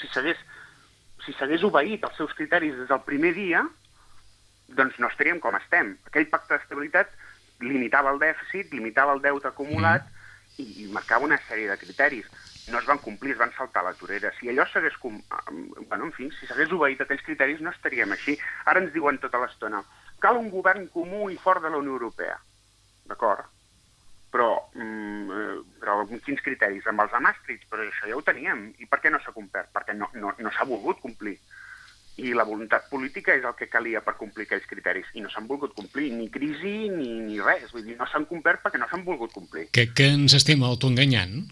si 0.00 0.06
s'hagués 0.08 0.36
si 1.24 1.32
s'hagués 1.32 1.62
obeït 1.62 2.02
els 2.04 2.16
seus 2.16 2.32
criteris 2.34 2.76
des 2.76 2.88
del 2.88 3.02
primer 3.04 3.34
dia, 3.34 3.62
doncs 4.68 4.98
no 4.98 5.08
estaríem 5.08 5.38
com 5.40 5.54
estem. 5.56 5.96
Aquell 6.06 6.28
pacte 6.30 6.54
d'estabilitat 6.54 7.10
limitava 7.60 8.10
el 8.14 8.18
dèficit, 8.22 8.72
limitava 8.74 9.12
el 9.16 9.22
deute 9.22 9.48
acumulat 9.48 10.06
i, 10.58 10.66
i 10.84 10.86
marcava 10.88 11.24
una 11.24 11.38
sèrie 11.48 11.68
de 11.70 11.76
criteris. 11.78 12.26
No 12.70 12.78
es 12.78 12.86
van 12.86 13.00
complir, 13.02 13.32
es 13.32 13.38
van 13.40 13.52
saltar 13.56 13.82
la 13.84 13.94
torera. 13.94 14.30
Si 14.38 14.48
allò 14.48 14.66
s'hagués... 14.68 14.96
com- 15.02 15.22
Bueno, 15.88 16.04
en 16.04 16.12
fi, 16.12 16.28
si 16.38 16.46
s'hagués 16.46 16.70
obeït 16.72 17.00
aquells 17.00 17.24
criteris 17.26 17.60
no 17.60 17.70
estaríem 17.70 18.12
així. 18.12 18.36
Ara 18.70 18.80
ens 18.84 18.92
diuen 18.94 19.18
tota 19.18 19.40
l'estona 19.42 19.82
cal 20.20 20.36
un 20.36 20.50
govern 20.52 20.86
comú 20.92 21.30
i 21.32 21.38
fort 21.40 21.62
de 21.64 21.70
la 21.72 21.78
Unió 21.80 21.96
Europea. 21.96 22.36
D'acord? 23.08 23.48
Però, 24.30 24.50
mm, 24.74 25.30
eh, 25.34 25.56
però 25.80 25.96
amb 26.04 26.12
quins 26.22 26.42
criteris? 26.44 26.86
Amb 26.86 27.02
els 27.02 27.10
de 27.10 27.20
Maastricht? 27.24 27.64
Però 27.70 27.82
això 27.82 28.06
ja 28.06 28.16
ho 28.16 28.22
teníem. 28.22 28.68
I 28.78 28.86
per 28.86 29.00
què 29.02 29.10
no 29.10 29.18
s'ha 29.18 29.32
complert? 29.34 29.72
Perquè 29.74 29.96
no, 29.96 30.10
no, 30.14 30.34
no 30.38 30.52
s'ha 30.54 30.68
volgut 30.68 31.00
complir. 31.02 31.40
I 32.18 32.34
la 32.34 32.44
voluntat 32.44 32.88
política 32.90 33.32
és 33.38 33.44
el 33.46 33.54
que 33.56 33.68
calia 33.70 34.02
per 34.04 34.16
complir 34.18 34.44
aquells 34.46 34.66
criteris. 34.68 35.06
I 35.14 35.22
no 35.24 35.30
s'han 35.32 35.46
volgut 35.48 35.72
complir 35.74 36.10
ni 36.12 36.28
crisi 36.28 36.90
ni, 36.90 37.08
ni 37.30 37.38
res. 37.40 37.70
Vull 37.72 37.86
dir, 37.86 37.96
no 37.96 38.06
s'han 38.10 38.26
complert 38.28 38.60
perquè 38.64 38.80
no 38.82 38.88
s'han 38.90 39.04
volgut 39.06 39.32
complir. 39.32 39.68
Que, 39.72 39.86
que 39.94 40.10
ens 40.18 40.34
estem 40.36 40.62
autoenganyant? 40.66 41.46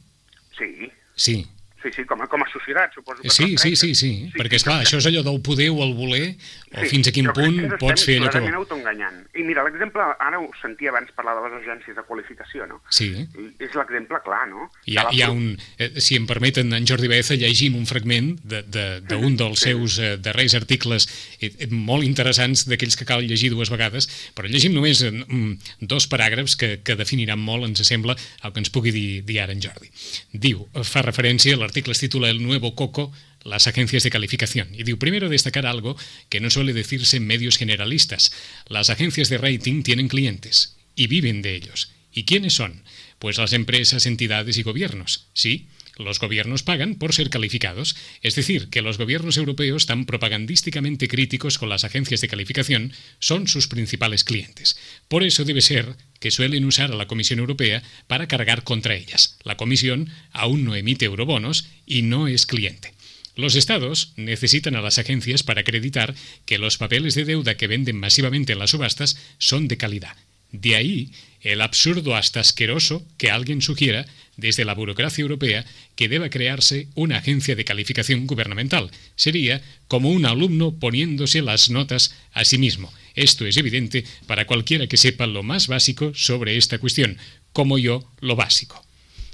Sí, 0.58 0.90
Sí. 1.18 1.46
Sí, 1.82 1.90
sí, 1.94 2.04
com 2.04 2.20
a, 2.22 2.26
com 2.26 2.42
a 2.42 2.48
societat, 2.50 2.94
suposo 2.94 3.22
que 3.22 3.30
Sí, 3.30 3.54
sí, 3.56 3.56
tracta. 3.56 3.76
sí, 3.80 3.94
sí, 3.94 4.10
perquè, 4.34 4.56
esclar, 4.58 4.80
això 4.82 4.98
és 4.98 5.06
allò 5.06 5.22
del 5.26 5.40
poder 5.40 5.68
o 5.70 5.82
el 5.84 5.94
voler, 5.94 6.34
o 6.74 6.84
fins 6.90 7.08
a 7.08 7.12
quin 7.14 7.28
punt 7.34 7.60
pots 7.78 8.04
fer 8.04 8.18
allò 8.20 8.30
que... 8.34 8.42
autoenganyant. 8.58 9.20
I 9.38 9.44
mira, 9.46 9.62
l'exemple, 9.66 10.02
ara 10.18 10.40
ho 10.40 10.48
sentia 10.60 10.90
abans 10.90 11.12
parlar 11.16 11.36
de 11.38 11.44
les 11.48 11.58
agències 11.62 11.94
de 11.96 12.02
qualificació, 12.08 12.66
no? 12.66 12.80
Sí. 12.90 13.10
I 13.38 13.48
és 13.68 13.74
l'exemple 13.78 14.18
clar, 14.24 14.42
no? 14.50 14.66
Hi 14.86 14.96
ha, 14.98 15.04
la 15.08 15.14
hi 15.14 15.22
ha 15.22 15.30
un, 15.30 15.52
eh, 15.78 15.90
si 16.02 16.16
em 16.18 16.26
permeten, 16.26 16.72
en 16.74 16.86
Jordi 16.88 17.08
Baeza, 17.10 17.36
llegim 17.38 17.76
un 17.78 17.86
fragment 17.86 18.34
d'un 18.42 18.58
de, 18.58 18.62
de, 18.78 18.86
d'un 19.08 19.36
dels 19.38 19.58
Sí. 19.62 19.70
seus 19.70 19.98
eh, 19.98 20.16
darrers 20.18 20.54
articles 20.58 21.06
eh, 21.40 21.52
eh, 21.58 21.68
molt 21.70 22.04
interessants, 22.04 22.66
d'aquells 22.68 22.96
que 22.98 23.06
cal 23.08 23.22
llegir 23.26 23.50
dues 23.54 23.70
vegades, 23.70 24.08
però 24.34 24.48
llegim 24.50 24.74
només 24.74 25.02
mm, 25.04 25.54
dos 25.80 26.08
paràgrafs 26.10 26.56
que, 26.58 26.80
que 26.82 26.96
definiran 26.98 27.38
molt, 27.38 27.64
ens 27.68 27.82
sembla, 27.86 28.16
el 28.44 28.52
que 28.52 28.62
ens 28.64 28.70
pugui 28.74 28.90
dir, 28.94 29.22
dir 29.24 29.40
ara 29.42 29.52
en 29.54 29.62
Jordi. 29.62 29.90
Diu, 30.32 30.66
fa 30.84 31.02
referència, 31.06 31.56
es 31.74 31.98
titula 31.98 32.30
El 32.30 32.42
nuevo 32.42 32.74
coco, 32.74 33.12
las 33.44 33.66
agencias 33.66 34.02
de 34.02 34.10
calificación. 34.10 34.68
Y 34.74 34.82
digo, 34.84 34.98
primero 34.98 35.28
destacar 35.28 35.66
algo 35.66 35.96
que 36.28 36.40
no 36.40 36.50
suele 36.50 36.72
decirse 36.72 37.16
en 37.16 37.26
medios 37.26 37.56
generalistas. 37.56 38.32
Las 38.68 38.90
agencias 38.90 39.28
de 39.28 39.38
rating 39.38 39.82
tienen 39.82 40.08
clientes 40.08 40.76
y 40.94 41.06
viven 41.06 41.42
de 41.42 41.54
ellos. 41.54 41.90
¿Y 42.12 42.24
quiénes 42.24 42.54
son? 42.54 42.82
Pues 43.18 43.38
las 43.38 43.52
empresas, 43.52 44.06
entidades 44.06 44.58
y 44.58 44.62
gobiernos. 44.62 45.26
Sí, 45.32 45.68
los 45.98 46.18
gobiernos 46.20 46.62
pagan 46.62 46.94
por 46.94 47.12
ser 47.12 47.30
calificados, 47.30 47.96
es 48.22 48.34
decir, 48.34 48.68
que 48.70 48.82
los 48.82 48.98
gobiernos 48.98 49.36
europeos 49.36 49.86
tan 49.86 50.06
propagandísticamente 50.06 51.08
críticos 51.08 51.58
con 51.58 51.68
las 51.68 51.84
agencias 51.84 52.20
de 52.20 52.28
calificación 52.28 52.92
son 53.18 53.48
sus 53.48 53.68
principales 53.68 54.24
clientes. 54.24 54.78
Por 55.08 55.22
eso 55.22 55.44
debe 55.44 55.60
ser 55.60 55.96
que 56.20 56.30
suelen 56.30 56.64
usar 56.64 56.92
a 56.92 56.96
la 56.96 57.06
Comisión 57.06 57.38
Europea 57.38 57.82
para 58.06 58.28
cargar 58.28 58.64
contra 58.64 58.94
ellas. 58.94 59.36
La 59.44 59.56
Comisión 59.56 60.10
aún 60.32 60.64
no 60.64 60.74
emite 60.74 61.04
eurobonos 61.04 61.68
y 61.86 62.02
no 62.02 62.28
es 62.28 62.46
cliente. 62.46 62.94
Los 63.34 63.54
estados 63.54 64.12
necesitan 64.16 64.74
a 64.74 64.82
las 64.82 64.98
agencias 64.98 65.44
para 65.44 65.60
acreditar 65.60 66.14
que 66.44 66.58
los 66.58 66.76
papeles 66.76 67.14
de 67.14 67.24
deuda 67.24 67.56
que 67.56 67.68
venden 67.68 67.96
masivamente 67.96 68.52
en 68.52 68.58
las 68.58 68.70
subastas 68.70 69.16
son 69.38 69.68
de 69.68 69.76
calidad. 69.76 70.16
De 70.50 70.74
ahí 70.74 71.12
el 71.40 71.60
absurdo 71.60 72.16
hasta 72.16 72.40
asqueroso 72.40 73.06
que 73.16 73.30
alguien 73.30 73.62
sugiera 73.62 74.06
desde 74.38 74.64
la 74.64 74.72
burocracia 74.72 75.20
europea 75.20 75.66
que 75.94 76.08
deba 76.08 76.30
crearse 76.30 76.88
una 76.94 77.18
agencia 77.18 77.54
de 77.54 77.66
calificación 77.66 78.26
gubernamental. 78.26 78.90
Sería 79.16 79.60
como 79.88 80.10
un 80.10 80.24
alumno 80.24 80.72
poniéndose 80.78 81.42
las 81.42 81.68
notas 81.68 82.16
a 82.32 82.44
sí 82.44 82.56
mismo. 82.56 82.90
Esto 83.14 83.44
es 83.44 83.56
evidente 83.58 84.04
para 84.26 84.46
cualquiera 84.46 84.86
que 84.86 84.96
sepa 84.96 85.26
lo 85.26 85.42
más 85.42 85.66
básico 85.66 86.14
sobre 86.14 86.56
esta 86.56 86.78
cuestión, 86.78 87.18
como 87.52 87.78
yo 87.78 88.08
lo 88.20 88.36
básico. 88.36 88.82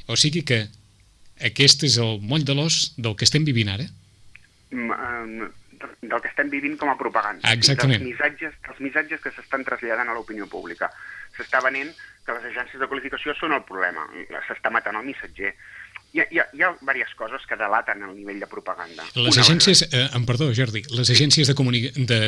O 0.07 0.17
sigui 0.21 0.43
que 0.45 0.69
aquest 1.41 1.85
és 1.87 1.97
el 1.97 2.19
moll 2.21 2.45
de 2.45 2.57
l'os 2.57 2.93
del 3.01 3.15
que 3.17 3.25
estem 3.25 3.45
vivint 3.47 3.71
ara? 3.73 3.87
Mm, 4.71 4.91
eh, 4.93 5.49
del 6.05 6.21
que 6.21 6.29
estem 6.29 6.51
vivint 6.53 6.77
com 6.81 6.93
a 6.93 6.97
propaganda. 7.01 7.53
Exactament. 7.57 8.03
Dels 8.05 8.13
missatges, 8.13 8.57
dels 8.67 8.83
missatges 8.85 9.23
que 9.25 9.33
s'estan 9.33 9.65
traslladant 9.65 10.13
a 10.13 10.17
l'opinió 10.17 10.49
pública. 10.51 10.91
S'està 11.39 11.63
venent 11.65 11.93
que 12.25 12.33
les 12.37 12.45
agències 12.51 12.81
de 12.81 12.89
qualificació 12.89 13.35
són 13.39 13.53
el 13.53 13.63
problema. 13.69 14.07
S'està 14.49 14.71
matant 14.73 14.97
el 15.01 15.05
missatger. 15.07 15.55
Hi 16.15 16.21
ha, 16.23 16.25
hi, 16.31 16.39
ha, 16.39 16.45
hi 16.55 16.63
ha 16.63 16.69
diverses 16.79 17.11
coses 17.19 17.43
que 17.51 17.57
delaten 17.59 18.05
el 18.07 18.13
nivell 18.15 18.39
de 18.39 18.47
propaganda. 18.47 19.03
Les 19.19 19.35
Una, 19.35 19.43
agències, 19.43 19.81
eh, 19.91 20.05
em 20.15 20.23
perdó, 20.29 20.47
Jordi, 20.55 20.85
les 20.95 21.11
agències 21.11 21.49
de, 21.51 21.57
comuni- 21.59 21.91
de, 21.91 22.21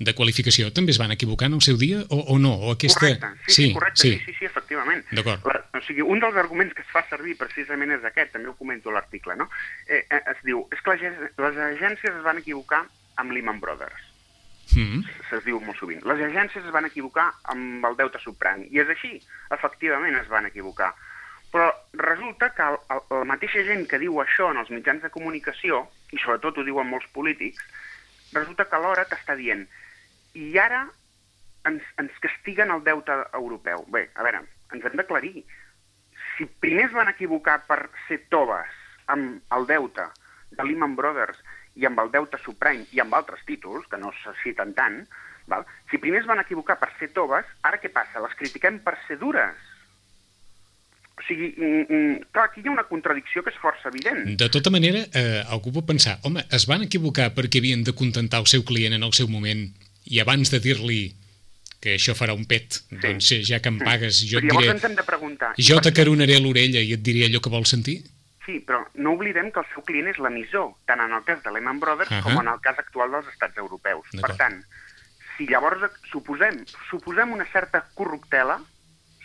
de 0.00 0.14
qualificació 0.16 0.70
també 0.72 0.94
es 0.94 0.98
van 1.02 1.12
equivocar 1.12 1.50
en 1.50 1.58
el 1.58 1.60
seu 1.66 1.76
dia 1.76 2.00
o, 2.08 2.22
o 2.32 2.38
no? 2.40 2.54
O 2.56 2.72
aquesta... 2.72 2.96
Correcte, 3.04 3.28
sí, 3.46 3.52
sí, 3.58 3.66
correcte, 3.76 4.00
sí, 4.00 4.14
sí, 4.24 4.34
sí, 4.38 4.48
efectivament. 4.48 5.04
D'acord. 5.12 5.44
La- 5.52 5.62
O 5.76 5.82
sigui, 5.84 6.00
un 6.00 6.16
dels 6.24 6.34
arguments 6.40 6.72
que 6.72 6.80
es 6.80 6.88
fa 6.88 7.02
servir 7.10 7.34
precisament 7.36 7.92
és 7.92 8.04
aquest, 8.08 8.32
també 8.32 8.48
ho 8.48 8.54
comento 8.56 8.88
a 8.88 8.94
l'article, 8.96 9.36
no? 9.36 9.50
Eh, 9.84 10.06
eh, 10.08 10.22
es 10.32 10.38
diu, 10.48 10.62
és 10.72 10.80
que 10.80 10.96
les, 10.96 11.20
les 11.36 11.58
agències 11.66 12.14
es 12.16 12.24
van 12.24 12.40
equivocar 12.40 12.86
amb 13.20 13.36
Lehman 13.36 13.60
Brothers. 13.60 14.05
Mm. 14.76 15.02
se'ls 15.30 15.44
diu 15.48 15.58
molt 15.64 15.78
sovint. 15.80 16.02
Les 16.04 16.20
agències 16.28 16.64
es 16.64 16.72
van 16.74 16.84
equivocar 16.88 17.30
amb 17.52 17.84
el 17.88 17.96
deute 17.96 18.20
subprany, 18.20 18.66
i 18.70 18.82
és 18.82 18.90
així, 18.92 19.14
efectivament 19.56 20.18
es 20.20 20.28
van 20.28 20.48
equivocar. 20.48 20.92
Però 21.52 21.70
resulta 22.02 22.50
que 22.52 22.64
el, 22.66 22.76
el, 22.92 23.02
la 23.22 23.28
mateixa 23.32 23.62
gent 23.64 23.86
que 23.88 24.00
diu 24.02 24.20
això 24.20 24.50
en 24.52 24.60
els 24.60 24.72
mitjans 24.74 25.02
de 25.02 25.12
comunicació, 25.14 25.86
i 26.12 26.20
sobretot 26.20 26.58
ho 26.58 26.66
diuen 26.66 26.90
molts 26.90 27.08
polítics, 27.16 27.62
resulta 28.34 28.66
que 28.68 28.76
alhora 28.76 29.06
t'està 29.08 29.36
dient 29.38 29.64
i 30.36 30.50
ara 30.60 30.82
ens, 31.68 31.84
ens 32.02 32.18
castiguen 32.20 32.74
el 32.74 32.84
deute 32.84 33.16
europeu. 33.38 33.86
Bé, 33.94 34.06
a 34.14 34.26
veure, 34.26 34.42
ens 34.74 34.84
hem 34.84 34.98
d'aclarir. 35.00 35.46
Si 36.36 36.44
primer 36.60 36.90
es 36.90 36.96
van 36.96 37.08
equivocar 37.08 37.62
per 37.70 37.86
ser 38.06 38.20
toves 38.34 38.76
amb 39.12 39.40
el 39.56 39.68
deute 39.70 40.04
de 40.52 40.66
Lehman 40.66 40.96
Brothers 40.98 41.40
i 41.76 41.86
amb 41.88 42.00
el 42.02 42.10
deute 42.12 42.40
subprime 42.42 42.88
i 42.96 43.00
amb 43.02 43.14
altres 43.14 43.44
títols, 43.46 43.86
que 43.90 44.00
no 44.00 44.12
se 44.22 44.34
citen 44.42 44.74
tant, 44.76 45.02
val? 45.46 45.64
si 45.90 46.00
primer 46.02 46.22
es 46.22 46.28
van 46.28 46.42
equivocar 46.42 46.78
per 46.80 46.90
ser 46.98 47.12
toves, 47.14 47.48
ara 47.62 47.80
què 47.82 47.92
passa? 47.92 48.22
Les 48.24 48.36
critiquem 48.38 48.80
per 48.84 48.96
ser 49.06 49.18
dures. 49.20 49.56
O 51.16 51.24
sigui, 51.24 51.54
mm, 51.56 51.84
mm, 51.88 52.16
clar, 52.32 52.50
aquí 52.50 52.60
hi 52.60 52.68
ha 52.68 52.74
una 52.74 52.84
contradicció 52.88 53.42
que 53.42 53.52
és 53.52 53.60
força 53.60 53.88
evident. 53.88 54.34
De 54.36 54.48
tota 54.52 54.72
manera, 54.72 55.06
eh, 55.12 55.42
algú 55.48 55.72
pot 55.72 55.86
pensar, 55.88 56.18
home, 56.28 56.44
es 56.52 56.66
van 56.68 56.84
equivocar 56.84 57.30
perquè 57.36 57.62
havien 57.62 57.84
de 57.84 57.94
contentar 57.96 58.42
el 58.44 58.50
seu 58.52 58.64
client 58.68 58.96
en 58.96 59.06
el 59.06 59.14
seu 59.16 59.28
moment 59.28 59.64
i 60.04 60.20
abans 60.20 60.52
de 60.52 60.60
dir-li 60.60 61.00
que 61.80 61.94
això 61.96 62.16
farà 62.18 62.34
un 62.34 62.44
pet, 62.48 62.82
doncs 62.90 63.30
eh, 63.32 63.40
ja 63.46 63.60
que 63.62 63.72
em 63.72 63.78
pagues, 63.78 64.20
jo 64.28 64.40
et 64.40 64.44
Però 64.44 64.52
llavors 64.52 64.66
diré, 64.66 64.76
ens 64.76 64.84
hem 64.88 64.96
de 64.98 65.06
preguntar... 65.06 65.54
jo 65.56 65.80
t'acaronaré 65.80 66.38
l'orella 66.40 66.82
i 66.82 66.92
et 66.96 67.02
diré 67.04 67.26
allò 67.26 67.40
que 67.40 67.52
vols 67.52 67.72
sentir? 67.72 68.00
Sí, 68.46 68.60
però 68.62 68.84
no 68.94 69.12
oblidem 69.16 69.50
que 69.50 69.58
el 69.60 69.66
seu 69.74 69.82
client 69.82 70.06
és 70.12 70.18
l'emissor, 70.22 70.70
tant 70.86 71.00
en 71.02 71.12
el 71.12 71.24
cas 71.26 71.42
de 71.42 71.50
Lehman 71.50 71.80
Brothers 71.82 72.12
Ahà. 72.12 72.22
com 72.22 72.38
en 72.40 72.48
el 72.52 72.60
cas 72.62 72.78
actual 72.78 73.10
dels 73.10 73.26
estats 73.32 73.58
europeus. 73.58 74.06
Per 74.22 74.36
tant, 74.38 74.60
si 75.36 75.48
llavors 75.50 75.82
suposem, 76.12 76.62
suposem 76.88 77.32
una 77.34 77.44
certa 77.50 77.82
corruptela, 77.98 78.60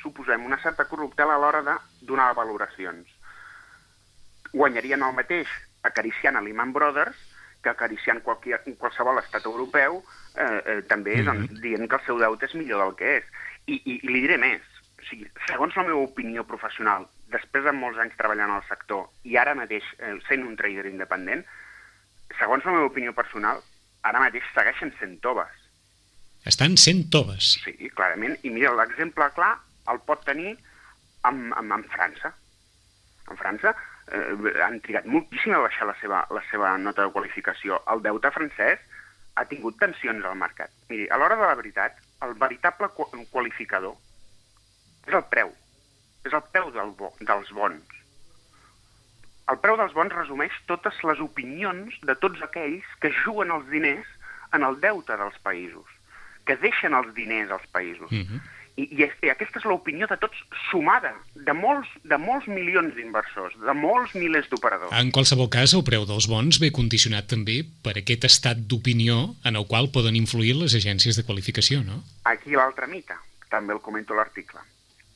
suposem 0.01 0.43
una 0.43 0.57
certa 0.63 0.86
corruptela 0.89 1.36
a 1.36 1.38
l'hora 1.38 1.62
de 1.62 1.75
donar 2.01 2.34
valoracions. 2.34 3.07
Guanyarien 4.53 5.03
el 5.05 5.13
mateix 5.15 5.47
acariciant 5.88 6.36
a 6.36 6.41
Lehman 6.41 6.73
Brothers 6.73 7.15
que 7.62 7.69
acariciant 7.69 8.23
qualque, 8.25 8.57
qualsevol 8.81 9.19
estat 9.21 9.45
europeu, 9.45 10.01
eh, 10.36 10.62
eh, 10.65 10.81
també 10.89 11.17
Mhm. 11.21 11.25
doncs, 11.25 11.62
dient 11.62 11.88
que 11.88 11.95
el 11.95 12.05
seu 12.07 12.17
deute 12.17 12.45
és 12.47 12.55
millor 12.55 12.81
del 12.84 12.95
que 12.95 13.17
és. 13.17 13.23
I, 13.67 13.75
i, 13.86 13.99
i 14.01 14.07
li 14.07 14.21
diré 14.21 14.38
més. 14.38 14.62
O 14.97 15.03
sigui, 15.05 15.27
segons 15.47 15.75
la 15.75 15.84
meva 15.84 15.99
opinió 16.01 16.43
professional, 16.43 17.05
després 17.32 17.63
de 17.65 17.72
molts 17.76 18.00
anys 18.04 18.15
treballant 18.20 18.52
al 18.56 18.63
sector 18.67 19.08
i 19.24 19.38
ara 19.39 19.56
mateix 19.56 19.86
eh, 20.00 20.17
sent 20.28 20.44
un 20.48 20.56
trader 20.60 20.86
independent, 20.89 21.44
segons 22.39 22.65
la 22.65 22.72
meva 22.76 22.89
opinió 22.91 23.13
personal, 23.17 23.62
ara 24.08 24.20
mateix 24.24 24.44
segueixen 24.56 24.94
sent 25.00 25.17
toves. 25.24 25.52
Estan 26.48 26.78
sent 26.82 27.06
toves. 27.13 27.56
Sí, 27.63 27.76
clarament. 27.96 28.38
I 28.44 28.50
mira, 28.50 28.72
l'exemple 28.74 29.28
clar 29.36 29.54
el 29.91 30.00
pot 30.08 30.24
tenir 30.26 30.56
amb, 31.28 31.52
amb, 31.54 31.76
amb 31.78 31.89
França. 31.94 32.32
En 33.30 33.38
França 33.38 33.76
eh, 34.12 34.56
han 34.65 34.80
trigat 34.82 35.06
moltíssim 35.06 35.54
a 35.54 35.62
baixar 35.62 35.86
la 35.89 35.96
seva, 36.02 36.24
la 36.34 36.41
seva 36.50 36.74
nota 36.82 37.06
de 37.06 37.13
qualificació. 37.13 37.78
El 37.94 38.02
deute 38.02 38.32
francès 38.34 38.82
ha 39.38 39.46
tingut 39.48 39.78
tensions 39.80 40.26
al 40.26 40.36
mercat. 40.39 40.74
Miri, 40.89 41.06
a 41.13 41.20
l'hora 41.22 41.38
de 41.39 41.46
la 41.46 41.56
veritat, 41.56 42.00
el 42.26 42.34
veritable 42.41 42.89
qua- 42.98 43.08
qualificador 43.32 43.96
és 45.08 45.13
el 45.13 45.24
preu. 45.30 45.54
És 46.25 46.34
el 46.38 46.43
preu 46.53 46.69
del 46.71 46.91
bo, 46.97 47.12
dels 47.19 47.49
bons. 47.55 47.81
El 49.51 49.57
preu 49.60 49.75
dels 49.79 49.93
bons 49.97 50.13
resumeix 50.13 50.53
totes 50.69 50.99
les 51.07 51.19
opinions 51.19 51.97
de 52.07 52.15
tots 52.15 52.41
aquells 52.45 52.86
que 53.01 53.12
juguen 53.23 53.51
els 53.51 53.67
diners 53.73 54.07
en 54.55 54.63
el 54.67 54.77
deute 54.84 55.17
dels 55.17 55.38
països, 55.43 55.88
que 56.45 56.55
deixen 56.62 56.93
els 56.95 57.13
diners 57.17 57.51
als 57.51 57.65
països. 57.73 58.12
Mhm. 58.12 58.39
I, 58.79 58.86
i, 58.95 59.03
és- 59.03 59.17
i 59.21 59.29
aquesta 59.29 59.60
és 59.60 59.65
l'opinió 59.67 60.07
de 60.07 60.15
tots 60.17 60.38
sumada, 60.69 61.12
de 61.36 61.53
molts, 61.53 61.89
de 62.07 62.17
molts 62.17 62.47
milions 62.47 62.95
d'inversors, 62.95 63.57
de 63.60 63.73
molts 63.75 64.13
milers 64.15 64.47
d'operadors. 64.49 64.93
En 64.95 65.12
qualsevol 65.12 65.49
cas, 65.51 65.73
el 65.75 65.84
preu 65.84 66.05
dels 66.07 66.27
bons 66.31 66.57
ve 66.62 66.71
condicionat 66.71 67.27
també 67.27 67.65
per 67.84 67.97
aquest 67.99 68.23
estat 68.29 68.57
d'opinió 68.71 69.36
en 69.43 69.57
el 69.59 69.67
qual 69.67 69.91
poden 69.91 70.15
influir 70.15 70.55
les 70.55 70.74
agències 70.74 71.17
de 71.19 71.26
qualificació, 71.28 71.84
no? 71.84 71.99
Aquí 72.24 72.51
l'altre 72.55 72.88
mite, 72.88 73.13
també 73.49 73.74
el 73.74 73.82
comento 73.82 74.13
l'article. 74.15 74.61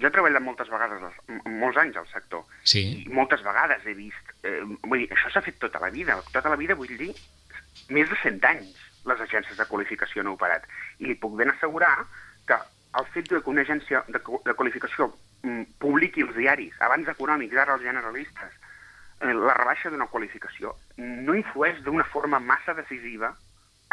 Jo 0.01 0.07
he 0.09 0.11
treballat 0.11 0.43
moltes 0.43 0.67
vegades, 0.69 1.01
molts 1.47 1.77
anys 1.79 1.95
al 2.01 2.07
sector, 2.11 2.43
Sí. 2.67 2.81
i 3.05 3.13
moltes 3.15 3.43
vegades 3.45 3.85
he 3.87 3.93
vist... 3.95 4.33
Eh, 4.43 4.59
vull 4.83 4.99
dir, 5.05 5.09
això 5.15 5.31
s'ha 5.31 5.41
fet 5.45 5.57
tota 5.61 5.79
la 5.79 5.89
vida, 5.89 6.17
tota 6.33 6.49
la 6.51 6.57
vida 6.59 6.75
vull 6.75 6.91
dir 6.97 7.13
més 7.89 8.09
de 8.09 8.15
100 8.23 8.43
anys. 8.51 8.75
les 9.05 9.19
agències 9.21 9.55
de 9.57 9.65
qualificació 9.69 10.21
han 10.23 10.31
operat. 10.31 10.63
I 10.97 11.05
li 11.05 11.15
puc 11.21 11.35
ben 11.37 11.51
assegurar 11.51 12.07
que 12.49 12.55
el 12.97 13.05
fet 13.13 13.27
de 13.29 13.37
que 13.39 13.49
una 13.51 13.61
agència 13.61 13.99
de, 14.07 14.17
de 14.17 14.53
qualificació 14.57 15.11
mm, 15.43 15.75
publiqui 15.77 16.23
els 16.25 16.33
diaris, 16.35 16.73
abans 16.81 17.07
econòmics, 17.13 17.53
ara 17.55 17.75
els 17.75 17.83
generalistes, 17.85 18.55
eh, 19.21 19.29
la 19.33 19.53
rebaixa 19.53 19.91
d'una 19.93 20.07
qualificació, 20.09 20.73
no 20.97 21.35
influeix 21.37 21.83
d'una 21.85 22.03
forma 22.09 22.39
massa 22.39 22.73
decisiva 22.73 23.29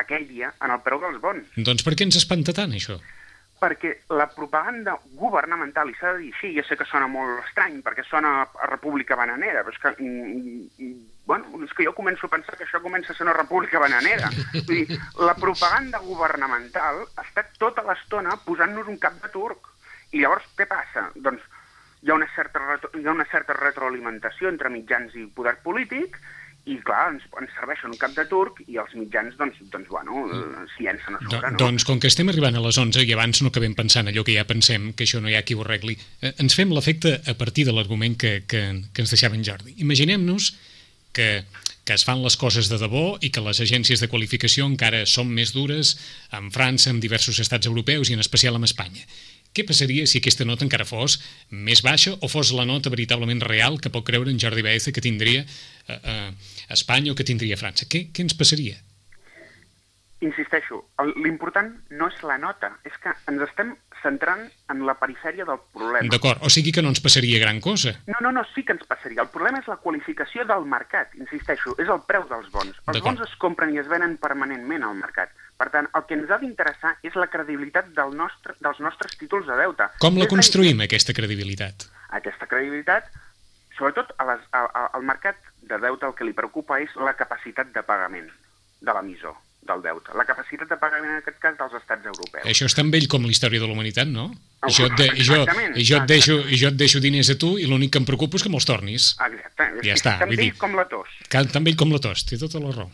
aquell 0.00 0.24
dia 0.26 0.48
en 0.64 0.70
el 0.72 0.80
preu 0.80 0.98
dels 1.05 1.20
bons. 1.20 1.44
Doncs 1.61 1.84
per 1.84 1.92
què 1.92 2.09
ens 2.09 2.16
espanta 2.16 2.55
tant, 2.57 2.72
això? 2.72 2.96
Perquè 3.62 3.92
la 4.10 4.26
propaganda 4.26 4.96
governamental, 5.18 5.90
i 5.90 5.94
s'ha 5.94 6.16
de 6.16 6.24
dir 6.24 6.32
així, 6.34 6.50
ja 6.56 6.64
sé 6.66 6.76
que 6.78 6.86
sona 6.90 7.06
molt 7.10 7.44
estrany, 7.44 7.78
perquè 7.86 8.02
sona 8.08 8.40
a 8.42 8.68
república 8.70 9.18
bananera, 9.18 9.62
però 9.62 9.74
és 9.74 9.80
que, 9.82 9.92
mm, 10.02 10.66
mm, 10.82 10.98
bueno, 11.30 11.62
és 11.62 11.72
que 11.78 11.86
jo 11.86 11.94
començo 11.94 12.26
a 12.26 12.32
pensar 12.34 12.56
que 12.58 12.66
això 12.66 12.82
comença 12.82 13.12
a 13.12 13.16
ser 13.16 13.26
una 13.28 13.38
república 13.38 13.78
bananera. 13.78 14.30
Vull 14.66 14.82
dir, 14.82 14.98
la 15.22 15.36
propaganda 15.38 16.02
governamental 16.02 17.04
està 17.22 17.46
tota 17.58 17.86
l'estona 17.86 18.36
posant-nos 18.44 18.90
un 18.90 18.98
cap 18.98 19.14
de 19.22 19.30
turc. 19.30 19.70
I 20.12 20.20
llavors, 20.20 20.44
què 20.58 20.66
passa? 20.66 21.08
Doncs 21.14 21.46
hi 22.02 22.10
ha 22.10 22.18
una 22.18 22.28
certa, 22.34 22.60
hi 22.98 23.06
ha 23.06 23.14
una 23.14 23.28
certa 23.30 23.54
retroalimentació 23.54 24.50
entre 24.50 24.74
mitjans 24.74 25.14
i 25.14 25.28
poder 25.30 25.54
polític, 25.62 26.18
i 26.64 26.76
clar, 26.86 27.08
ens, 27.10 27.24
ens 27.40 27.54
serveixen 27.56 27.90
un 27.90 27.98
cap 27.98 28.12
de 28.14 28.22
turc 28.30 28.60
i 28.70 28.76
els 28.78 28.92
mitjans, 28.94 29.34
doncs, 29.38 29.56
doncs 29.72 29.88
bueno, 29.90 30.20
mm. 30.28 30.66
s'hi 30.74 30.86
llencen 30.86 31.16
a 31.18 31.22
sobre, 31.24 31.50
no? 31.50 31.58
Doncs 31.58 31.86
com 31.88 31.98
que 32.02 32.10
estem 32.12 32.30
arribant 32.30 32.54
a 32.58 32.62
les 32.62 32.78
11 32.78 33.02
i 33.02 33.16
abans 33.16 33.42
no 33.42 33.50
acabem 33.50 33.74
pensant 33.78 34.10
allò 34.10 34.22
que 34.26 34.36
ja 34.36 34.46
pensem, 34.46 34.92
que 34.94 35.02
això 35.08 35.18
no 35.22 35.32
hi 35.32 35.34
ha 35.34 35.42
qui 35.46 35.56
ho 35.58 35.64
arregli, 35.64 35.96
eh, 36.22 36.34
ens 36.44 36.54
fem 36.58 36.70
l'efecte 36.70 37.16
a 37.26 37.34
partir 37.38 37.66
de 37.66 37.74
l'argument 37.74 38.14
que, 38.14 38.44
que, 38.46 38.62
que 38.94 39.02
ens 39.02 39.14
deixava 39.14 39.34
en 39.38 39.42
Jordi. 39.48 39.74
Imaginem-nos 39.82 40.52
que, 41.12 41.28
que 41.82 41.98
es 41.98 42.06
fan 42.06 42.22
les 42.22 42.38
coses 42.38 42.70
de 42.70 42.78
debò 42.78 43.18
i 43.18 43.32
que 43.34 43.42
les 43.42 43.58
agències 43.64 43.98
de 43.98 44.10
qualificació 44.12 44.70
encara 44.70 45.02
són 45.10 45.34
més 45.34 45.50
dures 45.56 45.96
en 46.38 46.50
França, 46.54 46.94
en 46.94 47.02
diversos 47.02 47.42
estats 47.42 47.66
europeus 47.66 48.10
i 48.10 48.14
en 48.14 48.22
especial 48.22 48.54
en 48.58 48.70
Espanya. 48.70 49.02
Què 49.53 49.66
passaria 49.68 50.07
si 50.09 50.20
aquesta 50.22 50.46
nota 50.48 50.64
encara 50.64 50.86
fos 50.88 51.18
més 51.53 51.82
baixa 51.84 52.14
o 52.24 52.28
fos 52.32 52.55
la 52.57 52.64
nota 52.68 52.92
veritablement 52.92 53.42
real 53.44 53.76
que 53.84 53.92
pot 53.92 54.07
creure 54.09 54.32
en 54.32 54.40
Jordi 54.40 54.64
Baeza 54.64 54.94
que 54.96 55.05
tindria 55.05 55.42
eh, 55.44 55.98
eh, 55.98 56.30
Espanya 56.72 57.12
o 57.12 57.18
que 57.18 57.26
tindria 57.28 57.61
França? 57.61 57.84
Què, 57.84 58.07
què 58.16 58.24
ens 58.24 58.38
passaria? 58.38 58.80
Insisteixo, 60.22 60.78
l'important 61.18 61.68
no 61.98 62.07
és 62.09 62.20
la 62.24 62.38
nota, 62.38 62.70
és 62.86 62.94
que 63.03 63.12
ens 63.28 63.42
estem 63.48 63.74
centrant 64.03 64.44
en 64.70 64.84
la 64.86 64.94
perifèria 64.98 65.44
del 65.44 65.59
problema. 65.74 66.09
D'acord, 66.14 66.40
o 66.46 66.50
sigui 66.50 66.72
que 66.72 66.82
no 66.82 66.92
ens 66.94 67.03
passaria 67.03 67.40
gran 67.42 67.61
cosa. 67.61 67.96
No, 68.09 68.22
no, 68.24 68.32
no, 68.38 68.44
sí 68.55 68.64
que 68.64 68.72
ens 68.76 68.86
passaria. 68.88 69.26
El 69.26 69.32
problema 69.34 69.61
és 69.61 69.68
la 69.70 69.80
qualificació 69.82 70.46
del 70.48 70.64
mercat, 70.70 71.12
insisteixo, 71.18 71.74
és 71.82 71.90
el 71.92 72.05
preu 72.09 72.24
dels 72.30 72.48
bons. 72.55 72.78
Els 72.88 73.03
bons 73.05 73.26
es 73.26 73.34
compren 73.42 73.74
i 73.74 73.82
es 73.82 73.90
venen 73.90 74.16
permanentment 74.22 74.86
al 74.86 74.96
mercat. 75.03 75.34
Per 75.62 75.68
tant, 75.70 75.86
el 75.94 76.02
que 76.08 76.16
ens 76.18 76.30
ha 76.34 76.40
d'interessar 76.42 76.90
és 77.06 77.14
la 77.14 77.28
credibilitat 77.30 77.92
del 77.94 78.16
nostre, 78.18 78.56
dels 78.64 78.80
nostres 78.82 79.12
títols 79.20 79.46
de 79.46 79.54
deute. 79.60 79.86
Com 80.02 80.16
la 80.18 80.26
construïm, 80.26 80.80
aquesta 80.82 81.14
credibilitat? 81.14 81.84
Aquesta 82.18 82.48
credibilitat, 82.50 83.06
sobretot 83.76 84.10
a 84.18 84.26
les, 84.32 84.42
a, 84.50 84.64
a, 84.66 84.82
al 84.98 85.06
mercat 85.06 85.38
de 85.70 85.78
deute 85.84 86.08
el 86.08 86.16
que 86.18 86.26
li 86.26 86.34
preocupa 86.34 86.80
és 86.82 86.96
la 86.98 87.14
capacitat 87.14 87.70
de 87.76 87.84
pagament 87.86 88.26
de 88.82 88.96
l'emissor 88.96 89.38
del 89.70 89.84
deute. 89.84 90.10
La 90.18 90.24
capacitat 90.26 90.72
de 90.72 90.80
pagament, 90.82 91.12
en 91.12 91.20
aquest 91.22 91.38
cas, 91.44 91.54
dels 91.60 91.78
estats 91.78 92.10
europeus. 92.10 92.42
Això 92.50 92.66
és 92.66 92.74
tan 92.74 92.90
vell 92.90 93.06
com 93.14 93.22
la 93.22 93.30
història 93.30 93.62
de 93.62 93.70
la 93.70 93.76
humanitat, 93.76 94.10
no? 94.10 94.32
Oh, 94.66 94.72
jo 94.74 94.90
de, 94.98 95.12
jo, 95.22 95.44
jo 95.78 96.00
et 96.00 96.10
deixo, 96.10 96.40
jo 96.50 96.72
et 96.72 96.82
deixo 96.82 96.98
diners 97.06 97.30
a 97.30 97.38
tu 97.38 97.52
i 97.62 97.70
l'únic 97.70 97.94
que 97.94 98.02
em 98.02 98.08
preocupa 98.10 98.40
és 98.40 98.42
que 98.42 98.50
me'ls 98.50 98.66
tornis. 98.66 99.12
Exacte. 99.30 99.70
Ja 99.86 99.94
està. 99.94 100.18
Tan 100.26 100.34
vell 100.34 100.58
com 100.58 100.74
la 100.74 100.88
tos. 100.90 101.14
Tan 101.30 101.70
vell 101.70 101.78
com 101.78 101.94
la 101.94 102.02
tos, 102.02 102.26
té 102.26 102.42
tota 102.42 102.58
la 102.66 102.74
raó. 102.74 102.90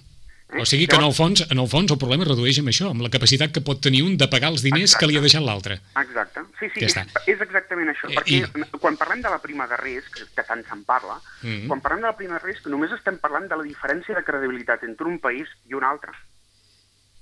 Eh? 0.48 0.62
O 0.62 0.64
sigui 0.64 0.86
que 0.88 0.96
en 0.96 1.04
el, 1.04 1.12
fons, 1.12 1.42
en 1.44 1.58
el 1.60 1.66
fons 1.68 1.92
el 1.92 1.98
problema 2.00 2.24
es 2.24 2.30
redueix 2.30 2.58
amb 2.62 2.70
això, 2.72 2.88
amb 2.94 3.02
la 3.04 3.10
capacitat 3.12 3.52
que 3.52 3.60
pot 3.64 3.82
tenir 3.84 4.00
un 4.06 4.14
de 4.16 4.28
pagar 4.32 4.48
els 4.54 4.62
diners 4.64 4.94
Exacte. 4.94 5.02
que 5.02 5.08
li 5.10 5.18
ha 5.18 5.24
deixat 5.24 5.44
l'altre. 5.44 5.76
Exacte. 6.00 6.44
Sí, 6.58 6.70
sí, 6.72 6.86
ja 6.86 7.02
és, 7.04 7.18
és 7.34 7.42
exactament 7.44 7.92
això. 7.92 8.08
I, 8.08 8.16
perquè 8.16 8.38
i... 8.64 8.78
quan 8.80 8.96
parlem 8.96 9.20
de 9.26 9.32
la 9.34 9.42
prima 9.44 9.68
de 9.68 9.76
risc, 9.82 10.22
que 10.32 10.46
tant 10.48 10.64
se'n 10.70 10.86
parla, 10.88 11.18
mm 11.42 11.50
-hmm. 11.50 11.66
quan 11.68 11.84
parlem 11.84 12.00
de 12.00 12.08
la 12.08 12.16
prima 12.16 12.38
de 12.38 12.46
risc 12.46 12.66
només 12.66 12.96
estem 12.96 13.20
parlant 13.20 13.48
de 13.48 13.60
la 13.60 13.68
diferència 13.68 14.16
de 14.16 14.24
credibilitat 14.24 14.88
entre 14.88 15.06
un 15.06 15.20
país 15.20 15.52
i 15.68 15.74
un 15.74 15.84
altre. 15.84 16.16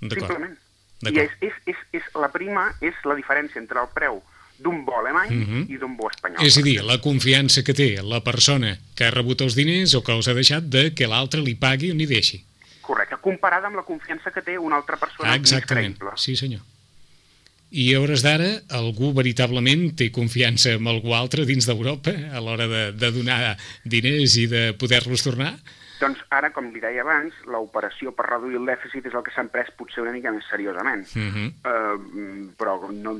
Simplement. 0.00 0.56
I 1.02 1.18
és, 1.18 1.30
és, 1.40 1.52
és, 1.66 1.76
és, 1.92 2.02
la 2.14 2.30
prima 2.32 2.70
és 2.80 2.94
la 3.04 3.14
diferència 3.14 3.58
entre 3.60 3.80
el 3.80 3.88
preu 3.92 4.22
d'un 4.58 4.84
bo 4.84 5.00
alemany 5.00 5.34
uh 5.34 5.48
-huh. 5.48 5.64
i 5.68 5.76
d'un 5.76 5.96
bo 5.96 6.08
espanyol. 6.08 6.46
És 6.46 6.56
a 6.56 6.62
dir, 6.62 6.82
la 6.82 7.00
confiança 7.00 7.62
que 7.62 7.74
té 7.74 8.00
la 8.02 8.22
persona 8.22 8.78
que 8.94 9.04
ha 9.04 9.10
rebut 9.10 9.40
els 9.40 9.54
diners 9.54 9.94
o 9.94 10.02
que 10.02 10.12
els 10.12 10.28
ha 10.28 10.34
deixat 10.34 10.62
de 10.62 10.94
que 10.94 11.06
l'altre 11.06 11.40
li 11.40 11.54
pagui 11.54 11.90
o 11.90 11.94
ni 11.94 12.06
deixi. 12.06 12.44
Correcte, 12.86 13.18
comparada 13.22 13.66
amb 13.70 13.80
la 13.80 13.84
confiança 13.86 14.30
que 14.30 14.44
té 14.46 14.56
una 14.62 14.78
altra 14.78 14.98
persona 15.00 15.32
ah, 15.32 15.38
exactament. 15.40 15.98
Sí, 16.22 16.36
senyor. 16.38 16.62
I 17.76 17.88
a 17.96 18.00
hores 18.00 18.22
d'ara, 18.22 18.46
algú 18.78 19.10
veritablement 19.16 19.88
té 19.98 20.12
confiança 20.14 20.76
en 20.78 20.86
algú 20.86 21.16
altre 21.16 21.44
dins 21.48 21.66
d'Europa 21.66 22.14
a 22.30 22.42
l'hora 22.42 22.68
de, 22.70 22.84
de 22.94 23.10
donar 23.10 23.56
diners 23.82 24.36
i 24.38 24.46
de 24.50 24.62
poder-los 24.78 25.26
tornar? 25.26 25.56
Doncs 25.96 26.20
ara, 26.36 26.50
com 26.52 26.66
li 26.72 26.80
deia 26.82 27.00
abans, 27.00 27.36
l'operació 27.48 28.12
per 28.16 28.26
reduir 28.26 28.58
el 28.58 28.68
dèficit 28.68 29.06
és 29.08 29.14
el 29.16 29.22
que 29.24 29.32
s'ha 29.32 29.46
pres 29.52 29.70
potser 29.78 30.02
una 30.02 30.12
mica 30.12 30.32
més 30.34 30.44
seriosament. 30.50 31.06
Uh 31.16 31.36
-huh. 31.36 31.46
uh, 31.70 32.50
però, 32.58 32.74
no, 32.92 33.14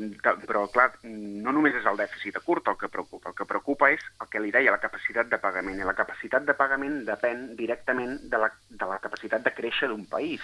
però, 0.44 0.66
clar, 0.72 0.90
no 1.02 1.52
només 1.52 1.74
és 1.74 1.86
el 1.86 1.96
dèficit 1.96 2.36
a 2.36 2.44
curt 2.44 2.68
el 2.68 2.76
que 2.76 2.88
preocupa. 2.88 3.30
El 3.30 3.34
que 3.34 3.48
preocupa 3.48 3.90
és 3.90 4.02
el 4.20 4.28
que 4.28 4.40
li 4.40 4.50
deia, 4.50 4.70
la 4.70 4.84
capacitat 4.86 5.28
de 5.28 5.38
pagament. 5.38 5.80
I 5.80 5.84
la 5.84 5.94
capacitat 5.94 6.44
de 6.44 6.54
pagament 6.54 7.04
depèn 7.04 7.56
directament 7.56 8.20
de 8.30 8.38
la, 8.38 8.52
de 8.68 8.86
la 8.86 8.98
capacitat 8.98 9.42
de 9.42 9.54
créixer 9.54 9.88
d'un 9.88 10.06
país, 10.06 10.40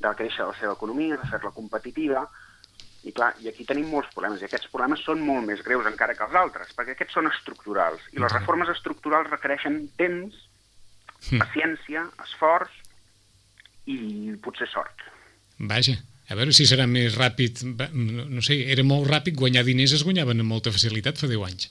de 0.00 0.14
créixer 0.14 0.46
la 0.46 0.54
seva 0.60 0.72
economia, 0.72 1.16
de 1.16 1.28
fer-la 1.28 1.50
competitiva, 1.50 2.28
i 3.02 3.12
clar, 3.12 3.32
i 3.40 3.48
aquí 3.48 3.64
tenim 3.64 3.88
molts 3.88 4.12
problemes, 4.12 4.42
i 4.42 4.44
aquests 4.44 4.68
problemes 4.68 5.02
són 5.06 5.22
molt 5.24 5.46
més 5.46 5.62
greus 5.64 5.86
encara 5.86 6.14
que 6.14 6.26
els 6.26 6.34
altres, 6.34 6.74
perquè 6.76 6.92
aquests 6.92 7.16
són 7.16 7.30
estructurals, 7.30 8.02
i 8.12 8.20
les 8.20 8.32
reformes 8.32 8.68
estructurals 8.68 9.30
requereixen 9.30 9.88
temps 9.96 10.34
mm. 10.34 10.49
Paciència, 11.28 12.06
esforç 12.24 12.76
i 13.90 14.36
potser 14.44 14.68
sort. 14.70 15.04
Vaja, 15.70 15.96
a 16.30 16.38
veure 16.38 16.54
si 16.56 16.66
serà 16.68 16.86
més 16.88 17.16
ràpid. 17.18 17.64
No, 17.66 18.26
no 18.30 18.44
sé, 18.44 18.60
era 18.72 18.84
molt 18.86 19.08
ràpid, 19.10 19.36
guanyar 19.38 19.64
diners 19.66 19.96
es 19.96 20.04
guanyaven 20.06 20.42
amb 20.42 20.54
molta 20.54 20.72
facilitat 20.74 21.20
fa 21.20 21.30
10 21.30 21.46
anys. 21.48 21.70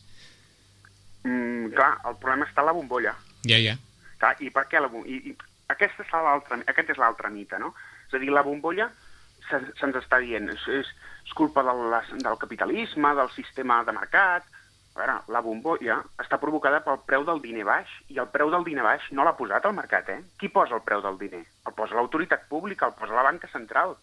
Mm, 1.26 1.72
clar, 1.76 1.94
el 2.10 2.18
problema 2.22 2.48
està 2.48 2.64
a 2.64 2.70
la 2.70 2.76
bombolla. 2.76 3.16
Ja, 3.48 3.60
ja. 3.60 3.78
Clar, 4.20 4.36
I 4.44 4.52
per 4.54 4.68
què 4.70 4.82
la 4.82 4.92
bombolla? 4.92 5.16
I, 5.16 5.32
i 5.32 5.72
aquesta 5.74 6.04
és 6.04 6.66
aquest 6.68 6.90
és 6.96 7.00
l'altre 7.00 7.32
mite, 7.32 7.60
no? 7.62 7.74
És 8.08 8.18
a 8.18 8.22
dir, 8.22 8.32
la 8.34 8.44
bombolla 8.46 8.90
se'ns 9.50 9.74
se 9.80 10.02
està 10.02 10.20
dient, 10.22 10.50
és, 10.54 10.68
és, 10.82 10.90
és 11.26 11.34
culpa 11.38 11.64
del, 11.66 11.82
del 12.22 12.38
capitalisme, 12.42 13.14
del 13.18 13.30
sistema 13.34 13.80
de 13.86 13.96
mercat, 13.96 14.46
a 14.96 15.00
veure, 15.00 15.16
la 15.32 15.42
bombolla 15.46 16.00
està 16.20 16.40
provocada 16.42 16.82
pel 16.84 17.00
preu 17.08 17.24
del 17.28 17.42
diner 17.44 17.66
baix, 17.68 17.92
i 18.10 18.20
el 18.20 18.28
preu 18.34 18.52
del 18.52 18.66
diner 18.68 18.84
baix 18.84 19.06
no 19.16 19.24
l'ha 19.24 19.38
posat 19.38 19.66
al 19.66 19.76
mercat, 19.78 20.10
eh? 20.12 20.20
Qui 20.40 20.52
posa 20.52 20.76
el 20.76 20.86
preu 20.88 21.04
del 21.06 21.20
diner? 21.22 21.44
El 21.70 21.76
posa 21.78 21.96
l'autoritat 21.96 22.48
pública, 22.52 22.90
el 22.90 22.98
posa 23.00 23.16
la 23.16 23.28
banca 23.30 23.48
central 23.54 23.96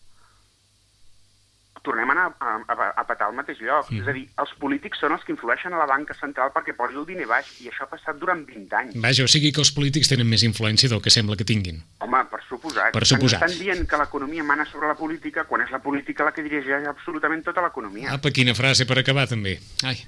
tornem 1.87 2.11
a 2.11 2.15
anar 2.17 2.27
a, 2.41 2.53
a, 2.67 2.89
a 3.01 3.05
petar 3.07 3.29
al 3.31 3.37
mateix 3.39 3.61
lloc. 3.63 3.91
Mm. 3.93 4.03
És 4.03 4.11
a 4.11 4.15
dir, 4.17 4.25
els 4.43 4.53
polítics 4.63 5.01
són 5.03 5.15
els 5.17 5.25
que 5.27 5.33
influeixen 5.35 5.75
a 5.75 5.81
la 5.81 5.87
banca 5.91 6.17
central 6.19 6.51
perquè 6.55 6.75
posi 6.77 6.99
el 6.99 7.07
diner 7.09 7.29
baix, 7.31 7.53
i 7.63 7.71
això 7.71 7.87
ha 7.87 7.91
passat 7.93 8.19
durant 8.23 8.43
20 8.49 8.79
anys. 8.81 8.97
Vaja, 9.05 9.27
o 9.27 9.31
sigui 9.31 9.53
que 9.55 9.63
els 9.63 9.73
polítics 9.77 10.11
tenen 10.11 10.29
més 10.31 10.43
influència 10.49 10.91
del 10.93 11.03
que 11.05 11.13
sembla 11.15 11.39
que 11.39 11.47
tinguin. 11.49 11.79
Home, 12.05 12.25
per 12.33 12.43
suposat. 12.49 12.91
Per 12.97 13.05
suposat. 13.07 13.47
Estan 13.47 13.61
dient 13.63 13.87
que 13.89 14.01
l'economia 14.03 14.47
mana 14.47 14.67
sobre 14.73 14.91
la 14.91 14.99
política 14.99 15.47
quan 15.49 15.63
és 15.65 15.71
la 15.75 15.83
política 15.85 16.27
la 16.27 16.35
que 16.35 16.45
dirigeix 16.47 16.91
absolutament 16.91 17.47
tota 17.47 17.65
l'economia. 17.65 18.11
Apa, 18.19 18.35
quina 18.35 18.57
frase 18.59 18.89
per 18.89 18.99
acabar, 19.03 19.29
també. 19.31 19.59
Ai, 19.87 20.01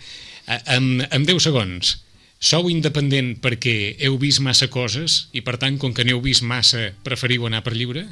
amb, 0.49 1.05
amb 1.11 1.29
10 1.29 1.43
segons. 1.49 1.97
Sou 2.39 2.69
independent 2.71 3.35
perquè 3.43 3.97
heu 4.07 4.17
vist 4.23 4.41
massa 4.45 4.69
coses 4.71 5.27
i, 5.35 5.43
per 5.43 5.57
tant, 5.59 5.79
com 5.83 5.95
que 5.95 6.07
n'heu 6.07 6.21
vist 6.23 6.45
massa, 6.47 6.93
preferiu 7.05 7.49
anar 7.49 7.65
per 7.67 7.75
lliure? 7.75 8.07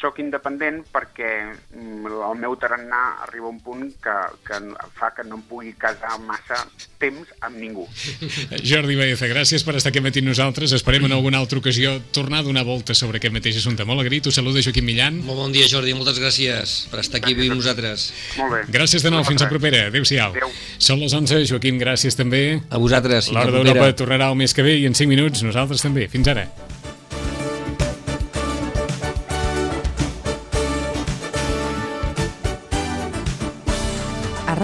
Sóc 0.00 0.18
independent 0.22 0.82
perquè 0.92 1.30
mm, 1.76 2.08
el 2.08 2.38
meu 2.40 2.56
tarannà 2.60 3.00
arriba 3.26 3.48
a 3.48 3.52
un 3.52 3.60
punt 3.62 3.86
que, 4.02 4.16
que 4.46 4.60
fa 4.96 5.12
que 5.16 5.24
no 5.26 5.38
em 5.38 5.44
pugui 5.48 5.74
casar 5.78 6.16
massa 6.24 6.62
temps 7.00 7.28
amb 7.44 7.60
ningú. 7.60 7.86
Jordi 8.70 8.96
Baeza, 8.98 9.28
gràcies 9.30 9.64
per 9.66 9.76
estar 9.78 9.92
aquí 9.92 10.02
matí 10.04 10.22
nosaltres. 10.24 10.72
Esperem 10.76 11.06
en 11.08 11.16
alguna 11.16 11.40
altra 11.40 11.60
ocasió 11.60 11.98
tornar 12.16 12.42
a 12.42 12.48
donar 12.48 12.64
volta 12.68 12.96
sobre 12.96 13.20
aquest 13.20 13.34
mateix 13.36 13.60
assumpte. 13.60 13.86
Molt 13.88 14.04
agraït, 14.04 14.28
us 14.30 14.40
saluda 14.40 14.64
Joaquim 14.64 14.88
Millan. 14.88 15.20
Molt 15.26 15.44
bon 15.44 15.54
dia, 15.54 15.68
Jordi, 15.70 15.94
moltes 15.96 16.20
gràcies 16.20 16.76
per 16.92 17.04
estar 17.04 17.20
aquí 17.20 17.34
gràcies. 17.34 17.50
amb 17.50 17.60
nosaltres. 17.60 18.08
Molt 18.40 18.56
bé. 18.56 18.64
Gràcies 18.80 19.04
de 19.06 19.14
nou, 19.14 19.24
fins 19.28 19.44
a 19.44 19.50
propera. 19.52 19.86
Adéu-siau. 19.92 20.34
Adéu. 20.36 20.52
Són 20.78 21.00
les 21.04 21.14
11, 21.16 21.44
Joaquim, 21.50 21.80
gràcies 21.80 22.16
també. 22.16 22.60
A 22.70 22.80
vosaltres. 22.80 23.32
L'Hora 23.32 23.52
d'Europa 23.58 23.92
tornarà 23.96 24.30
el 24.32 24.40
mes 24.40 24.54
que 24.54 24.66
ve 24.66 24.78
i 24.80 24.86
en 24.88 24.96
5 24.96 25.10
minuts 25.10 25.44
nosaltres 25.46 25.84
també. 25.84 26.08
Fins 26.08 26.28
ara. 26.28 26.48